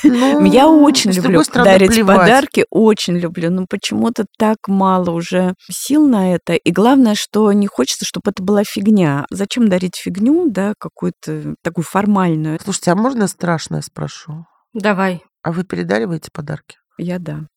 Ну, 0.03 0.45
Я 0.45 0.67
очень 0.67 1.11
люблю 1.11 1.43
стороны, 1.43 1.71
дарить 1.71 1.91
плевать. 1.91 2.17
подарки, 2.17 2.65
очень 2.69 3.17
люблю, 3.17 3.49
но 3.49 3.65
почему-то 3.67 4.25
так 4.37 4.57
мало 4.67 5.11
уже 5.11 5.53
сил 5.69 6.07
на 6.07 6.33
это. 6.35 6.53
И 6.53 6.71
главное, 6.71 7.15
что 7.15 7.51
не 7.51 7.67
хочется, 7.67 8.05
чтобы 8.05 8.31
это 8.31 8.43
была 8.43 8.63
фигня. 8.63 9.25
Зачем 9.31 9.67
дарить 9.67 9.95
фигню, 9.95 10.49
да, 10.49 10.73
какую-то 10.79 11.55
такую 11.63 11.83
формальную? 12.05 12.59
Слушайте, 12.61 12.91
а 12.91 12.95
можно 12.95 13.27
страшное 13.27 13.81
спрошу? 13.81 14.45
Давай. 14.73 15.23
А 15.43 15.51
вы 15.51 15.63
передариваете 15.63 16.29
подарки? 16.31 16.77
Я 16.97 17.19
да. 17.19 17.47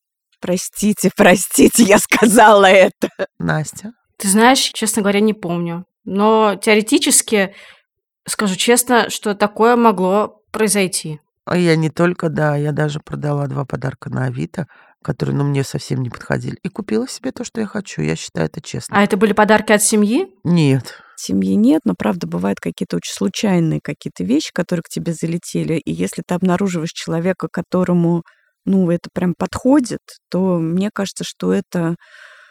Простите, 0.41 1.11
простите, 1.15 1.83
я 1.83 1.97
сказала 1.99 2.65
это. 2.65 3.09
Настя? 3.39 3.93
Ты 4.17 4.27
знаешь, 4.27 4.59
честно 4.73 5.01
говоря, 5.01 5.19
не 5.19 5.33
помню. 5.33 5.85
Но 6.05 6.55
теоретически, 6.55 7.53
скажу 8.25 8.55
честно, 8.55 9.09
что 9.09 9.35
такое 9.35 9.75
могло 9.75 10.41
произойти. 10.51 11.19
А 11.45 11.57
я 11.57 11.75
не 11.75 11.89
только, 11.89 12.29
да, 12.29 12.55
я 12.55 12.71
даже 12.71 12.99
продала 12.99 13.47
два 13.47 13.65
подарка 13.65 14.09
на 14.09 14.25
Авито, 14.25 14.67
которые, 15.03 15.35
ну, 15.35 15.43
мне 15.43 15.63
совсем 15.63 16.01
не 16.01 16.09
подходили. 16.09 16.57
И 16.63 16.69
купила 16.69 17.07
себе 17.07 17.31
то, 17.31 17.43
что 17.43 17.61
я 17.61 17.67
хочу. 17.67 18.01
Я 18.01 18.15
считаю 18.15 18.47
это 18.47 18.61
честно. 18.61 18.97
А 18.97 19.03
это 19.03 19.17
были 19.17 19.33
подарки 19.33 19.71
от 19.71 19.81
семьи? 19.83 20.27
Нет. 20.43 20.95
Семьи 21.15 21.55
нет, 21.55 21.81
но 21.85 21.95
правда 21.97 22.27
бывают 22.27 22.59
какие-то 22.59 22.97
очень 22.97 23.13
случайные 23.13 23.81
какие-то 23.83 24.23
вещи, 24.23 24.51
которые 24.53 24.83
к 24.83 24.89
тебе 24.89 25.13
залетели. 25.13 25.75
И 25.75 25.91
если 25.91 26.23
ты 26.25 26.33
обнаруживаешь 26.33 26.91
человека, 26.93 27.47
которому, 27.51 28.23
ну, 28.65 28.89
это 28.91 29.09
прям 29.13 29.33
подходит, 29.37 29.99
то 30.29 30.57
мне 30.57 30.89
кажется, 30.93 31.23
что 31.25 31.53
это 31.53 31.95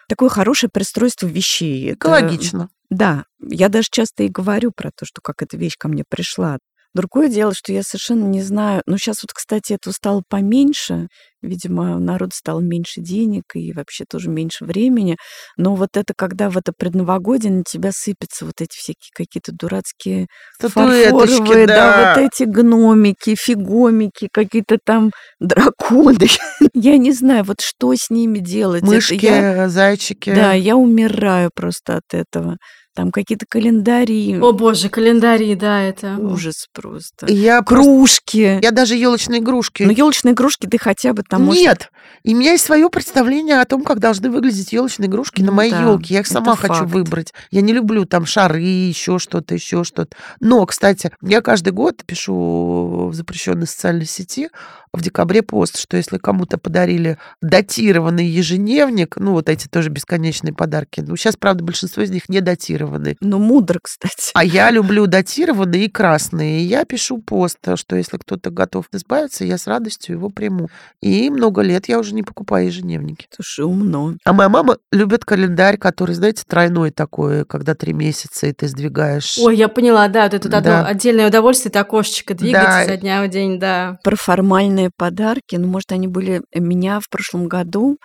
такое 0.09 0.28
хорошее 0.28 0.70
пристройство 0.72 1.26
вещей. 1.26 1.90
Это- 1.92 1.96
Экологично. 2.09 2.68
Да, 2.90 3.24
я 3.40 3.68
даже 3.68 3.88
часто 3.90 4.22
и 4.22 4.28
говорю 4.28 4.72
про 4.74 4.90
то, 4.96 5.05
что 5.05 5.20
как 5.22 5.42
эта 5.42 5.57
вещь 5.59 5.74
ко 5.78 5.88
мне 5.88 6.05
пришла. 6.09 6.59
Другое 6.94 7.28
дело, 7.28 7.53
что 7.55 7.70
я 7.72 7.82
совершенно 7.82 8.24
не 8.24 8.40
знаю. 8.42 8.82
Ну, 8.86 8.96
сейчас 8.96 9.22
вот, 9.22 9.32
кстати, 9.34 9.74
этого 9.74 9.92
стало 9.92 10.22
поменьше. 10.26 11.09
Видимо, 11.43 11.97
у 11.97 12.01
народа 12.01 12.32
стало 12.34 12.61
меньше 12.61 13.01
денег 13.01 13.45
и 13.55 13.72
вообще 13.72 14.05
тоже 14.09 14.28
меньше 14.28 14.64
времени. 14.64 15.16
Но 15.57 15.74
вот 15.76 15.91
это, 15.97 16.12
когда 16.16 16.51
в 16.51 16.57
это 16.57 16.72
предновогодие 16.76 17.53
на 17.53 17.62
тебя 17.62 17.91
сыпятся 17.93 18.45
вот 18.45 18.61
эти 18.61 18.76
всякие 18.76 19.11
какие-то 19.14 19.53
дурацкие 19.53 20.26
фарфоровые, 20.61 21.66
да. 21.66 22.14
вот 22.16 22.24
эти 22.24 22.43
гномики, 22.45 23.36
фигомики, 23.39 24.28
какие-то 24.32 24.78
там 24.84 25.11
драконы. 25.39 26.26
Я 26.74 26.99
не 26.99 27.12
знаю, 27.12 27.45
вот 27.45 27.61
что 27.61 27.95
с 27.95 28.11
ними 28.11 28.39
делать. 28.41 28.82
Мышки, 28.82 29.26
я- 29.26 29.68
зайчики. 29.68 30.34
да, 30.34 30.53
я 30.53 30.76
умираю 30.76 31.51
просто 31.55 31.97
от 31.97 32.14
этого. 32.14 32.57
Там 32.99 33.12
какие-то 33.12 33.47
календари. 33.49 34.41
О 34.41 34.51
боже, 34.53 34.89
календарии, 34.89 35.55
да, 35.55 35.82
это... 35.82 36.16
Ужас 36.16 36.66
просто. 36.74 37.26
Я, 37.32 37.62
просто- 37.62 37.84
Кружки. 37.84 38.59
я 38.61 38.70
даже 38.72 38.97
елочные 38.97 39.41
игрушки. 39.41 39.84
Но 39.84 39.93
елочные 39.93 40.32
игрушки 40.34 40.66
ты 40.66 40.78
хотя 40.78 41.12
бы 41.12 41.22
можешь- 41.37 41.61
Нет. 41.62 41.91
И 42.22 42.35
у 42.35 42.39
меня 42.39 42.53
есть 42.53 42.64
свое 42.64 42.89
представление 42.91 43.61
о 43.61 43.64
том, 43.64 43.85
как 43.85 44.01
должны 44.01 44.31
выглядеть 44.31 44.72
елочные 44.72 45.09
игрушки 45.09 45.41
на 45.43 45.49
Ну 45.49 45.53
моей 45.53 45.70
да, 45.70 45.83
елке. 45.83 46.14
Я 46.14 46.20
их 46.20 46.26
сама 46.26 46.57
хочу 46.57 46.74
факт. 46.74 46.91
выбрать. 46.91 47.35
Я 47.51 47.61
не 47.61 47.72
люблю 47.72 48.07
там 48.07 48.24
шары, 48.26 48.61
еще 48.62 49.18
что-то, 49.18 49.55
еще 49.55 49.85
что-то. 49.85 50.16
Но, 50.41 50.64
кстати, 50.66 51.11
я 51.22 51.41
каждый 51.43 51.72
год 51.72 52.03
пишу 52.05 53.09
в 53.11 53.14
запрещенной 53.14 53.66
социальной 53.66 54.07
сети 54.07 54.49
в 54.93 55.03
декабре 55.03 55.43
пост, 55.43 55.79
что 55.79 55.97
если 55.99 56.16
кому-то 56.16 56.57
подарили 56.57 57.18
датированный 57.43 58.26
ежедневник, 58.26 59.16
ну, 59.16 59.33
вот 59.33 59.49
эти 59.49 59.68
тоже 59.68 59.91
бесконечные 59.91 60.55
подарки. 60.55 61.01
Ну, 61.07 61.14
сейчас, 61.16 61.37
правда, 61.37 61.62
большинство 61.62 62.03
из 62.03 62.11
них 62.11 62.29
не 62.29 62.41
датированы. 62.41 63.16
Ну, 63.20 63.39
мудро, 63.39 63.81
кстати. 63.83 64.31
А 64.35 64.45
я 64.45 64.70
люблю 64.70 65.07
датированные 65.07 65.85
и 65.85 65.91
красные. 65.91 66.61
И 66.62 66.64
я 66.64 66.85
пишу 66.85 67.18
пост, 67.18 67.59
что 67.76 67.97
если 67.97 68.16
кто-то 68.16 68.51
готов 68.51 68.87
избавиться, 68.93 69.45
я 69.45 69.59
с 69.59 69.66
радостью 69.66 70.16
его 70.16 70.31
приму. 70.31 70.68
И 71.03 71.18
много 71.31 71.62
лет 71.62 71.89
я 71.89 71.99
уже 71.99 72.14
не 72.14 72.23
покупаю 72.23 72.66
ежедневники. 72.66 73.27
Слушай, 73.35 73.64
умно. 73.64 74.14
А 74.25 74.33
моя 74.33 74.49
мама 74.49 74.79
любит 74.93 75.25
календарь, 75.25 75.77
который, 75.77 76.14
знаете, 76.14 76.45
тройной 76.47 76.91
такой, 76.91 77.45
когда 77.45 77.75
три 77.75 77.93
месяца, 77.93 78.47
и 78.47 78.53
ты 78.53 78.69
сдвигаешь. 78.69 79.39
Ой, 79.39 79.57
я 79.57 79.69
поняла, 79.69 80.09
да, 80.09 80.25
вот 80.25 80.35
это 80.35 80.49
Да. 80.49 80.59
одно 80.59 80.85
отдельное 80.87 81.29
удовольствие, 81.29 81.71
это 81.71 81.81
окошечко 81.81 82.35
двигать 82.35 82.62
Да. 82.62 82.85
изо 82.85 82.97
дня 82.97 83.23
в 83.25 83.29
день, 83.29 83.59
да. 83.59 83.99
Про 84.05 84.16
формальные 84.16 84.91
подарки. 84.97 85.57
Ну, 85.57 85.66
может, 85.66 85.93
они 85.93 86.07
были 86.09 86.43
у 86.55 86.62
меня 86.62 87.01
в 87.01 87.09
прошлом 87.11 87.49
году, 87.49 87.99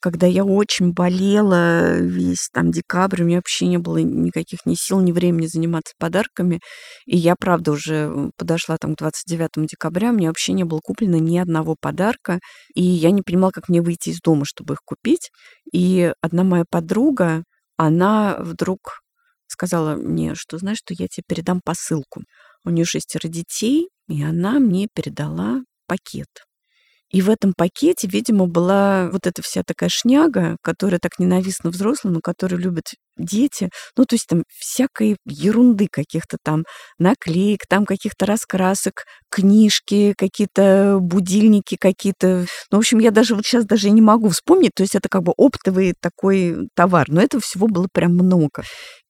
когда 0.00 0.26
я 0.26 0.44
очень 0.44 0.92
болела 0.92 1.98
весь 1.98 2.48
там 2.52 2.70
декабрь, 2.70 3.22
у 3.22 3.26
меня 3.26 3.38
вообще 3.38 3.66
не 3.66 3.78
было 3.78 3.98
никаких 3.98 4.66
ни 4.66 4.74
сил, 4.74 5.00
ни 5.00 5.12
времени 5.12 5.46
заниматься 5.46 5.94
подарками. 5.98 6.60
И 7.06 7.16
я, 7.16 7.34
правда, 7.38 7.72
уже 7.72 8.30
подошла 8.36 8.76
там 8.78 8.94
к 8.94 8.98
29 8.98 9.66
декабря, 9.68 10.12
мне 10.12 10.28
вообще 10.28 10.52
не 10.52 10.64
было 10.64 10.80
куплено 10.82 11.16
ни 11.16 11.38
одного 11.38 11.76
подарка, 11.80 12.40
и 12.74 12.82
я 12.82 13.10
не 13.10 13.22
понимала, 13.22 13.50
как 13.50 13.68
мне 13.68 13.82
выйти 13.82 14.10
из 14.10 14.20
дома, 14.20 14.44
чтобы 14.44 14.74
их 14.74 14.80
купить. 14.84 15.30
И 15.72 16.12
одна 16.20 16.44
моя 16.44 16.64
подруга, 16.68 17.44
она 17.76 18.36
вдруг 18.40 19.00
сказала 19.48 19.96
мне, 19.96 20.34
что 20.34 20.58
знаешь, 20.58 20.78
что 20.78 20.94
я 20.96 21.08
тебе 21.08 21.24
передам 21.26 21.60
посылку. 21.64 22.22
У 22.64 22.70
нее 22.70 22.84
шестеро 22.84 23.28
детей, 23.28 23.88
и 24.08 24.22
она 24.22 24.58
мне 24.58 24.88
передала 24.92 25.60
пакет. 25.86 26.28
И 27.10 27.22
в 27.22 27.30
этом 27.30 27.52
пакете, 27.56 28.08
видимо, 28.08 28.46
была 28.46 29.08
вот 29.12 29.26
эта 29.26 29.42
вся 29.42 29.62
такая 29.64 29.88
шняга, 29.88 30.56
которая 30.62 30.98
так 31.00 31.18
ненавистна 31.18 31.70
взрослым, 31.70 32.18
и 32.18 32.22
которую 32.22 32.60
любят 32.60 32.84
дети. 33.16 33.70
Ну, 33.96 34.04
то 34.04 34.14
есть 34.14 34.26
там 34.26 34.42
всякой 34.48 35.16
ерунды 35.24 35.88
каких-то 35.90 36.36
там 36.42 36.64
наклеек, 36.98 37.66
там 37.68 37.86
каких-то 37.86 38.26
раскрасок, 38.26 39.04
книжки, 39.30 40.14
какие-то 40.16 40.98
будильники 41.00 41.76
какие-то. 41.78 42.46
Ну, 42.70 42.78
в 42.78 42.80
общем, 42.80 42.98
я 42.98 43.10
даже 43.10 43.34
вот 43.34 43.44
сейчас 43.44 43.64
даже 43.64 43.90
не 43.90 44.02
могу 44.02 44.28
вспомнить. 44.28 44.72
То 44.74 44.82
есть 44.82 44.94
это 44.94 45.08
как 45.08 45.22
бы 45.22 45.32
оптовый 45.36 45.94
такой 46.00 46.68
товар. 46.74 47.06
Но 47.08 47.22
этого 47.22 47.40
всего 47.42 47.68
было 47.68 47.88
прям 47.92 48.12
много. 48.12 48.64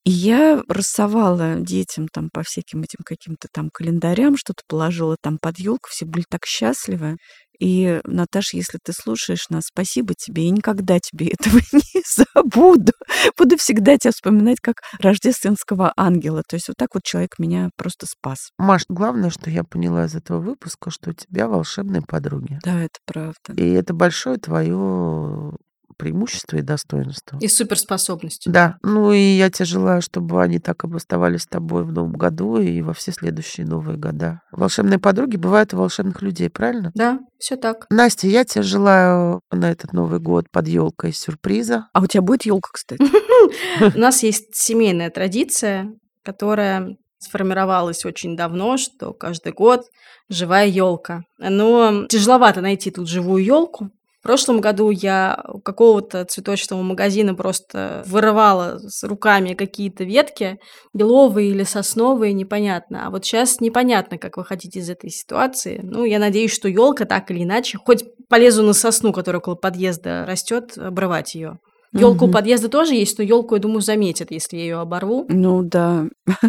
И 0.07 0.11
я 0.11 0.63
рассовала 0.69 1.57
детям 1.57 2.07
там 2.07 2.31
по 2.33 2.45
всяким 2.45 2.83
этим 2.83 3.01
каким-то 3.05 3.49
там 3.53 3.71
календарям, 3.73 4.37
что-то 4.37 4.63
положила 4.69 5.17
там 5.21 5.37
под 5.43 5.59
елку, 5.59 5.89
все 5.91 6.05
были 6.07 6.25
так 6.31 6.47
счастливы. 6.47 7.17
И, 7.59 8.01
Наташа, 8.05 8.57
если 8.57 8.79
ты 8.81 8.93
слушаешь 8.93 9.49
нас, 9.49 9.65
спасибо 9.67 10.15
тебе. 10.15 10.45
Я 10.45 10.51
никогда 10.51 11.01
тебе 11.01 11.27
этого 11.41 11.59
не 11.73 12.03
забуду. 12.07 12.93
Буду 13.37 13.57
всегда 13.57 13.97
тебя 13.97 14.13
вспоминать 14.13 14.61
как 14.61 14.77
рождественского 15.01 15.93
ангела. 15.97 16.45
То 16.49 16.55
есть 16.55 16.69
вот 16.69 16.77
так 16.79 16.91
вот 16.95 17.03
человек 17.03 17.41
меня 17.41 17.71
просто 17.77 18.07
спас. 18.07 18.51
Маш, 18.59 18.85
главное, 18.89 19.31
что 19.31 19.51
я 19.51 19.65
поняла 19.65 20.05
из 20.05 20.15
этого 20.15 20.39
выпуска, 20.39 20.93
что 20.93 21.11
у 21.11 21.15
тебя 21.15 21.49
волшебные 21.49 22.03
подруги. 22.03 22.61
Да, 22.63 22.81
это 22.81 23.01
правда. 23.07 23.55
И 23.57 23.69
это 23.73 23.93
большое 23.93 24.37
твое 24.37 25.57
преимущества 25.97 26.57
и 26.57 26.63
достоинства. 26.63 27.39
И 27.41 27.49
суперспособности. 27.49 28.49
Да. 28.49 28.79
Ну 28.83 29.13
и 29.13 29.19
я 29.19 29.51
тебе 29.51 29.65
желаю, 29.65 30.03
чтобы 30.03 30.43
они 30.43 30.59
так 30.59 30.85
и 30.85 30.95
оставались 30.95 31.43
с 31.43 31.47
тобой 31.47 31.85
в 31.85 31.93
новом 31.93 32.13
году 32.13 32.59
и 32.59 32.83
во 32.83 32.95
все 32.95 33.13
следующие 33.13 33.67
новые 33.67 33.99
года. 33.99 34.43
Волшебные 34.53 34.99
подруги 34.99 35.37
бывают 35.37 35.75
у 35.75 35.79
волшебных 35.79 36.23
людей, 36.23 36.49
правильно? 36.49 36.93
Да, 36.95 37.21
все 37.39 37.57
так. 37.57 37.87
Настя, 37.91 38.29
я 38.29 38.45
тебе 38.45 38.63
желаю 38.63 39.41
на 39.51 39.71
этот 39.71 39.93
Новый 39.93 40.21
год 40.21 40.51
под 40.51 40.69
елкой 40.69 41.13
сюрприза. 41.13 41.89
А 41.93 42.01
у 42.01 42.07
тебя 42.07 42.23
будет 42.23 42.45
елка, 42.45 42.71
кстати? 42.73 43.03
У 43.97 43.99
нас 43.99 44.23
есть 44.23 44.55
семейная 44.55 45.11
традиция, 45.11 45.93
которая 46.23 46.97
сформировалась 47.19 48.05
очень 48.05 48.37
давно, 48.37 48.77
что 48.77 49.13
каждый 49.13 49.53
год 49.53 49.87
живая 50.29 50.67
елка. 50.67 51.23
Но 51.39 52.07
тяжеловато 52.09 52.61
найти 52.61 52.91
тут 52.91 53.09
живую 53.09 53.45
елку, 53.45 53.91
прошлом 54.27 54.61
году 54.61 54.91
я 54.91 55.41
у 55.47 55.61
какого-то 55.61 56.25
цветочного 56.25 56.83
магазина 56.83 57.33
просто 57.37 58.03
вырывала 58.07 58.81
с 58.81 59.05
руками 59.05 59.55
какие-то 59.55 60.03
ветки, 60.03 60.59
беловые 60.93 61.51
или 61.51 61.63
сосновые, 61.63 62.33
непонятно. 62.33 63.07
А 63.07 63.11
вот 63.11 63.25
сейчас 63.25 63.61
непонятно, 63.61 64.19
как 64.19 64.37
выходить 64.37 64.77
из 64.77 64.91
этой 64.91 65.11
ситуации. 65.11 65.79
Ну, 65.81 66.05
я 66.05 66.19
надеюсь, 66.19 66.53
что 66.53 66.69
елка 66.69 67.05
так 67.05 67.31
или 67.31 67.45
иначе, 67.45 67.79
хоть 67.79 68.05
полезу 68.29 68.65
на 68.65 68.73
сосну, 68.73 69.13
которая 69.13 69.39
около 69.39 69.55
подъезда 69.55 70.25
растет, 70.27 70.77
обрывать 70.77 71.37
ее. 71.37 71.61
Елку 71.93 72.27
у 72.27 72.31
подъезда 72.31 72.69
тоже 72.69 72.95
есть, 72.95 73.17
но 73.19 73.25
елку, 73.25 73.55
я 73.55 73.61
думаю, 73.61 73.81
заметят, 73.81 74.33
если 74.33 74.57
я 74.57 74.63
ее 74.65 74.79
оборву. 74.81 75.25
Ну 75.29 75.63
да. 75.63 76.07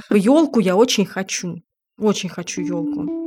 Елку 0.10 0.60
я 0.60 0.76
очень 0.76 1.06
хочу. 1.06 1.58
Очень 2.00 2.30
хочу 2.30 2.62
елку. 2.62 3.27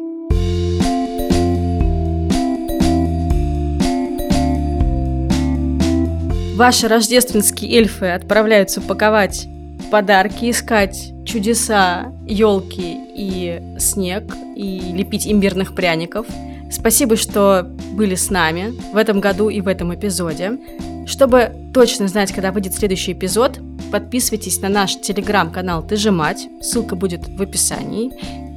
Ваши 6.60 6.88
рождественские 6.88 7.74
эльфы 7.78 8.08
отправляются 8.08 8.82
паковать 8.82 9.48
подарки, 9.90 10.50
искать 10.50 11.10
чудеса, 11.24 12.12
елки 12.28 12.98
и 13.16 13.62
снег, 13.78 14.24
и 14.56 14.92
лепить 14.92 15.26
имбирных 15.26 15.74
пряников. 15.74 16.26
Спасибо, 16.70 17.16
что 17.16 17.62
были 17.92 18.14
с 18.14 18.28
нами 18.28 18.74
в 18.92 18.98
этом 18.98 19.20
году 19.20 19.48
и 19.48 19.62
в 19.62 19.68
этом 19.68 19.94
эпизоде. 19.94 20.58
Чтобы 21.06 21.50
точно 21.72 22.08
знать, 22.08 22.30
когда 22.30 22.52
выйдет 22.52 22.74
следующий 22.74 23.12
эпизод, 23.12 23.58
подписывайтесь 23.90 24.60
на 24.60 24.68
наш 24.68 25.00
телеграм-канал 25.00 25.82
«Ты 25.82 25.96
же 25.96 26.10
мать», 26.10 26.46
ссылка 26.60 26.94
будет 26.94 27.26
в 27.26 27.40
описании. 27.40 28.10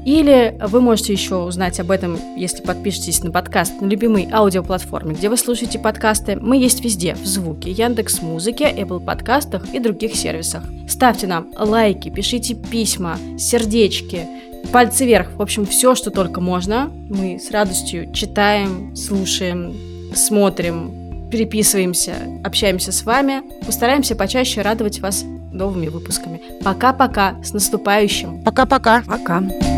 Или 0.05 0.57
вы 0.59 0.81
можете 0.81 1.13
еще 1.13 1.35
узнать 1.35 1.79
об 1.79 1.91
этом, 1.91 2.17
если 2.35 2.61
подпишетесь 2.61 3.23
на 3.23 3.31
подкаст 3.31 3.79
на 3.79 3.85
любимой 3.85 4.27
аудиоплатформе, 4.31 5.15
где 5.15 5.29
вы 5.29 5.37
слушаете 5.37 5.79
подкасты. 5.79 6.35
Мы 6.35 6.57
есть 6.57 6.83
везде, 6.83 7.15
в 7.15 7.25
звуке, 7.25 7.71
Яндекс 7.71 8.21
Музыке, 8.21 8.65
Apple 8.65 9.03
подкастах 9.03 9.73
и 9.73 9.79
других 9.79 10.15
сервисах. 10.15 10.63
Ставьте 10.87 11.27
нам 11.27 11.47
лайки, 11.57 12.09
пишите 12.09 12.55
письма, 12.55 13.17
сердечки, 13.37 14.27
пальцы 14.71 15.05
вверх. 15.05 15.31
В 15.35 15.41
общем, 15.41 15.65
все, 15.65 15.95
что 15.95 16.11
только 16.11 16.41
можно. 16.41 16.91
Мы 17.09 17.39
с 17.39 17.51
радостью 17.51 18.11
читаем, 18.13 18.95
слушаем, 18.95 19.73
смотрим, 20.13 21.29
переписываемся, 21.31 22.15
общаемся 22.43 22.91
с 22.91 23.03
вами. 23.03 23.41
Постараемся 23.65 24.15
почаще 24.15 24.61
радовать 24.61 24.99
вас 24.99 25.23
новыми 25.51 25.87
выпусками. 25.87 26.41
Пока-пока, 26.63 27.35
с 27.43 27.53
наступающим. 27.53 28.43
Пока-пока. 28.43 29.03
Пока. 29.05 29.39
-пока. 29.39 29.49
Пока. 29.49 29.72